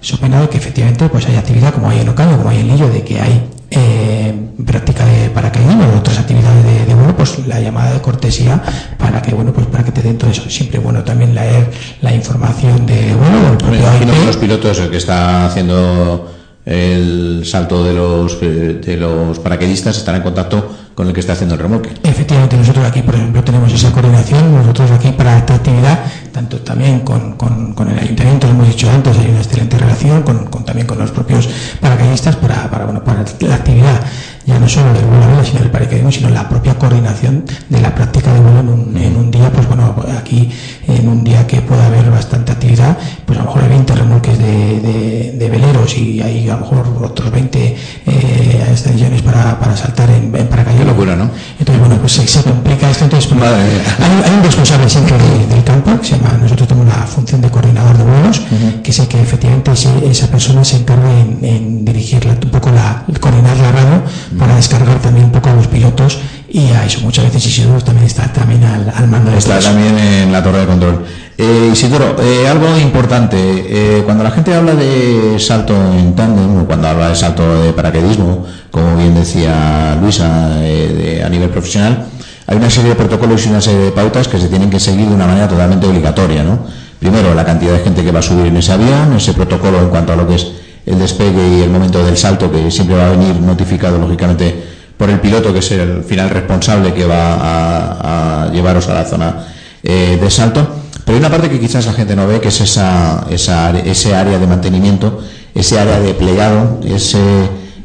So 0.07 0.17
que 0.21 0.57
efectivamente 0.57 1.09
pues 1.09 1.27
hay 1.27 1.35
actividad 1.35 1.75
como 1.75 1.91
hay 1.91 1.99
en 1.99 2.09
Ocaña, 2.09 2.37
como 2.37 2.51
hay 2.51 2.61
en 2.61 2.69
Lillo, 2.69 2.89
de 2.89 3.03
que 3.03 3.21
hay 3.21 3.43
eh, 3.73 4.33
práctica 4.65 5.05
de 5.05 5.31
paracaidismo 5.31 5.85
o 5.85 5.99
otras 5.99 6.21
actividades 6.21 6.87
de, 6.87 6.95
vuelo, 6.95 7.17
pues 7.17 7.45
la 7.49 7.59
llamada 7.59 7.93
de 7.93 8.01
cortesía 8.01 8.63
para 8.99 9.21
que 9.21 9.35
bueno 9.35 9.53
pues 9.53 9.67
para 9.67 9.83
que 9.83 9.91
te 9.91 10.03
den 10.03 10.17
todo 10.17 10.31
eso. 10.31 10.49
Siempre 10.49 10.79
bueno 10.79 11.03
también 11.03 11.35
leer 11.35 11.73
la 12.03 12.15
información 12.15 12.87
de 12.87 13.17
vuelo. 13.17 13.59
Me 13.69 13.79
imagino 13.79 14.13
que 14.13 14.27
los 14.27 14.37
pilotos 14.37 14.79
el 14.79 14.91
que 14.91 14.99
está 14.99 15.47
haciendo 15.47 16.33
el 16.65 17.43
salto 17.45 17.83
de 17.83 17.93
los 17.93 18.41
de 18.41 18.97
los 18.97 19.41
paracaidistas 19.41 19.99
estará 19.99 20.19
en 20.19 20.23
contacto 20.23 20.71
con 20.97 21.07
el 21.07 21.13
que 21.13 21.21
está 21.21 21.35
haciendo 21.35 21.55
el 21.55 21.61
remolque. 21.61 21.91
Efectivamente, 22.03 22.57
nosotros 22.57 22.87
aquí, 22.87 23.03
por 23.03 23.15
ejemplo, 23.15 23.45
tenemos 23.45 23.71
esa 23.71 23.93
coordinación, 23.93 24.55
nosotros 24.55 24.91
aquí 24.93 25.13
para 25.13 25.37
esta 25.37 25.57
actividad, 25.57 26.01
tanto 26.33 26.59
también 26.61 27.01
con, 27.01 27.35
con, 27.37 27.91
el 27.91 27.99
ayuntamiento, 27.99 28.47
lo 28.47 28.55
hemos 28.55 28.69
dicho 28.69 28.91
antes, 28.91 29.17
hay 29.19 29.29
una 29.29 29.41
excelente 29.41 29.77
relación, 29.77 30.23
con, 30.23 30.49
también 30.65 30.87
con 30.87 30.99
los 30.99 31.11
propios 31.11 31.51
paracaidistas 31.81 32.37
para, 32.37 32.71
para, 32.71 32.87
bueno, 32.87 33.05
para 33.05 33.23
la 33.41 33.55
actividad 33.55 34.01
ya 34.47 34.59
no 34.61 34.69
solo 34.69 34.93
del 34.93 35.05
vuelo 35.05 35.45
sino 35.45 35.61
del 35.61 35.71
paracaidismo, 35.71 36.13
sino 36.13 36.31
la 36.31 36.49
propia 36.49 36.75
coordinación 36.75 37.45
de 37.69 37.81
la 37.81 37.95
práctica 37.95 38.33
de 38.33 38.41
vuelo 38.41 38.61
en 38.61 38.69
un, 38.69 38.97
en 38.97 39.17
un, 39.17 39.31
día, 39.31 39.51
pues 39.51 39.67
bueno, 39.67 39.95
aquí 40.17 40.51
en 40.87 41.09
un 41.09 41.25
día 41.25 41.47
que 41.47 41.61
pueda 41.63 41.87
haber 41.87 42.09
bastante 42.11 42.53
actividad, 42.53 42.97
pues 43.25 43.39
a 43.39 43.43
lo 43.43 43.49
mejor 43.49 43.65
hay 43.65 43.69
20 43.71 43.95
remolques 43.95 44.39
de, 44.39 45.35
de, 45.37 45.51
veleros 45.51 45.97
y 45.97 46.21
hay 46.21 46.49
a 46.49 46.55
lo 46.55 46.61
mejor 46.61 46.87
otros 47.03 47.31
20 47.31 47.77
eh, 48.07 48.67
extensiones 48.71 49.23
para, 49.23 49.59
para 49.59 49.77
saltar 49.77 50.11
en, 50.11 50.35
en 50.35 50.47
paracaidismo. 50.47 50.93
locura, 50.93 51.17
¿no? 51.17 51.31
Entonces, 51.59 51.81
bueno, 51.81 51.97
pues 52.01 52.13
se, 52.13 52.43
complica 52.43 52.91
esto. 52.91 53.05
Entonces, 53.05 53.33
hay, 53.33 54.35
un 54.37 54.43
responsable 54.45 54.89
siempre 54.89 55.17
del 55.49 55.65
campo, 55.65 55.99
que 56.01 56.07
se 56.07 56.17
llama, 56.17 56.39
nosotros 56.41 56.69
tenemos 56.69 56.95
la 56.95 57.03
función 57.03 57.41
de 57.41 57.51
coordinador 57.51 57.97
de 57.97 58.05
vuelos, 58.05 58.43
que 58.83 58.93
sé 58.93 59.09
que 59.09 59.21
efectivamente 59.21 59.73
esa 59.73 60.29
persona 60.29 60.65
se 60.65 60.77
encarga 60.77 61.11
en, 61.21 61.39
en 61.43 61.85
dirigir 61.85 62.27
un 62.27 62.51
poco 62.51 62.71
la, 62.71 63.05
coordinar 63.21 63.57
la 63.57 63.73
radio 63.73 64.03
para 64.39 64.57
descargar 64.57 64.99
también 65.01 65.27
un 65.27 65.33
poco 65.33 65.51
a 65.51 65.55
los 65.55 65.67
pilotos 65.67 66.19
y 66.49 66.69
a 66.71 66.85
eso 66.85 67.01
muchas 67.01 67.25
veces 67.25 67.47
Isidoro 67.47 67.83
también 67.83 68.07
está 68.07 68.33
también 68.33 68.63
al, 68.65 69.09
mando 69.09 69.31
de 69.31 69.39
Está 69.39 69.59
también 69.59 69.99
en 69.99 70.33
la 70.33 70.43
torre 70.43 70.61
de 70.61 70.67
control. 70.67 71.05
Eh, 71.37 71.71
Isidoro, 71.73 72.17
eh, 72.23 72.49
algo 72.49 72.79
importante, 72.79 73.37
eh, 73.39 74.03
cuando 74.05 74.25
la 74.25 74.31
gente 74.31 74.55
habla 74.55 74.75
de 74.75 75.39
salto 75.39 75.75
en 75.75 76.15
tándem, 76.15 76.63
o 76.63 76.67
cuando 76.67 76.89
habla 76.89 77.11
de 77.11 77.17
salto 77.17 77.63
de 77.63 77.73
paracaidismo, 77.73 78.47
como 78.71 78.97
bien 78.97 79.15
decía 79.15 79.99
Luisa, 80.01 80.57
eh, 80.63 81.23
a 81.25 81.29
nivel 81.29 81.51
profesional, 81.51 82.07
hay 82.47 82.57
una 82.57 82.71
serie 82.71 82.91
de 82.91 82.97
protocolos 82.97 83.45
y 83.45 83.51
una 83.51 83.61
serie 83.61 83.81
de 83.81 83.91
pautas 83.91 84.29
que 84.29 84.39
se 84.39 84.49
tienen 84.49 84.71
que 84.71 84.81
seguir 84.81 85.09
de 85.09 85.15
una 85.15 85.27
manera 85.27 85.49
totalmente 85.49 85.87
obligatoria, 85.87 86.43
¿no? 86.43 86.61
Primero, 86.99 87.35
la 87.35 87.45
cantidad 87.45 87.73
de 87.73 87.81
gente 87.81 88.03
que 88.03 88.13
va 88.13 88.21
a 88.21 88.23
subir 88.23 88.47
en 88.47 88.57
ese 88.57 88.73
avión, 88.73 89.13
ese 89.15 89.35
protocolo 89.35 89.81
en 89.81 89.91
cuanto 89.91 90.13
a 90.13 90.17
lo 90.17 90.27
que 90.27 90.37
es 90.37 90.47
el 90.87 90.99
despegue 90.99 91.59
y 91.59 91.63
el 91.63 91.71
momento 91.71 92.05
del 92.05 92.17
salto, 92.17 92.51
que 92.51 92.71
siempre 92.71 92.97
va 92.97 93.09
a 93.09 93.11
venir 93.11 93.35
notificado 93.41 93.99
lógicamente 93.99 94.55
por 94.97 95.11
el 95.11 95.21
piloto, 95.21 95.53
que 95.53 95.59
es 95.59 95.71
el 95.73 96.05
final 96.05 96.31
responsable 96.31 96.95
que 96.95 97.05
va 97.05 98.45
a, 98.45 98.51
llevaros 98.53 98.89
a 98.89 98.95
la 98.95 99.05
zona 99.05 99.47
eh, 99.83 100.19
de 100.21 100.31
salto. 100.31 100.67
Pero 101.05 101.17
hay 101.17 101.21
una 101.21 101.31
parte 101.31 101.51
que 101.51 101.61
quizás 101.61 101.87
la 101.87 101.93
gente 101.93 102.17
no 102.17 102.27
ve, 102.27 102.41
que 102.41 102.49
es 102.49 102.61
esa, 102.61 103.27
esa, 103.31 103.77
ese 103.79 104.15
área 104.15 104.39
de 104.39 104.47
mantenimiento, 104.47 105.21
ese 105.55 105.79
área 105.79 106.01
de 106.01 106.15
plegado, 106.15 106.81
ese, 106.85 107.19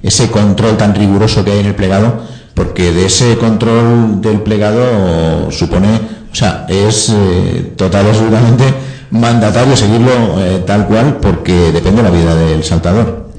ese 0.04 0.30
control 0.30 0.78
tan 0.78 0.96
riguroso 0.96 1.44
que 1.44 1.52
hay 1.52 1.60
en 1.60 1.66
el 1.68 1.76
plegado, 1.76 2.22
porque 2.54 2.92
de 2.92 3.08
ese 3.08 3.38
control 3.38 4.22
del 4.22 4.42
plegado 4.42 5.52
supone, 5.52 6.00
o 6.32 6.36
sea, 6.36 6.66
es 6.70 7.10
eh, 7.10 7.74
total 7.76 8.08
absolutamente 8.08 8.91
mandatario 9.12 9.76
seguirlo 9.76 10.40
eh, 10.40 10.64
tal 10.66 10.88
cual 10.88 11.18
porque 11.22 11.72
depende 11.72 12.02
de 12.02 12.10
la 12.10 12.16
vida 12.16 12.36
del 12.36 12.64
saltador. 12.64 13.30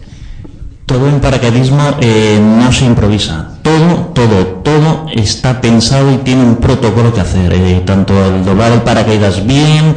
Todo 0.86 1.08
en 1.08 1.20
paracaidismo 1.20 1.96
eh, 2.00 2.38
no 2.40 2.70
se 2.72 2.84
improvisa. 2.84 3.58
Todo, 3.62 4.10
todo, 4.12 4.46
todo 4.62 5.06
está 5.12 5.60
pensado 5.60 6.12
y 6.12 6.18
tiene 6.18 6.42
un 6.42 6.56
protocolo 6.56 7.14
que 7.14 7.20
hacer. 7.20 7.52
Eh, 7.52 7.82
tanto 7.86 8.12
el 8.26 8.44
doblar 8.44 8.72
el 8.72 8.82
paracaídas 8.82 9.46
bien, 9.46 9.94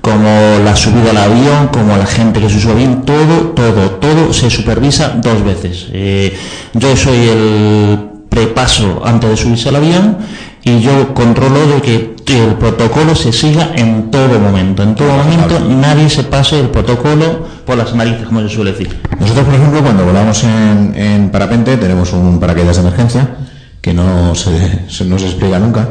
como 0.00 0.30
la 0.64 0.74
subida 0.74 1.10
al 1.10 1.18
avión, 1.18 1.68
como 1.72 1.96
la 1.96 2.06
gente 2.06 2.40
que 2.40 2.48
se 2.48 2.60
sube 2.60 2.74
bien, 2.74 3.02
todo, 3.02 3.52
todo, 3.54 3.90
todo 3.92 4.32
se 4.32 4.48
supervisa 4.48 5.14
dos 5.16 5.44
veces. 5.44 5.88
yo 6.72 6.96
soy 6.96 7.28
el 7.28 7.98
prepaso 8.30 9.02
antes 9.04 9.28
de 9.28 9.36
subirse 9.36 9.68
al 9.68 9.76
avión 9.76 10.16
y 10.64 10.80
yo 10.80 11.12
controlo 11.14 11.66
de 11.66 11.82
que 11.82 12.17
el 12.36 12.54
protocolo 12.54 13.14
se 13.14 13.32
siga 13.32 13.72
en 13.74 14.10
todo 14.10 14.38
momento. 14.38 14.82
En 14.82 14.94
todo 14.94 15.08
momento 15.16 15.60
nadie 15.60 16.10
se 16.10 16.24
pase 16.24 16.60
el 16.60 16.68
protocolo 16.68 17.46
por 17.64 17.76
las 17.76 17.94
narices, 17.94 18.26
como 18.26 18.40
se 18.42 18.48
suele 18.48 18.72
decir. 18.72 19.00
Nosotros, 19.18 19.46
por 19.46 19.54
ejemplo, 19.54 19.82
cuando 19.82 20.04
volamos 20.04 20.44
en, 20.44 21.30
parapente 21.30 21.76
tenemos 21.76 22.12
un 22.12 22.40
paracaídas 22.40 22.76
de 22.76 22.82
emergencia 22.82 23.28
que 23.80 23.94
no 23.94 24.34
se, 24.34 25.04
no 25.04 25.18
se 25.18 25.26
explica 25.26 25.58
nunca, 25.58 25.88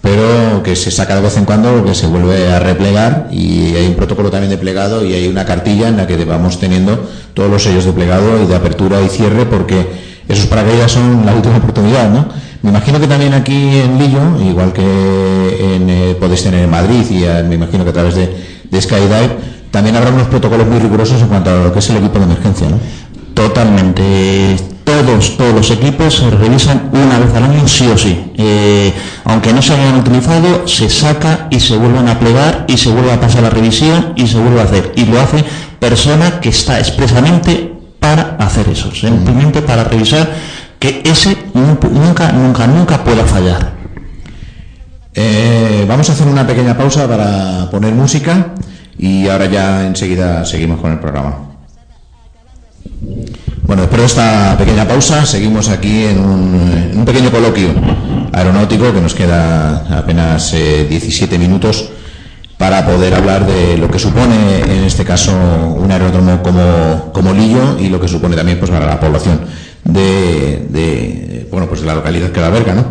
pero 0.00 0.62
que 0.62 0.76
se 0.76 0.90
saca 0.90 1.16
de 1.16 1.22
vez 1.22 1.36
en 1.36 1.44
cuando, 1.44 1.84
que 1.84 1.94
se 1.94 2.06
vuelve 2.06 2.52
a 2.52 2.58
replegar 2.60 3.28
y 3.30 3.74
hay 3.74 3.86
un 3.86 3.94
protocolo 3.94 4.30
también 4.30 4.50
de 4.50 4.58
plegado 4.58 5.04
y 5.04 5.12
hay 5.14 5.28
una 5.28 5.44
cartilla 5.44 5.88
en 5.88 5.96
la 5.96 6.06
que 6.06 6.22
vamos 6.24 6.60
teniendo 6.60 7.08
todos 7.34 7.50
los 7.50 7.62
sellos 7.62 7.84
de 7.84 7.92
plegado 7.92 8.42
y 8.42 8.46
de 8.46 8.54
apertura 8.54 9.00
y 9.02 9.08
cierre 9.08 9.44
porque 9.46 9.86
esos 10.28 10.46
paracaídas 10.46 10.92
son 10.92 11.24
la 11.24 11.34
última 11.34 11.56
oportunidad, 11.56 12.10
¿no? 12.10 12.28
Me 12.62 12.70
imagino 12.70 12.98
que 12.98 13.06
también 13.06 13.34
aquí 13.34 13.78
en 13.78 13.98
Lillo, 13.98 14.40
igual 14.42 14.72
que 14.72 14.82
en, 14.82 15.88
eh, 15.88 16.16
podéis 16.18 16.42
tener 16.42 16.64
en 16.64 16.70
Madrid 16.70 17.04
y 17.08 17.24
me 17.46 17.54
imagino 17.54 17.84
que 17.84 17.90
a 17.90 17.92
través 17.92 18.16
de, 18.16 18.36
de, 18.68 18.82
Skydive, 18.82 19.36
también 19.70 19.94
habrá 19.94 20.10
unos 20.10 20.26
protocolos 20.26 20.66
muy 20.66 20.78
rigurosos 20.78 21.20
en 21.22 21.28
cuanto 21.28 21.50
a 21.50 21.64
lo 21.64 21.72
que 21.72 21.78
es 21.78 21.90
el 21.90 21.98
equipo 21.98 22.18
de 22.18 22.24
emergencia, 22.24 22.68
¿no? 22.68 22.78
Totalmente. 23.34 24.56
Todos, 24.82 25.36
todos 25.36 25.54
los 25.54 25.70
equipos 25.70 26.16
se 26.16 26.30
revisan 26.30 26.90
una 26.92 27.20
vez 27.20 27.32
al 27.34 27.44
año, 27.44 27.68
sí 27.68 27.86
o 27.86 27.96
sí. 27.96 28.32
Eh, 28.36 28.92
aunque 29.24 29.52
no 29.52 29.62
se 29.62 29.74
hayan 29.74 29.96
utilizado, 29.96 30.66
se 30.66 30.90
saca 30.90 31.46
y 31.50 31.60
se 31.60 31.76
vuelven 31.76 32.08
a 32.08 32.18
plegar 32.18 32.64
y 32.66 32.76
se 32.76 32.90
vuelve 32.90 33.12
a 33.12 33.20
pasar 33.20 33.42
la 33.42 33.50
revisión 33.50 34.14
y 34.16 34.26
se 34.26 34.38
vuelve 34.38 34.60
a 34.60 34.64
hacer. 34.64 34.92
Y 34.96 35.04
lo 35.04 35.20
hace 35.20 35.44
persona 35.78 36.40
que 36.40 36.48
está 36.48 36.80
expresamente 36.80 37.78
para 38.00 38.36
hacer 38.38 38.68
eso, 38.68 38.92
simplemente 38.92 39.62
para 39.62 39.84
revisar 39.84 40.28
que 40.78 41.02
ese 41.04 41.36
nunca, 41.54 42.32
nunca, 42.32 42.66
nunca 42.66 43.04
pueda 43.04 43.24
fallar. 43.24 43.72
Eh, 45.14 45.84
vamos 45.88 46.08
a 46.08 46.12
hacer 46.12 46.28
una 46.28 46.46
pequeña 46.46 46.76
pausa 46.76 47.08
para 47.08 47.68
poner 47.70 47.92
música 47.92 48.54
y 48.96 49.26
ahora 49.28 49.46
ya 49.46 49.86
enseguida 49.86 50.44
seguimos 50.44 50.80
con 50.80 50.92
el 50.92 51.00
programa. 51.00 51.48
Bueno, 53.62 53.82
después 53.82 54.00
de 54.00 54.06
esta 54.06 54.56
pequeña 54.56 54.86
pausa, 54.86 55.26
seguimos 55.26 55.68
aquí 55.68 56.04
en 56.04 56.18
un, 56.20 57.04
pequeño 57.04 57.30
coloquio 57.30 57.68
aeronáutico 58.32 58.92
que 58.92 59.00
nos 59.00 59.14
queda 59.14 59.98
apenas 59.98 60.52
17 60.52 61.34
eh, 61.34 61.38
minutos 61.38 61.90
para 62.56 62.84
poder 62.84 63.14
hablar 63.14 63.46
de 63.46 63.76
lo 63.78 63.90
que 63.90 63.98
supone 63.98 64.60
en 64.60 64.84
este 64.84 65.04
caso 65.04 65.32
un 65.76 65.90
aeródromo 65.90 66.42
como, 66.42 67.12
como 67.12 67.32
Lillo 67.32 67.78
y 67.78 67.88
lo 67.88 68.00
que 68.00 68.08
supone 68.08 68.36
también 68.36 68.58
pues 68.58 68.70
para 68.70 68.86
la 68.86 69.00
población 69.00 69.40
de 69.84 70.17
la 71.88 71.96
localidad 71.96 72.30
que 72.30 72.40
la 72.40 72.50
verga, 72.50 72.74
¿no? 72.74 72.84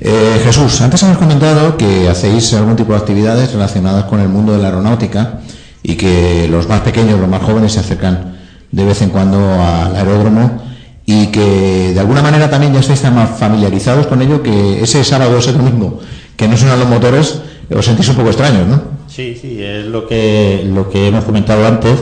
Eh, 0.00 0.40
Jesús, 0.44 0.80
antes 0.80 1.02
hemos 1.02 1.18
comentado 1.18 1.76
que 1.76 2.08
hacéis 2.08 2.54
algún 2.54 2.76
tipo 2.76 2.92
de 2.92 2.98
actividades 2.98 3.52
relacionadas 3.52 4.04
con 4.04 4.20
el 4.20 4.28
mundo 4.28 4.52
de 4.52 4.58
la 4.58 4.68
aeronáutica 4.68 5.40
y 5.82 5.96
que 5.96 6.48
los 6.48 6.68
más 6.68 6.80
pequeños, 6.80 7.18
los 7.18 7.28
más 7.28 7.42
jóvenes 7.42 7.72
se 7.72 7.80
acercan 7.80 8.36
de 8.70 8.84
vez 8.84 9.02
en 9.02 9.10
cuando 9.10 9.38
al 9.38 9.96
aeródromo 9.96 10.62
y 11.04 11.28
que 11.28 11.92
de 11.94 12.00
alguna 12.00 12.22
manera 12.22 12.50
también 12.50 12.74
ya 12.74 12.80
estáis 12.80 13.00
tan 13.00 13.16
familiarizados 13.28 14.06
con 14.06 14.20
ello 14.22 14.42
que 14.42 14.82
ese 14.82 15.02
sábado, 15.04 15.38
ese 15.38 15.52
domingo, 15.52 16.00
que 16.36 16.46
no 16.46 16.56
suenan 16.56 16.78
los 16.78 16.88
motores, 16.88 17.40
os 17.74 17.84
sentís 17.84 18.08
un 18.08 18.16
poco 18.16 18.28
extraños, 18.28 18.66
¿no? 18.66 18.82
Sí, 19.08 19.36
sí, 19.40 19.60
es 19.62 19.86
lo 19.86 20.06
que, 20.06 20.64
lo 20.72 20.88
que 20.88 21.08
hemos 21.08 21.24
comentado 21.24 21.66
antes. 21.66 21.98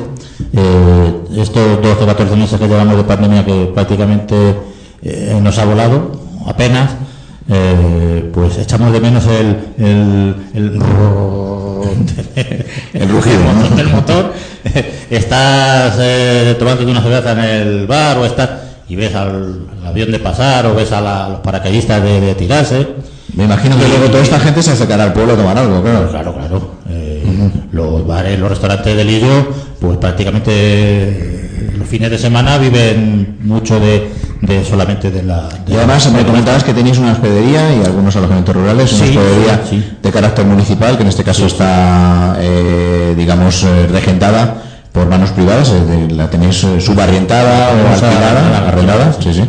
Eh, 0.52 1.14
estos 1.36 1.80
12 1.80 2.04
o 2.04 2.06
14 2.06 2.36
meses 2.36 2.58
que 2.58 2.68
llevamos 2.68 2.96
de 2.96 3.04
pandemia 3.04 3.44
que 3.44 3.70
prácticamente 3.72 4.34
eh, 5.02 5.38
nos 5.40 5.56
ha 5.58 5.64
volado, 5.64 6.25
apenas, 6.46 6.92
eh, 7.48 8.30
pues 8.32 8.58
echamos 8.58 8.92
de 8.92 9.00
menos 9.00 9.26
el, 9.26 9.56
el, 9.78 10.34
el 10.54 10.80
el 12.92 13.08
rugido 13.08 13.38
del 13.76 13.88
motor, 13.88 14.32
estás 15.10 15.96
eh, 16.00 16.56
tomando 16.58 16.84
una 16.90 17.02
cerveza 17.02 17.32
en 17.32 17.38
el 17.38 17.86
bar 17.86 18.18
o 18.18 18.24
estás 18.24 18.50
y 18.88 18.96
ves 18.96 19.14
al, 19.14 19.66
avión 19.84 20.12
de 20.12 20.18
pasar 20.18 20.66
o 20.66 20.74
ves 20.74 20.92
a, 20.92 21.28
los 21.30 21.40
paracaidistas 21.40 22.02
de, 22.02 22.34
tirarse. 22.34 22.86
Me 23.34 23.44
imagino 23.44 23.76
que 23.78 23.88
luego 23.88 24.06
toda 24.06 24.22
esta 24.22 24.40
gente 24.40 24.62
se 24.62 24.72
acercará 24.72 25.04
al 25.04 25.12
pueblo 25.12 25.34
a 25.34 25.36
tomar 25.36 25.58
algo, 25.58 25.82
claro. 25.82 26.08
Claro, 26.08 26.34
claro. 26.34 26.70
Eh, 26.88 27.22
los 27.72 28.06
bares, 28.06 28.38
los 28.38 28.48
restaurantes 28.48 28.96
de 28.96 29.04
Lillo, 29.04 29.48
pues 29.80 29.98
prácticamente 29.98 31.35
los 31.78 31.88
fines 31.88 32.10
de 32.10 32.18
semana 32.18 32.58
viven 32.58 33.38
mucho 33.42 33.78
de, 33.80 34.10
de 34.42 34.64
solamente 34.64 35.10
de 35.10 35.22
la... 35.22 35.48
y 35.66 35.74
además 35.74 36.10
me 36.12 36.24
comentabas 36.24 36.64
que 36.64 36.74
tenéis 36.74 36.98
una 36.98 37.12
hospedería 37.12 37.74
y 37.74 37.84
algunos 37.84 38.14
alojamientos 38.16 38.54
rurales, 38.54 38.92
una 38.92 39.04
hospedería 39.04 39.62
de 40.02 40.10
carácter 40.10 40.44
municipal, 40.44 40.96
que 40.96 41.02
en 41.02 41.08
este 41.08 41.24
caso 41.24 41.46
está, 41.46 42.36
eh, 42.40 43.14
digamos, 43.16 43.64
eh, 43.64 43.86
regentada 43.90 44.62
por 44.92 45.06
manos 45.08 45.30
privadas, 45.30 45.72
la 46.10 46.30
tenéis 46.30 46.64
eh, 46.64 46.80
subarrientada 46.80 47.70
o 47.70 47.88
alquilada, 47.92 48.68
arrendada. 48.68 49.12
Sí, 49.20 49.32
sí. 49.32 49.44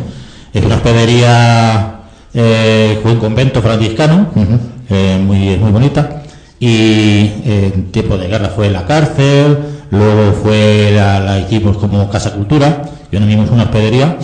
Es 0.54 0.66
una 0.66 0.76
hospedería, 0.76 2.02
eh, 2.34 3.00
un 3.04 3.16
convento 3.18 3.62
franciscano, 3.62 4.30
muy, 4.34 5.58
muy 5.58 5.72
bonita, 5.72 6.24
y 6.60 7.32
en 7.46 7.92
tiempo 7.92 8.18
de 8.18 8.28
guerra 8.28 8.50
fue 8.50 8.70
la 8.70 8.86
cárcel, 8.86 9.58
luego 9.92 10.34
fue 10.34 10.92
la, 10.94 11.20
la 11.20 11.40
hicimos 11.40 11.78
como 11.78 12.10
casa 12.10 12.34
cultura, 12.34 12.84
y 13.12 13.16
ahora 13.16 13.26
mismo 13.26 13.44
es 13.44 13.52
una 13.52 13.64
hospedería 13.64 14.18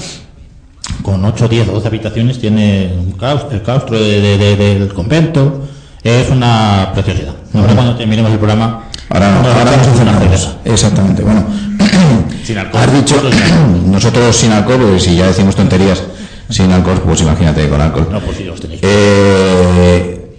con 1.01 1.24
8, 1.24 1.47
10 1.47 1.70
o 1.70 1.72
12 1.74 1.88
habitaciones, 1.88 2.39
tiene 2.39 2.93
un 2.97 3.16
el 3.51 3.61
claustro 3.61 3.99
del 3.99 4.93
convento, 4.93 5.68
es 6.03 6.30
una 6.30 6.91
preciosidad. 6.93 7.34
Ahora 7.53 7.74
cuando 7.74 7.95
terminemos 7.95 8.32
el 8.32 8.38
programa, 8.38 8.84
ahora, 9.09 9.38
ahora 9.38 9.64
vamos 9.64 9.88
a 9.88 9.91
hacer 9.91 10.07
una 10.07 10.20
cosa. 10.20 10.57
Exactamente, 10.66 11.24
bueno. 11.24 11.45
sin 12.43 12.57
alcohol. 12.57 12.84
Has 12.84 12.93
dicho, 12.93 13.22
nosotros 13.88 14.36
sin 14.36 14.51
alcohol, 14.51 14.88
pues 14.89 15.03
si 15.03 15.16
ya 15.16 15.28
decimos 15.28 15.55
tonterías, 15.55 16.03
sin 16.49 16.72
alcohol, 16.72 17.01
pues 17.05 17.22
imagínate 17.22 17.70
con 17.70 17.82
alcohol. 17.82 18.07
No, 18.11 18.20
pues 18.20 18.38
eh, 18.82 20.38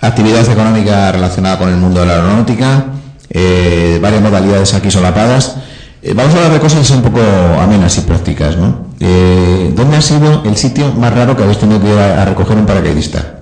actividad 0.00 0.48
económica 0.50 1.12
relacionada 1.12 1.58
con 1.58 1.68
el 1.68 1.76
mundo 1.76 2.00
de 2.00 2.06
la 2.06 2.14
aeronáutica, 2.14 2.86
eh, 3.32 3.98
varias 4.00 4.22
modalidades 4.22 4.74
aquí 4.74 4.90
solapadas. 4.90 5.56
Eh, 6.02 6.12
vamos 6.14 6.34
a 6.34 6.36
hablar 6.36 6.52
de 6.52 6.60
cosas 6.60 6.90
un 6.90 7.02
poco 7.02 7.20
amenas 7.60 7.96
y 7.96 8.02
prácticas, 8.02 8.56
¿no? 8.56 8.88
Eh, 9.00 9.72
¿Dónde 9.74 9.96
ha 9.96 10.02
sido 10.02 10.42
el 10.44 10.56
sitio 10.56 10.92
más 10.92 11.14
raro 11.14 11.36
que 11.36 11.42
habéis 11.42 11.58
tenido 11.58 11.80
que 11.80 11.88
ir 11.88 11.98
a, 11.98 12.24
recoger 12.24 12.56
un 12.56 12.66
paracaidista? 12.66 13.40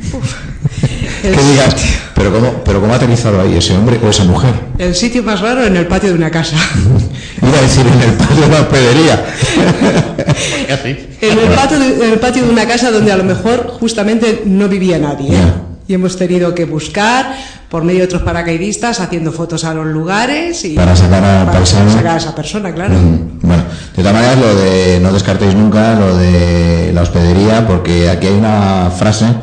¿Qué 1.22 1.30
digas? 1.30 1.76
¿Pero 2.14 2.32
cómo, 2.32 2.64
¿Pero 2.64 2.80
cómo 2.80 2.92
ha 2.92 2.96
aterrizado 2.96 3.40
ahí 3.40 3.56
ese 3.56 3.76
hombre 3.76 4.00
o 4.02 4.08
esa 4.08 4.24
mujer? 4.24 4.52
El 4.78 4.94
sitio 4.94 5.22
más 5.22 5.40
raro 5.40 5.64
en 5.64 5.76
el 5.76 5.86
patio 5.86 6.08
de 6.10 6.16
una 6.16 6.30
casa. 6.30 6.56
Iba 7.42 7.58
a 7.58 7.62
decir 7.62 7.86
en 7.86 8.02
el 8.02 8.12
patio 8.14 8.36
de 8.36 8.46
una 8.46 8.60
hospedería. 8.60 9.24
en, 11.20 11.38
el 11.38 11.54
patio 11.54 11.78
de, 11.78 12.06
en 12.06 12.12
el 12.12 12.18
patio 12.18 12.44
de 12.44 12.50
una 12.50 12.66
casa 12.66 12.90
donde 12.90 13.12
a 13.12 13.16
lo 13.16 13.24
mejor 13.24 13.68
justamente 13.78 14.42
no 14.44 14.68
vivía 14.68 14.98
nadie. 14.98 15.36
Y 15.90 15.94
hemos 15.94 16.16
tenido 16.16 16.54
que 16.54 16.66
buscar 16.66 17.34
por 17.68 17.82
medio 17.82 17.98
de 17.98 18.04
otros 18.04 18.22
paracaidistas 18.22 19.00
haciendo 19.00 19.32
fotos 19.32 19.64
a 19.64 19.74
los 19.74 19.86
lugares 19.86 20.64
y 20.64 20.76
para 20.76 20.94
sacar 20.94 21.24
a, 21.24 21.66
sacar 21.66 22.06
a 22.06 22.16
esa 22.16 22.32
persona, 22.32 22.72
claro. 22.72 22.94
Mm, 22.94 23.40
bueno, 23.42 23.64
de 23.96 24.00
todas 24.00 24.12
maneras 24.12 24.38
lo 24.38 24.54
de 24.54 25.00
no 25.00 25.12
descartéis 25.12 25.56
nunca 25.56 25.96
lo 25.96 26.16
de 26.16 26.92
la 26.94 27.02
hospedería 27.02 27.66
porque 27.66 28.08
aquí 28.08 28.28
hay 28.28 28.34
una 28.34 28.92
frase 28.96 29.34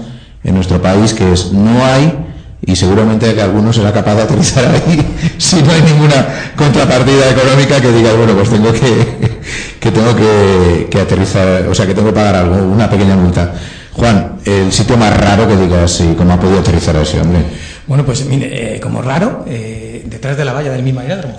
en 0.45 0.55
nuestro 0.55 0.81
país 0.81 1.13
que 1.13 1.33
es 1.33 1.51
no 1.51 1.83
hay 1.83 2.17
y 2.65 2.77
seguramente 2.77 3.35
que 3.35 3.41
alguno 3.41 3.73
será 3.73 3.91
capaz 3.91 4.15
de 4.15 4.21
aterrizar 4.21 4.67
ahí 4.67 5.05
si 5.37 5.61
no 5.61 5.69
hay 5.73 5.81
ninguna 5.81 6.53
contrapartida 6.55 7.29
económica 7.29 7.81
que 7.81 7.91
diga 7.91 8.13
bueno 8.13 8.31
pues 8.35 8.49
tengo 8.49 8.71
que, 8.71 9.41
que 9.81 9.91
tengo 9.91 10.15
que, 10.15 10.87
que 10.89 11.01
aterrizar 11.01 11.67
o 11.67 11.75
sea 11.75 11.85
que 11.85 11.93
tengo 11.93 12.07
que 12.07 12.15
pagar 12.15 12.35
algo 12.35 12.55
una 12.55 12.89
pequeña 12.89 13.17
multa 13.17 13.51
Juan 13.97 14.37
el 14.45 14.71
sitio 14.71 14.95
más 14.95 15.15
raro 15.17 15.47
que 15.47 15.57
digas 15.57 15.99
y 16.01 16.15
cómo 16.15 16.33
ha 16.33 16.39
podido 16.39 16.59
aterrizar 16.59 16.95
a 16.95 17.01
ese 17.01 17.19
hombre 17.19 17.43
bueno, 17.87 18.05
pues 18.05 18.25
mire, 18.25 18.75
eh, 18.75 18.79
como 18.81 19.01
raro, 19.01 19.45
eh, 19.47 20.03
detrás 20.05 20.35
de 20.35 20.43
la 20.43 20.51
valla 20.51 20.71
del 20.71 20.83
mismo 20.83 20.99
aeródromo. 20.99 21.35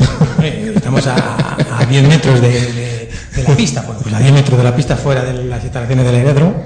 Estamos 0.74 1.06
a, 1.06 1.84
10 1.86 2.08
metros 2.08 2.40
de, 2.40 3.10
la 3.46 3.54
pista, 3.54 3.82
bueno, 3.82 4.00
pues 4.02 4.14
a 4.14 4.18
10 4.18 4.32
metros 4.32 4.56
de 4.56 4.64
la 4.64 4.74
pista 4.74 4.96
fuera 4.96 5.22
de 5.24 5.44
las 5.44 5.62
instalaciones 5.62 6.06
del 6.06 6.14
aeródromo. 6.14 6.64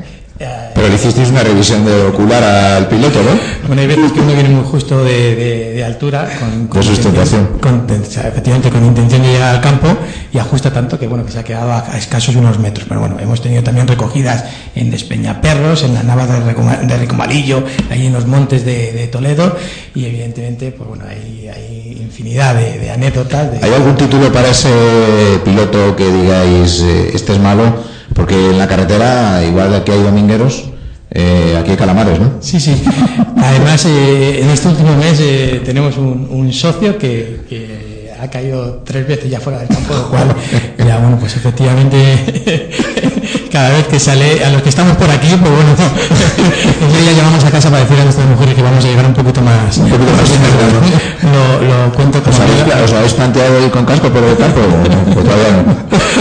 Pero 0.75 0.89
le 0.89 0.95
hicisteis 0.95 1.29
una 1.31 1.43
revisión 1.43 1.85
de 1.85 2.05
ocular 2.05 2.43
al 2.43 2.89
piloto, 2.89 3.23
¿no? 3.23 3.31
Bueno, 3.67 3.83
hay 3.83 3.89
veces 3.89 4.13
que 4.13 4.21
uno 4.21 4.33
viene 4.33 4.49
muy 4.49 4.65
justo 4.65 5.05
de, 5.05 5.83
altura, 5.85 6.29
con, 6.39 6.67
con, 6.67 6.83
sustentación. 6.83 7.59
Con, 7.61 7.87
efectivamente, 7.89 8.71
con 8.71 8.85
intención 8.85 9.23
de 9.23 9.29
llegar 9.33 9.55
al 9.55 9.61
campo 9.61 9.89
y 10.33 10.39
ajusta 10.39 10.73
tanto 10.73 10.99
que 10.99 11.07
bueno 11.07 11.25
que 11.25 11.33
se 11.33 11.39
ha 11.39 11.45
quedado 11.45 11.73
a, 11.73 11.97
escasos 11.97 12.35
unos 12.37 12.59
metros. 12.59 12.87
Pero 12.89 13.01
bueno, 13.01 13.17
hemos 13.21 13.41
tenido 13.41 13.63
también 13.63 13.87
recogidas 13.87 14.45
en 14.75 14.91
Despeñaperros, 14.91 15.85
en 15.85 15.95
la 15.95 16.03
Nava 16.03 16.27
de, 16.27 16.97
Recomalillo, 16.97 17.65
ahí 17.91 18.07
en 18.07 18.13
los 18.13 18.27
montes 18.27 18.65
de, 18.65 19.09
Toledo 19.13 19.57
y 19.95 20.07
evidentemente, 20.07 20.73
pues 20.73 20.89
bueno, 20.89 21.05
hay, 21.09 21.49
hay 21.49 21.99
infinidad 22.01 22.55
de, 22.55 22.91
anécdotas. 22.91 23.63
¿Hay 23.63 23.73
algún 23.73 23.97
título 23.97 24.33
para 24.33 24.51
ese 24.51 24.71
piloto 25.45 25.97
que 25.97 26.11
digáis, 26.11 26.81
eh, 26.81 27.11
este 27.15 27.33
es 27.33 27.39
malo? 27.39 27.93
Porque 28.15 28.51
en 28.51 28.59
la 28.59 28.67
carretera, 28.67 29.43
igual 29.45 29.83
que 29.85 29.93
hay 29.93 30.03
domingueros, 30.03 30.71
eh, 31.11 31.57
aquí 31.59 31.73
hay 31.73 31.77
calamares, 31.77 32.19
¿no? 32.19 32.33
Sí, 32.41 32.59
sí. 32.59 32.83
Además, 33.37 33.85
eh, 33.87 34.41
en 34.43 34.49
este 34.51 34.69
último 34.69 34.97
mes 34.97 35.21
eh, 35.21 35.61
tenemos 35.65 35.97
un, 35.99 36.53
socio 36.53 36.97
que, 36.99 37.83
ha 38.21 38.31
caído 38.31 38.83
tres 38.85 39.07
veces 39.07 39.29
ya 39.29 39.41
fuera 39.41 39.59
del 39.59 39.69
campo, 39.69 39.95
lo 39.95 40.09
cual, 40.09 40.35
ya 40.79 40.99
bueno, 40.99 41.19
pues 41.19 41.35
efectivamente 41.35 42.71
cada 43.53 43.69
vez 43.69 43.87
que 43.87 44.01
sale, 44.01 44.43
a 44.43 44.51
los 44.51 44.63
que 44.63 44.71
estamos 44.71 44.97
por 44.97 45.11
aquí, 45.11 45.29
pues 45.29 45.53
bueno, 45.53 45.77
ya 47.05 47.13
llamamos 47.13 47.45
a 47.45 47.51
casa 47.51 47.69
para 47.69 47.83
decir 47.83 48.01
a 48.01 48.05
nuestras 48.05 48.27
mujeres 48.27 48.55
que 48.55 48.63
vamos 48.63 48.83
a 48.83 48.89
llegar 48.89 49.05
un 49.05 49.13
poquito 49.13 49.43
más. 49.43 49.77
Un 49.77 49.91
poquito 49.91 50.11
más 50.11 50.31
lo, 51.23 51.87
lo 51.87 51.93
cuento 51.93 52.23
como. 52.23 52.35
¿Os 52.35 52.93
habéis, 52.93 53.13
planteado 53.13 53.63
ir 53.63 53.71
con 53.71 53.85
casco 53.85 54.09
por 54.09 54.25
el 54.25 54.37
campo? 54.39 54.61
todavía 55.15 55.53
no. 55.53 55.65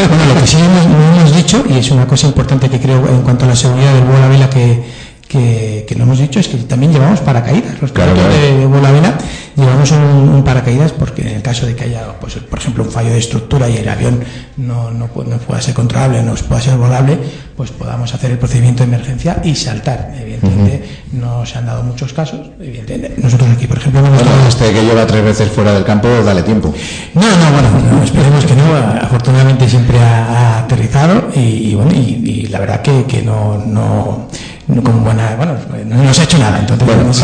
Bueno, 0.09 0.25
lo 0.35 0.41
que 0.41 0.47
sí 0.47 0.57
hemos, 0.57 0.85
hemos, 0.85 1.35
dicho, 1.35 1.63
y 1.69 1.77
es 1.77 1.89
una 1.91 2.05
cosa 2.05 2.27
importante 2.27 2.69
que 2.69 2.79
creo 2.79 3.07
en 3.07 3.21
cuanto 3.21 3.45
a 3.45 3.47
la 3.47 3.55
seguridad 3.55 3.93
del 3.93 4.03
vuelo 4.03 4.25
a 4.25 4.27
vela 4.27 4.49
que, 4.49 4.83
que, 5.29 5.85
que 5.87 5.95
no 5.95 6.03
hemos 6.03 6.19
dicho, 6.19 6.39
es 6.39 6.49
que 6.49 6.57
también 6.57 6.91
llevamos 6.91 7.21
paracaídas. 7.21 7.81
Los 7.81 7.93
claro, 7.93 8.11
de 8.13 8.65
vuelo 8.65 8.87
a 8.87 8.91
vela 8.91 9.13
llevamos 9.55 9.91
un, 9.91 10.43
paracaídas 10.43 10.91
porque 10.91 11.21
en 11.21 11.35
el 11.35 11.41
caso 11.41 11.65
de 11.65 11.75
que 11.75 11.85
haya, 11.85 12.19
pues, 12.19 12.35
por 12.35 12.59
ejemplo, 12.59 12.83
un 12.83 12.91
fallo 12.91 13.09
de 13.09 13.19
estructura 13.19 13.69
y 13.69 13.77
el 13.77 13.89
avión 13.89 14.23
no, 14.57 14.91
no, 14.91 15.07
no 15.07 15.37
pueda 15.37 15.61
ser 15.61 15.73
controlable, 15.73 16.23
no 16.23 16.33
pueda 16.35 16.61
ser 16.61 16.77
volable, 16.77 17.17
pues 17.55 17.71
podamos 17.71 18.13
hacer 18.13 18.31
el 18.31 18.37
procedimiento 18.37 18.83
de 18.83 18.89
emergencia 18.89 19.41
y 19.43 19.55
saltar. 19.55 20.13
Evidentemente, 20.19 20.83
no 21.11 21.45
se 21.45 21.57
han 21.57 21.65
dado 21.65 21.83
muchos 21.83 22.13
casos. 22.13 22.49
Evidentemente, 22.59 23.21
nosotros 23.21 23.49
aquí, 23.55 23.67
por 23.67 23.77
ejemplo, 23.77 24.01
no 24.01 24.47
este 24.47 24.71
que 24.73 24.83
lleva 24.83 25.05
tres 25.05 25.23
veces 25.23 25.51
fuera 25.51 25.73
del 25.73 25.83
campo, 25.83 26.07
dale 26.23 26.43
tiempo. 26.43 26.73
No, 27.13 27.21
no, 27.21 27.51
bueno, 27.51 28.03
esperemos 28.03 28.45
que 28.45 28.55
no. 28.55 28.75
Afortunadamente 29.01 29.69
siempre 29.69 29.99
ha, 29.99 30.59
aterrizado 30.59 31.29
y, 31.35 31.75
bueno, 31.75 31.91
y, 31.91 32.47
la 32.47 32.59
verdad 32.59 32.81
que, 32.81 33.05
que 33.05 33.21
no, 33.21 33.57
no 33.57 34.27
como 34.67 34.99
buena, 34.99 35.35
bueno, 35.35 35.53
no 35.85 36.03
nos 36.03 36.19
ha 36.19 36.23
hecho 36.23 36.37
nada, 36.37 36.59
entonces 36.59 36.87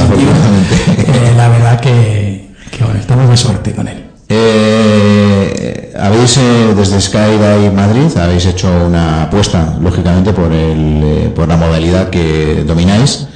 eh, 0.98 1.34
la 1.36 1.48
verdad 1.50 1.80
que, 1.80 2.50
bueno, 2.80 3.00
estamos 3.00 3.30
de 3.30 3.38
suerte 3.38 3.74
con 3.74 3.88
él. 3.88 4.08
Eh, 4.30 5.94
habéis, 5.98 6.38
eh, 6.38 6.74
desde 6.76 7.00
Skydive 7.00 7.72
Madrid, 7.72 8.18
habéis 8.18 8.46
hecho 8.46 8.68
una 8.86 9.24
apuesta, 9.24 9.78
lógicamente, 9.82 10.34
por, 10.34 10.52
el, 10.52 11.02
eh, 11.04 11.32
por 11.34 11.48
la 11.48 11.56
modalidad 11.56 12.10
que 12.10 12.64
domináis. 12.66 13.28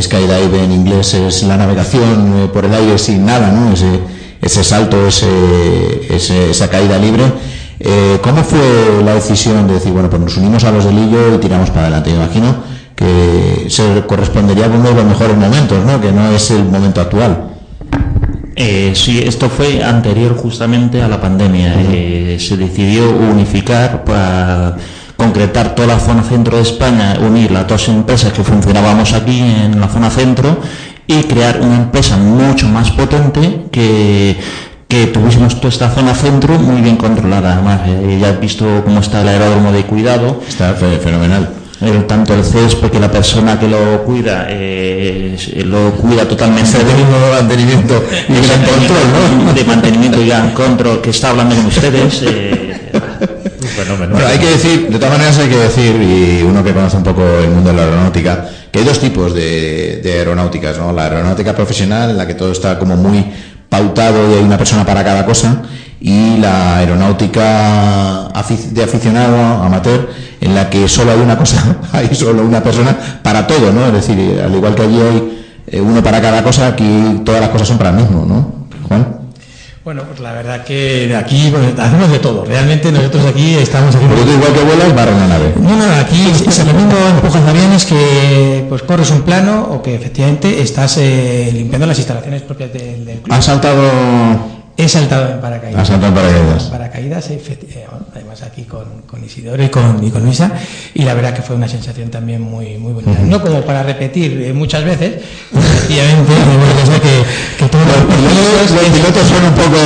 Skydive 0.00 0.62
en 0.64 0.72
inglés 0.72 1.14
es 1.14 1.42
la 1.42 1.56
navegación 1.56 2.50
por 2.52 2.64
el 2.64 2.74
aire 2.74 2.98
sin 2.98 3.24
nada, 3.26 3.50
¿no? 3.50 3.72
Ese, 3.72 4.00
ese 4.40 4.62
salto, 4.62 5.08
ese, 5.08 6.50
esa 6.50 6.68
caída 6.68 6.98
libre. 6.98 7.24
¿Cómo 8.22 8.44
fue 8.44 9.02
la 9.04 9.14
decisión 9.14 9.66
de 9.66 9.74
decir, 9.74 9.92
bueno, 9.92 10.10
pues 10.10 10.20
nos 10.20 10.36
unimos 10.36 10.62
a 10.64 10.70
los 10.70 10.84
del 10.84 10.94
Lillo 10.94 11.34
y 11.34 11.38
tiramos 11.38 11.70
para 11.70 11.86
adelante? 11.86 12.10
Me 12.10 12.16
imagino 12.16 12.54
que 12.98 13.66
se 13.70 14.02
correspondería 14.08 14.66
con 14.66 14.80
uno 14.80 14.88
de 14.88 14.94
los 14.96 15.04
mejores 15.04 15.36
momentos, 15.36 15.84
¿no? 15.86 16.00
Que 16.00 16.10
no 16.10 16.32
es 16.32 16.50
el 16.50 16.64
momento 16.64 17.00
actual. 17.00 17.50
Eh, 18.56 18.92
sí, 18.96 19.22
esto 19.24 19.48
fue 19.48 19.84
anterior 19.84 20.36
justamente 20.36 21.00
a 21.00 21.06
la 21.06 21.20
pandemia. 21.20 21.74
Eh, 21.78 22.38
se 22.40 22.56
decidió 22.56 23.08
unificar 23.08 24.02
para 24.02 24.76
concretar 25.16 25.76
toda 25.76 25.94
la 25.94 26.00
zona 26.00 26.24
centro 26.24 26.56
de 26.56 26.64
España, 26.64 27.18
unir 27.20 27.52
las 27.52 27.68
dos 27.68 27.88
empresas 27.88 28.32
que 28.32 28.42
funcionábamos 28.42 29.12
aquí 29.12 29.38
en 29.38 29.80
la 29.80 29.86
zona 29.86 30.10
centro 30.10 30.58
y 31.06 31.22
crear 31.22 31.60
una 31.60 31.76
empresa 31.76 32.16
mucho 32.16 32.66
más 32.68 32.90
potente 32.90 33.66
que, 33.70 34.36
que 34.88 35.06
tuviésemos 35.06 35.54
toda 35.56 35.68
esta 35.68 35.90
zona 35.90 36.16
centro 36.16 36.58
muy 36.58 36.82
bien 36.82 36.96
controlada. 36.96 37.52
Además, 37.52 37.82
eh, 37.86 38.18
ya 38.20 38.30
has 38.30 38.40
visto 38.40 38.66
cómo 38.84 38.98
está 38.98 39.22
el 39.22 39.28
aeródromo 39.28 39.70
de 39.70 39.84
cuidado. 39.84 40.42
Está 40.48 40.74
fenomenal 40.74 41.48
el, 41.80 42.06
tanto 42.06 42.34
el 42.34 42.44
césped 42.44 42.90
que 42.90 42.98
la 42.98 43.10
persona 43.10 43.58
que 43.58 43.68
lo 43.68 44.02
cuida 44.04 44.46
eh, 44.48 45.36
lo 45.64 45.92
cuida 45.92 46.26
totalmente 46.26 46.78
de 46.78 46.84
mantenimiento 47.30 48.02
y 48.28 48.32
gran 48.32 48.62
control 48.64 49.44
¿no? 49.44 49.52
de 49.52 49.64
mantenimiento 49.64 50.20
y 50.20 50.28
gran 50.28 50.50
control 50.52 51.00
que 51.00 51.10
está 51.10 51.30
hablando 51.30 51.54
con 51.54 51.66
ustedes 51.66 52.22
eh, 52.26 52.90
bueno, 53.96 54.26
hay 54.26 54.38
que 54.38 54.50
decir 54.50 54.88
de 54.88 54.98
todas 54.98 55.12
maneras 55.12 55.38
hay 55.38 55.48
que 55.48 55.56
decir 55.56 55.94
y 56.02 56.42
uno 56.42 56.64
que 56.64 56.72
conoce 56.72 56.96
un 56.96 57.04
poco 57.04 57.22
el 57.22 57.50
mundo 57.50 57.70
de 57.70 57.76
la 57.76 57.82
aeronáutica 57.82 58.48
que 58.72 58.80
hay 58.80 58.84
dos 58.84 58.98
tipos 58.98 59.34
de, 59.34 60.00
de 60.02 60.12
aeronáuticas 60.14 60.78
¿no? 60.78 60.92
la 60.92 61.04
aeronáutica 61.04 61.54
profesional 61.54 62.10
en 62.10 62.18
la 62.18 62.26
que 62.26 62.34
todo 62.34 62.50
está 62.50 62.78
como 62.78 62.96
muy 62.96 63.24
pautado 63.68 64.30
y 64.32 64.34
hay 64.34 64.42
una 64.42 64.58
persona 64.58 64.84
para 64.84 65.04
cada 65.04 65.24
cosa 65.24 65.62
y 66.00 66.36
la 66.38 66.76
aeronáutica 66.76 68.28
de 68.70 68.82
aficionado 68.82 69.62
amateur 69.64 70.08
en 70.40 70.54
la 70.54 70.70
que 70.70 70.88
solo 70.88 71.12
hay 71.12 71.20
una 71.20 71.36
cosa, 71.36 71.76
hay 71.92 72.14
solo 72.14 72.42
una 72.42 72.62
persona 72.62 72.96
para 73.22 73.46
todo, 73.46 73.72
¿no? 73.72 73.86
Es 73.86 73.92
decir, 73.92 74.40
al 74.40 74.54
igual 74.54 74.74
que 74.74 74.82
allí 74.82 75.00
hay 75.00 75.44
eh, 75.66 75.80
uno 75.80 76.02
para 76.02 76.20
cada 76.20 76.42
cosa, 76.42 76.68
aquí 76.68 77.20
todas 77.24 77.40
las 77.40 77.50
cosas 77.50 77.68
son 77.68 77.78
para 77.78 77.90
el 77.90 77.96
mismo, 77.96 78.24
¿no? 78.26 78.66
Juan. 78.88 79.18
Bueno, 79.84 80.02
pues 80.06 80.20
la 80.20 80.32
verdad 80.32 80.64
que 80.64 81.16
aquí 81.16 81.50
hacemos 81.78 82.10
de 82.10 82.18
todo. 82.18 82.44
Realmente 82.44 82.92
nosotros 82.92 83.24
aquí 83.24 83.54
estamos 83.54 83.94
haciendo... 83.94 84.16
Porque 84.16 84.34
igual 84.34 84.52
que 84.52 84.62
vuelas, 84.62 84.94
barra 84.94 85.16
una 85.16 85.28
nave. 85.28 85.54
No, 85.58 85.76
no, 85.76 85.94
aquí 85.94 86.30
es 86.30 86.58
lo 86.58 86.74
mismo 86.74 86.92
empujas 87.08 87.42
aviones 87.48 87.86
que 87.86 88.66
pues 88.68 88.82
corres 88.82 89.10
un 89.10 89.22
plano 89.22 89.66
o 89.72 89.80
que 89.80 89.94
efectivamente 89.94 90.60
estás 90.60 90.98
eh, 90.98 91.50
limpiando 91.54 91.86
las 91.86 91.96
instalaciones 91.96 92.42
propias 92.42 92.70
del, 92.70 93.06
del 93.06 93.20
club. 93.20 93.34
¿Has 93.34 93.46
saltado 93.46 94.57
He 94.80 94.88
saltado 94.88 95.28
en 95.32 95.40
paracaídas. 95.40 95.82
¿Has 95.82 95.88
saltado 95.88 96.06
en 96.06 96.14
paracaídas? 96.14 96.62
paracaídas, 96.66 97.30
eh, 97.30 97.86
además 98.14 98.42
aquí 98.42 98.62
con, 98.62 99.02
con, 99.10 99.24
Isidoro 99.24 99.60
y 99.60 99.70
con, 99.70 100.04
y 100.04 100.08
con 100.12 100.22
Luisa, 100.22 100.52
y 100.94 101.02
la 101.02 101.14
verdad 101.14 101.34
que 101.34 101.42
fue 101.42 101.56
una 101.56 101.66
sensación 101.66 102.10
también 102.10 102.40
muy, 102.40 102.78
muy 102.78 102.92
bonita. 102.92 103.18
No 103.24 103.42
como 103.42 103.62
para 103.62 103.82
repetir 103.82 104.40
eh, 104.40 104.52
muchas 104.52 104.84
veces, 104.84 105.14
efectivamente, 105.52 106.32
que, 107.02 107.64
que 107.64 107.68
todos 107.68 107.84
los, 107.84 108.04
pilotos, 108.92 109.26
son 109.26 109.44
un 109.46 109.54
poco 109.54 109.78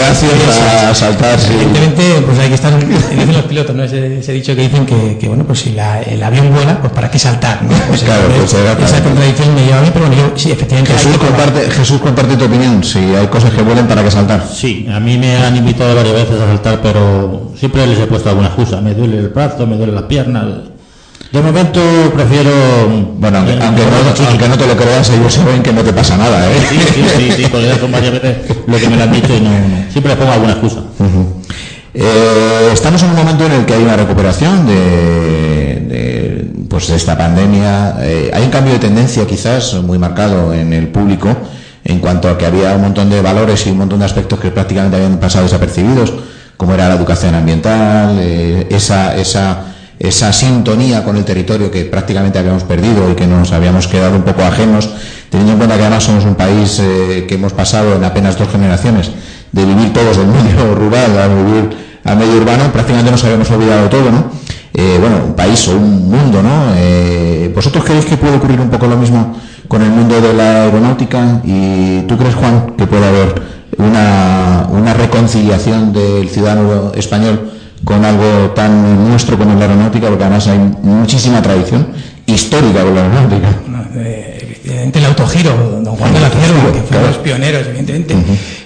reacios 0.00 0.32
a 0.58 0.92
saltar. 0.92 1.38
Evidentemente, 1.38 2.02
pues 2.26 2.38
hay 2.40 2.48
que 2.48 2.54
estar, 2.56 2.76
dicen 2.84 3.32
los 3.32 3.44
pilotos, 3.44 3.76
¿no? 3.76 3.84
Ese, 3.84 4.18
ese 4.18 4.32
dicho 4.32 4.56
que 4.56 4.62
dicen 4.62 4.84
que, 4.86 5.18
que 5.18 5.28
bueno, 5.28 5.44
pues 5.44 5.60
si 5.60 5.70
la, 5.70 6.02
el 6.02 6.20
avión 6.20 6.52
vuela, 6.52 6.80
pues 6.80 6.92
para 6.92 7.08
qué 7.08 7.20
saltar, 7.20 7.62
¿no? 7.62 7.76
Pues 7.86 8.02
claro, 8.02 8.24
pues 8.36 8.52
esa 8.52 9.04
contradicción 9.04 9.54
me 9.54 9.66
lleva 9.66 9.78
a 9.78 9.82
mí, 9.82 9.90
pero 9.92 10.08
bueno, 10.08 10.20
yo 10.20 10.36
sí, 10.36 10.50
efectivamente. 10.50 10.92
Jesús 10.94 11.16
comparte, 11.16 11.70
Jesús 11.70 12.00
comparte 12.00 12.36
tu 12.36 12.46
opinión, 12.46 12.82
si 12.82 12.98
hay 12.98 13.28
cosas 13.28 13.52
que 13.52 13.62
vuelen, 13.62 13.86
¿para 13.86 14.02
qué 14.02 14.10
saltar? 14.10 14.31
Sí, 14.40 14.86
a 14.92 15.00
mí 15.00 15.18
me 15.18 15.36
han 15.36 15.56
invitado 15.56 15.94
varias 15.94 16.14
veces 16.14 16.40
a 16.40 16.46
saltar, 16.46 16.80
pero 16.82 17.52
siempre 17.56 17.86
les 17.86 17.98
he 17.98 18.06
puesto 18.06 18.28
alguna 18.28 18.48
excusa. 18.48 18.80
Me 18.80 18.94
duele 18.94 19.18
el 19.18 19.28
brazo, 19.28 19.66
me 19.66 19.76
duele 19.76 19.92
la 19.92 20.06
pierna. 20.06 20.46
De 21.32 21.40
momento 21.40 21.80
prefiero... 22.14 22.50
Bueno, 23.18 23.38
aunque, 23.38 23.54
no, 23.56 24.58
te 24.58 24.66
lo 24.66 24.76
creas, 24.76 25.10
ellos 25.10 25.32
saben 25.32 25.62
que 25.62 25.72
no 25.72 25.82
te 25.82 25.92
pasa 25.92 26.16
nada, 26.16 26.46
¿eh? 26.50 26.54
Sí, 26.68 26.78
sí, 26.94 27.04
sí, 27.16 27.32
sí, 27.36 27.46
porque 27.50 27.74
son 27.80 27.90
varias 27.90 28.12
veces 28.12 28.36
lo 28.66 28.78
que 28.78 28.88
me 28.88 28.96
lo 28.96 29.04
han 29.04 29.12
dicho 29.12 29.34
y 29.34 29.40
no, 29.40 29.50
siempre 29.90 30.10
les 30.10 30.16
pongo 30.16 30.32
alguna 30.32 30.52
excusa. 30.52 30.80
Eh, 31.94 32.70
estamos 32.72 33.02
en 33.02 33.10
un 33.10 33.16
momento 33.16 33.46
en 33.46 33.52
el 33.52 33.64
que 33.64 33.74
hay 33.74 33.82
una 33.82 33.96
recuperación 33.96 34.66
de, 34.66 36.48
pues 36.68 36.88
de 36.88 36.96
esta 36.96 37.16
pandemia. 37.16 37.96
Eh, 38.00 38.30
hay 38.32 38.42
un 38.44 38.50
cambio 38.50 38.74
de 38.74 38.78
tendencia 38.78 39.26
quizás 39.26 39.74
muy 39.82 39.98
marcado 39.98 40.52
en 40.52 40.72
el 40.72 40.88
público 40.88 41.36
en 41.92 42.00
cuanto 42.00 42.28
a 42.28 42.38
que 42.38 42.46
había 42.46 42.74
un 42.74 42.82
montón 42.82 43.10
de 43.10 43.20
valores 43.20 43.66
y 43.66 43.70
un 43.70 43.78
montón 43.78 43.98
de 44.00 44.06
aspectos 44.06 44.40
que 44.40 44.50
prácticamente 44.50 44.96
habían 44.96 45.18
pasado 45.18 45.44
desapercibidos, 45.44 46.12
como 46.56 46.74
era 46.74 46.88
la 46.88 46.94
educación 46.94 47.34
ambiental, 47.34 48.16
eh, 48.18 48.66
esa, 48.70 50.32
sintonía 50.32 51.04
con 51.04 51.16
el 51.16 51.24
territorio 51.24 51.70
que 51.70 51.84
prácticamente 51.84 52.38
habíamos 52.38 52.64
perdido 52.64 53.10
y 53.10 53.14
que 53.14 53.26
nos 53.26 53.52
habíamos 53.52 53.86
quedado 53.86 54.16
un 54.16 54.22
poco 54.22 54.42
ajenos, 54.42 54.88
teniendo 55.28 55.52
en 55.52 55.58
cuenta 55.58 55.76
que 55.76 55.82
además 55.82 56.04
somos 56.04 56.24
un 56.24 56.34
país 56.34 56.80
eh, 56.80 57.26
que 57.28 57.34
hemos 57.34 57.52
pasado 57.52 57.96
en 57.96 58.04
apenas 58.04 58.38
dos 58.38 58.48
generaciones 58.48 59.10
de 59.52 59.64
vivir 59.64 59.92
todos 59.92 60.16
del 60.16 60.26
medio 60.26 60.74
rural 60.74 61.18
a 61.18 61.28
vivir 61.28 61.76
al 62.04 62.16
medio 62.16 62.38
urbano, 62.38 62.72
prácticamente 62.72 63.10
nos 63.12 63.22
habíamos 63.22 63.50
olvidado 63.50 63.88
todo, 63.88 64.10
¿no? 64.10 64.32
Eh, 64.74 64.96
bueno, 64.98 65.16
un 65.26 65.34
país 65.34 65.68
o 65.68 65.76
un 65.76 66.10
mundo, 66.10 66.42
¿no? 66.42 66.72
¿Vosotros 67.54 67.84
creéis 67.84 68.06
que 68.06 68.16
puede 68.16 68.36
ocurrir 68.36 68.58
un 68.58 68.70
poco 68.70 68.86
lo 68.86 68.96
mismo 68.96 69.36
con 69.72 69.80
el 69.80 69.88
mundo 69.88 70.20
de 70.20 70.34
la 70.34 70.64
aeronáutica 70.64 71.40
y 71.44 72.02
tú 72.02 72.18
crees, 72.18 72.34
Juan, 72.34 72.74
que 72.76 72.86
puede 72.86 73.06
haber 73.06 73.40
una, 73.78 74.68
una 74.70 74.92
reconciliación 74.92 75.94
del 75.94 76.28
ciudadano 76.28 76.92
español 76.94 77.52
con 77.82 78.04
algo 78.04 78.50
tan 78.54 79.08
nuestro 79.08 79.38
como 79.38 79.54
la 79.54 79.62
aeronáutica, 79.64 80.08
porque 80.08 80.24
además 80.24 80.46
hay 80.46 80.58
muchísima 80.58 81.40
tradición 81.40 81.86
histórica 82.26 82.82
con 82.82 82.94
la 82.94 83.00
aeronáutica. 83.00 83.48
Eh, 83.94 84.58
evidentemente 84.62 84.98
el 84.98 85.04
autogiro, 85.06 85.80
don 85.82 85.96
Juan 85.96 86.12
de 86.12 86.20
la 86.20 86.28
Cierva, 86.28 86.72
que 86.74 86.82
fue 86.82 87.00
los 87.00 87.16
pioneros, 87.16 87.66
evidentemente. 87.66 88.14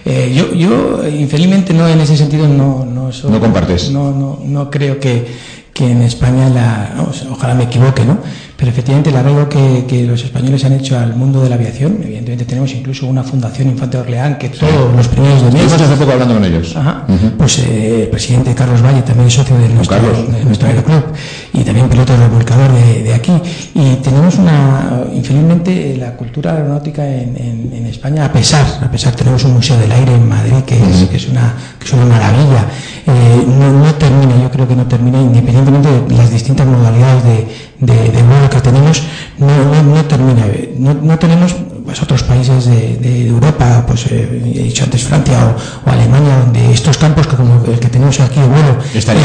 Eh, 0.04 0.32
yo, 0.34 0.52
yo, 0.54 1.08
infelizmente, 1.08 1.72
no 1.72 1.86
en 1.86 2.00
ese 2.00 2.16
sentido 2.16 2.48
no, 2.48 2.84
no, 2.84 3.10
no 3.30 3.40
compartes. 3.40 3.92
No, 3.92 4.10
no, 4.10 4.40
no 4.44 4.70
creo 4.72 4.98
que, 4.98 5.24
que 5.72 5.88
en 5.88 6.02
España, 6.02 6.48
la, 6.48 6.96
ojalá 7.30 7.54
me 7.54 7.62
equivoque, 7.62 8.04
¿no? 8.04 8.18
Pero 8.56 8.70
efectivamente 8.70 9.10
el 9.10 9.16
arreglo 9.16 9.48
que, 9.50 9.84
que, 9.86 10.04
los 10.04 10.24
españoles 10.24 10.64
han 10.64 10.72
hecho 10.72 10.98
al 10.98 11.14
mundo 11.14 11.42
de 11.42 11.50
la 11.50 11.56
aviación, 11.56 11.98
evidentemente 12.02 12.46
tenemos 12.46 12.72
incluso 12.72 13.06
una 13.06 13.22
fundación 13.22 13.68
Infante 13.68 13.98
Orleán 13.98 14.38
que 14.38 14.48
todos 14.48 14.94
los 14.96 15.08
primeros 15.08 15.42
de 15.42 15.50
mes... 15.50 15.72
hace 15.72 15.96
poco 15.96 16.12
hablando 16.12 16.34
con 16.34 16.44
ellos. 16.44 16.74
Ajá, 16.74 17.04
Pues 17.36 17.58
eh, 17.58 18.04
el 18.04 18.08
presidente 18.08 18.54
Carlos 18.54 18.82
Valle 18.82 19.02
también 19.02 19.28
es 19.28 19.34
socio 19.34 19.58
de 19.58 19.68
nuestro, 19.68 19.98
de 19.98 20.44
nuestro 20.44 20.68
aeroclub 20.68 21.04
y 21.52 21.64
también 21.64 21.88
piloto 21.90 22.16
remolcador 22.16 22.72
de, 22.72 23.02
de 23.02 23.14
aquí. 23.14 23.32
Y 23.74 23.96
tenemos 23.96 24.36
una, 24.36 25.02
infelizmente, 25.12 25.94
la 25.98 26.12
cultura 26.16 26.54
aeronáutica 26.54 27.06
en, 27.06 27.36
en, 27.36 27.72
en, 27.74 27.86
España, 27.86 28.24
a 28.24 28.32
pesar, 28.32 28.64
a 28.82 28.90
pesar, 28.90 29.14
tenemos 29.14 29.44
un 29.44 29.52
museo 29.54 29.78
del 29.78 29.92
aire 29.92 30.14
en 30.14 30.26
Madrid 30.26 30.64
que, 30.66 30.76
es, 30.76 31.08
que 31.10 31.16
es, 31.16 31.28
una, 31.28 31.54
que 31.78 31.84
es 31.84 31.92
una 31.92 32.06
maravilla. 32.06 32.66
Eh, 33.06 33.44
no, 33.46 33.72
no 33.84 33.94
termina, 33.94 34.34
yo 34.42 34.50
creo 34.50 34.66
que 34.66 34.76
no 34.76 34.86
termina, 34.86 35.20
independientemente 35.20 35.88
de 36.08 36.16
las 36.16 36.30
distintas 36.30 36.66
modalidades 36.66 37.24
de, 37.24 37.46
de, 37.80 37.94
de 37.94 38.22
vuelo 38.22 38.48
que 38.50 38.60
tenemos 38.60 39.02
no, 39.38 39.46
no, 39.46 39.82
no 39.82 40.04
termina. 40.04 40.44
No, 40.78 40.94
no, 40.94 41.18
tenemos 41.18 41.54
pues, 41.84 42.02
otros 42.02 42.22
países 42.22 42.64
de, 42.66 42.96
de 42.96 43.28
Europa, 43.28 43.84
pues 43.86 44.06
eh, 44.06 44.42
he 44.54 44.62
dicho 44.62 44.84
antes 44.84 45.04
Francia 45.04 45.38
o, 45.46 45.88
o, 45.88 45.92
Alemania, 45.92 46.38
donde 46.38 46.72
estos 46.72 46.96
campos 46.96 47.26
que 47.26 47.36
como 47.36 47.62
el 47.66 47.78
que 47.78 47.88
tenemos 47.88 48.18
aquí 48.20 48.40
de 48.40 48.46
vuelo 48.46 48.78
estaría 48.94 49.22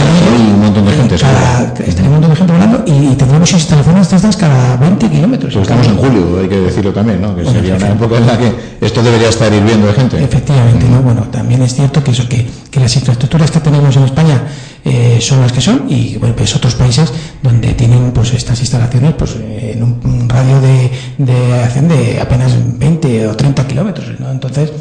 un 0.53 0.59
montón 0.59 0.85
de 0.85 0.91
gente. 0.91 1.15
Cada, 1.17 1.73
estaría 1.85 2.09
un 2.09 2.13
montón 2.13 2.31
de 2.31 2.35
gente 2.35 2.53
volando 2.53 2.83
y, 2.85 3.13
y 3.13 3.15
tendríamos 3.15 3.51
instalaciones 3.51 4.09
de 4.09 4.15
estas 4.17 4.35
cada 4.35 4.75
20 4.77 5.09
kilómetros. 5.09 5.53
Pues 5.53 5.63
estamos 5.63 5.87
en 5.87 5.97
julio, 5.97 6.39
hay 6.41 6.49
que 6.49 6.59
decirlo 6.59 6.93
también, 6.93 7.21
¿no? 7.21 7.35
que 7.35 7.43
bueno, 7.43 7.59
sería 7.59 7.75
una 7.75 7.89
época 7.89 8.17
en 8.17 8.27
la 8.27 8.37
que 8.37 8.53
esto 8.81 9.01
debería 9.01 9.29
estar 9.29 9.53
hirviendo 9.53 9.87
de 9.87 9.93
gente. 9.93 10.23
Efectivamente, 10.23 10.85
¿no? 10.89 11.01
bueno, 11.01 11.23
también 11.31 11.61
es 11.61 11.73
cierto 11.73 12.03
que 12.03 12.11
eso 12.11 12.27
que, 12.27 12.49
que 12.69 12.79
las 12.79 12.93
infraestructuras 12.95 13.49
que 13.49 13.59
tenemos 13.61 13.95
en 13.95 14.03
España 14.03 14.43
eh, 14.83 15.19
son 15.21 15.41
las 15.41 15.51
que 15.51 15.61
son 15.61 15.85
y 15.89 16.17
bueno, 16.17 16.35
pues 16.35 16.55
otros 16.55 16.75
países 16.75 17.11
donde 17.43 17.73
tienen 17.73 18.11
pues 18.11 18.33
estas 18.33 18.59
instalaciones 18.59 19.13
pues 19.13 19.35
en 19.35 19.83
un, 19.83 20.27
radio 20.27 20.59
de, 20.61 20.89
de 21.17 21.53
acción 21.61 21.87
de 21.87 22.19
apenas 22.19 22.53
20 22.79 23.27
o 23.27 23.35
30 23.35 23.67
kilómetros 23.67 24.19
¿no? 24.19 24.31
entonces 24.31 24.71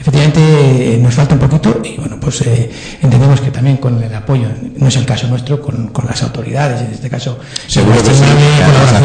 efectivamente 0.00 0.98
nos 1.02 1.14
falta 1.14 1.34
un 1.34 1.40
poquito 1.40 1.80
y 1.84 1.96
bueno, 1.98 2.18
pues 2.18 2.42
entendemos 3.02 3.40
que 3.40 3.50
también 3.50 3.76
con 3.76 4.02
el 4.02 4.14
apoyo, 4.14 4.48
no 4.76 4.88
es 4.88 4.96
el 4.96 5.04
caso 5.04 5.28
nuestro, 5.28 5.60
con, 5.60 5.88
con 5.88 6.06
las 6.06 6.22
autoridades, 6.22 6.80
en 6.80 6.92
este 6.92 7.10
caso, 7.10 7.38
seguro 7.66 8.02
que 8.02 8.10
sí, 8.10 8.22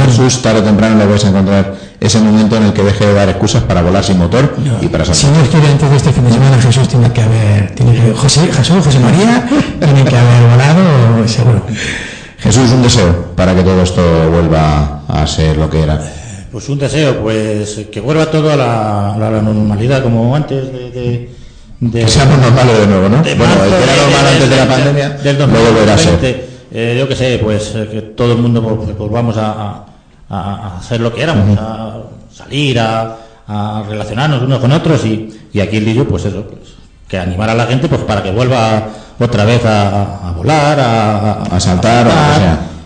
Jesús 0.06 0.42
tarde 0.42 0.60
o 0.60 0.64
temprano 0.64 0.98
le 0.98 1.06
vais 1.06 1.24
a 1.26 1.30
encontrar 1.30 1.76
ese 2.00 2.20
momento 2.20 2.56
en 2.56 2.64
el 2.64 2.74
que 2.74 2.82
deje 2.82 3.06
de 3.06 3.14
dar 3.14 3.28
excusas 3.28 3.64
para 3.64 3.82
volar 3.82 4.04
sin 4.04 4.18
motor 4.18 4.56
y 4.82 4.88
para 4.88 5.04
saltar. 5.04 5.32
Si 5.32 5.36
Dios 5.36 5.50
quiere, 5.50 5.68
antes 5.68 5.90
de 5.90 5.98
este 5.98 6.12
fin 6.14 6.24
de 6.24 6.32
semana 6.32 6.62
Jesús 6.62 6.88
tiene 6.88 7.12
que 7.12 7.22
haber, 7.22 7.76
tiene 7.76 7.94
que, 7.94 8.14
José, 8.14 8.52
Jesús, 8.54 8.86
José 8.86 9.00
María, 9.00 9.46
tiene 9.80 10.06
que 10.06 10.18
haber 10.18 10.50
volado, 10.50 11.28
seguro. 11.28 11.66
Jesús, 12.40 12.72
un 12.72 12.84
deseo 12.84 13.36
para 13.36 13.54
que 13.54 13.64
todo 13.64 13.82
esto 13.82 14.02
vuelva 14.32 15.02
a 15.08 15.28
ser 15.28 15.58
lo 15.58 15.70
que 15.70 15.82
era. 15.82 16.00
Pues 16.56 16.70
un 16.70 16.80
deseo, 16.80 17.22
pues 17.22 17.86
que 17.92 18.00
vuelva 18.00 18.32
todo 18.32 18.50
a 18.50 18.56
la, 18.56 19.42
normalidad 19.42 20.02
como 20.02 20.34
antes 20.34 20.72
de, 20.72 20.90
de, 20.90 22.00
que 22.02 22.08
seamos 22.08 22.40
normales 22.40 22.80
de 22.80 22.88
nuevo, 22.88 23.10
¿no? 23.10 23.18
bueno, 23.18 23.26
que 23.26 23.84
era 23.84 23.98
normal 23.98 24.26
antes 24.26 24.50
de 24.50 24.56
la 24.56 24.66
pandemia, 24.66 25.10
del 25.10 25.36
volverá 25.36 25.96
a 25.96 25.98
ser. 25.98 26.48
Eh, 26.72 26.96
yo 26.98 27.10
qué 27.10 27.16
sé, 27.18 27.42
pues 27.44 27.74
eh, 27.76 27.90
que 27.92 28.02
todo 28.04 28.32
el 28.32 28.38
mundo 28.38 28.64
pues, 28.64 28.98
volvamos 28.98 29.36
a, 29.36 29.84
a, 30.30 30.78
hacer 30.78 31.02
lo 31.02 31.14
que 31.14 31.24
éramos, 31.24 31.60
a 31.60 31.98
salir, 32.32 32.80
a, 32.80 33.18
relacionarnos 33.90 34.42
unos 34.42 34.60
con 34.60 34.72
otros 34.72 35.06
y, 35.06 35.38
y 35.52 35.60
aquí 35.60 35.76
el 35.76 35.84
Lillo, 35.84 36.08
pues 36.08 36.24
eso, 36.24 36.46
pues, 36.48 36.76
que 37.10 37.18
animar 37.18 37.50
a 37.50 37.54
la 37.56 37.66
gente 37.66 37.90
pues 37.90 38.00
para 38.04 38.24
que 38.24 38.32
vuelva 38.32 38.82
otra 39.20 39.44
vez 39.44 39.62
a, 39.66 40.34
volar, 40.38 40.80
a, 40.80 41.60
saltar, 41.60 42.08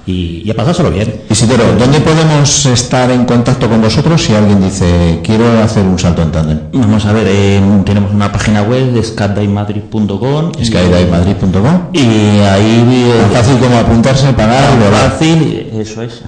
y, 0.10 0.50
a 0.50 0.56
pasárselo 0.56 0.92
bien. 0.92 1.22
Isidoro, 1.30 1.64
¿dónde 1.78 2.00
podemos 2.00 2.66
estar 2.66 3.12
en 3.12 3.26
contacto 3.26 3.70
con 3.70 3.82
vosotros 3.82 4.24
si 4.24 4.34
alguien 4.34 4.62
dice 4.62 5.20
quiero 5.24 5.46
hacer 5.62 5.86
un 5.86 6.00
salto 6.00 6.22
en 6.22 6.32
tándem? 6.32 6.60
Vamos 6.74 7.06
a 7.06 7.14
ver, 7.14 7.28
eh, 7.30 7.62
tenemos 7.86 8.12
una 8.12 8.32
página 8.32 8.64
web, 8.64 9.02
skydivemadrid.com 9.04 10.52
skydivemadrid.com 10.64 11.90
y 11.94 12.40
ahí 12.40 13.12
tan 13.22 13.32
fácil 13.32 13.58
como 13.60 13.78
apuntarse, 13.78 14.34
pagar 14.34 14.74
y 14.74 14.84
volar. 14.84 15.12
Fácil, 15.12 15.70
eso 15.78 16.02
es. 16.02 16.22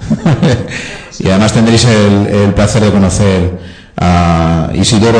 y 1.20 1.28
además 1.28 1.52
tendréis 1.52 1.84
el, 1.84 2.52
placer 2.54 2.82
de 2.82 2.90
conocer 2.90 3.58
a 3.96 4.70
Isidoro, 4.74 5.18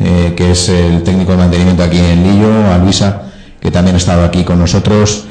eh, 0.00 0.34
que 0.36 0.52
es 0.52 0.68
el 0.68 1.02
técnico 1.02 1.32
de 1.32 1.38
mantenimiento 1.38 1.82
aquí 1.82 1.98
en 1.98 2.22
Lillo, 2.22 2.72
a 2.72 2.78
Luisa, 2.78 3.22
que 3.60 3.70
también 3.70 3.96
ha 3.96 3.98
estado 3.98 4.24
aquí 4.24 4.44
con 4.44 4.58
nosotros 4.58 5.27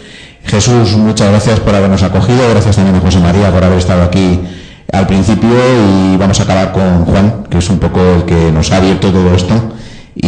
Jesús, 0.47 0.95
muchas 0.95 1.29
gracias 1.29 1.59
por 1.59 1.75
habernos 1.75 2.01
acogido, 2.03 2.39
gracias 2.49 2.77
también 2.77 2.95
a 2.95 2.99
José 3.01 3.19
María 3.19 3.51
por 3.51 3.63
haber 3.63 3.77
estado 3.77 4.03
aquí 4.03 4.39
al 4.91 5.05
principio. 5.05 5.49
Y 5.49 6.15
vamos 6.15 6.39
a 6.39 6.43
acabar 6.43 6.71
con 6.71 7.05
Juan, 7.05 7.43
que 7.49 7.57
es 7.57 7.69
un 7.69 7.79
poco 7.79 7.99
el 8.15 8.23
que 8.23 8.51
nos 8.51 8.71
ha 8.71 8.77
abierto 8.77 9.11
todo 9.11 9.35
esto. 9.35 9.53
Y, 10.15 10.27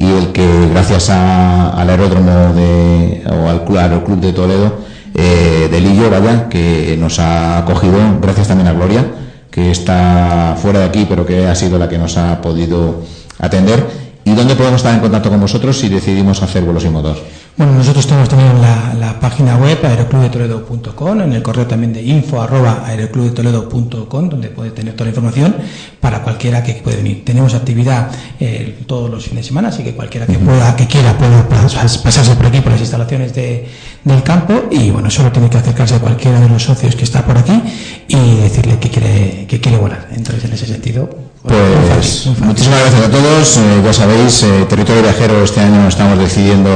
el 0.00 0.32
que 0.32 0.68
gracias 0.70 1.10
al 1.10 1.90
aeródromo 1.90 2.54
de, 2.54 3.22
o 3.30 3.48
al 3.48 3.64
club, 3.64 3.78
aeroclub 3.78 4.18
de 4.18 4.32
Toledo 4.32 4.78
eh, 5.14 5.68
de 5.70 5.80
Lillo, 5.80 6.08
vaya, 6.08 6.48
que 6.48 6.96
nos 6.98 7.18
ha 7.18 7.58
acogido, 7.58 7.98
gracias 8.22 8.48
también 8.48 8.68
a 8.68 8.72
Gloria, 8.72 9.04
que 9.50 9.70
está 9.70 10.56
fuera 10.60 10.80
de 10.80 10.84
aquí, 10.86 11.06
pero 11.06 11.26
que 11.26 11.46
ha 11.46 11.54
sido 11.54 11.78
la 11.78 11.88
que 11.88 11.98
nos 11.98 12.16
ha 12.16 12.40
podido 12.40 13.02
atender. 13.38 14.05
¿Y 14.26 14.34
dónde 14.34 14.56
podemos 14.56 14.78
estar 14.78 14.92
en 14.92 14.98
contacto 14.98 15.30
con 15.30 15.40
vosotros 15.40 15.78
si 15.78 15.88
decidimos 15.88 16.42
hacer 16.42 16.64
vuelos 16.64 16.84
y 16.84 16.88
motos? 16.88 17.18
Bueno, 17.56 17.74
nosotros 17.74 18.08
tenemos 18.08 18.28
también 18.28 18.60
la, 18.60 19.20
página 19.20 19.56
web 19.56 19.78
aeroclubdetoledo.com, 19.84 21.20
en 21.20 21.32
el 21.32 21.42
correo 21.44 21.66
también 21.66 21.92
de 21.92 22.02
info 22.02 22.42
arroba 22.42 22.82
aeroclubdetoledo.com, 22.86 24.28
donde 24.28 24.48
puede 24.48 24.72
tener 24.72 24.94
toda 24.94 25.04
la 25.04 25.10
información 25.10 25.54
para 26.00 26.24
cualquiera 26.24 26.60
que 26.64 26.74
puede 26.74 26.96
venir. 26.96 27.24
Tenemos 27.24 27.54
actividad 27.54 28.10
eh, 28.40 28.80
todos 28.88 29.08
los 29.08 29.24
fines 29.24 29.44
de 29.44 29.48
semana, 29.48 29.68
así 29.68 29.84
que 29.84 29.94
cualquiera 29.94 30.26
que 30.26 30.38
pueda, 30.40 30.74
que 30.74 30.88
quiera, 30.88 31.16
pueda 31.16 31.48
pasarse 31.48 32.34
por 32.34 32.46
aquí, 32.46 32.60
por 32.60 32.72
las 32.72 32.80
instalaciones 32.80 33.32
de, 33.32 33.68
del 34.02 34.24
campo, 34.24 34.64
y 34.72 34.90
bueno, 34.90 35.08
solo 35.08 35.30
tiene 35.30 35.48
que 35.48 35.58
acercarse 35.58 35.94
a 35.94 35.98
cualquiera 36.00 36.40
de 36.40 36.48
los 36.48 36.64
socios 36.64 36.96
que 36.96 37.04
está 37.04 37.24
por 37.24 37.38
aquí 37.38 37.62
y 38.08 38.40
decirle 38.40 38.80
que 38.80 38.90
quiere, 38.90 39.46
que 39.46 39.60
quiere 39.60 39.78
volar. 39.78 40.08
Entonces, 40.10 40.44
en 40.44 40.52
ese 40.52 40.66
sentido, 40.66 41.25
pues 41.46 42.26
muchísimas 42.40 42.80
gracias 42.80 43.02
a 43.02 43.10
todos. 43.10 43.56
Eh, 43.56 43.82
ya 43.84 43.92
sabéis, 43.92 44.42
eh, 44.42 44.66
Territorio 44.68 45.02
Viajero 45.02 45.42
este 45.42 45.60
año 45.60 45.88
estamos 45.88 46.18
decidiendo 46.18 46.70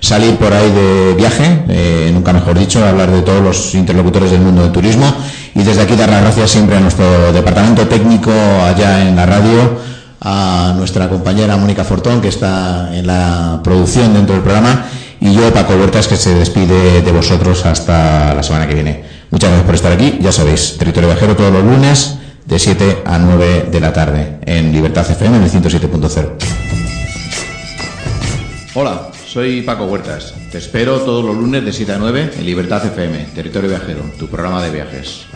salir 0.00 0.36
por 0.36 0.52
ahí 0.52 0.70
de 0.70 1.14
viaje, 1.14 1.64
eh, 1.68 2.10
nunca 2.12 2.32
mejor 2.32 2.58
dicho, 2.58 2.84
hablar 2.84 3.10
de 3.10 3.22
todos 3.22 3.42
los 3.42 3.74
interlocutores 3.74 4.30
del 4.30 4.40
mundo 4.40 4.62
del 4.62 4.72
turismo 4.72 5.12
y 5.54 5.62
desde 5.62 5.82
aquí 5.82 5.94
dar 5.94 6.08
las 6.08 6.22
gracias 6.22 6.50
siempre 6.50 6.76
a 6.76 6.80
nuestro 6.80 7.32
departamento 7.32 7.86
técnico 7.86 8.30
allá 8.30 9.06
en 9.06 9.16
la 9.16 9.26
radio, 9.26 9.78
a 10.20 10.74
nuestra 10.76 11.08
compañera 11.08 11.56
Mónica 11.56 11.84
Fortón 11.84 12.20
que 12.20 12.28
está 12.28 12.90
en 12.94 13.06
la 13.06 13.60
producción 13.62 14.14
dentro 14.14 14.34
del 14.34 14.42
programa 14.42 14.86
y 15.20 15.34
yo, 15.34 15.52
Paco 15.52 15.74
Huertas, 15.74 16.08
que 16.08 16.16
se 16.16 16.34
despide 16.34 17.02
de 17.02 17.12
vosotros 17.12 17.66
hasta 17.66 18.32
la 18.34 18.42
semana 18.42 18.66
que 18.66 18.74
viene. 18.74 19.04
Muchas 19.30 19.50
gracias 19.50 19.66
por 19.66 19.74
estar 19.74 19.92
aquí, 19.92 20.18
ya 20.20 20.32
sabéis, 20.32 20.76
Territorio 20.78 21.10
Viajero 21.10 21.36
todos 21.36 21.52
los 21.52 21.62
lunes 21.62 22.16
de 22.50 22.58
7 22.58 23.02
a 23.04 23.18
9 23.18 23.68
de 23.70 23.80
la 23.80 23.92
tarde 23.92 24.38
en 24.44 24.72
Libertad 24.72 25.08
FM 25.08 25.36
en 25.36 25.42
el 25.44 25.50
107.0. 25.50 26.28
Hola. 28.74 29.10
Soy 29.30 29.62
Paco 29.62 29.84
Huertas. 29.84 30.34
Te 30.50 30.58
espero 30.58 30.98
todos 31.02 31.24
los 31.24 31.36
lunes 31.36 31.64
de 31.64 31.72
7 31.72 31.92
a 31.92 31.98
9 31.98 32.32
en 32.36 32.44
Libertad 32.44 32.84
FM, 32.84 33.26
Territorio 33.32 33.68
Viajero, 33.68 34.02
tu 34.18 34.26
programa 34.26 34.60
de 34.64 34.70
viajes. 34.70 35.26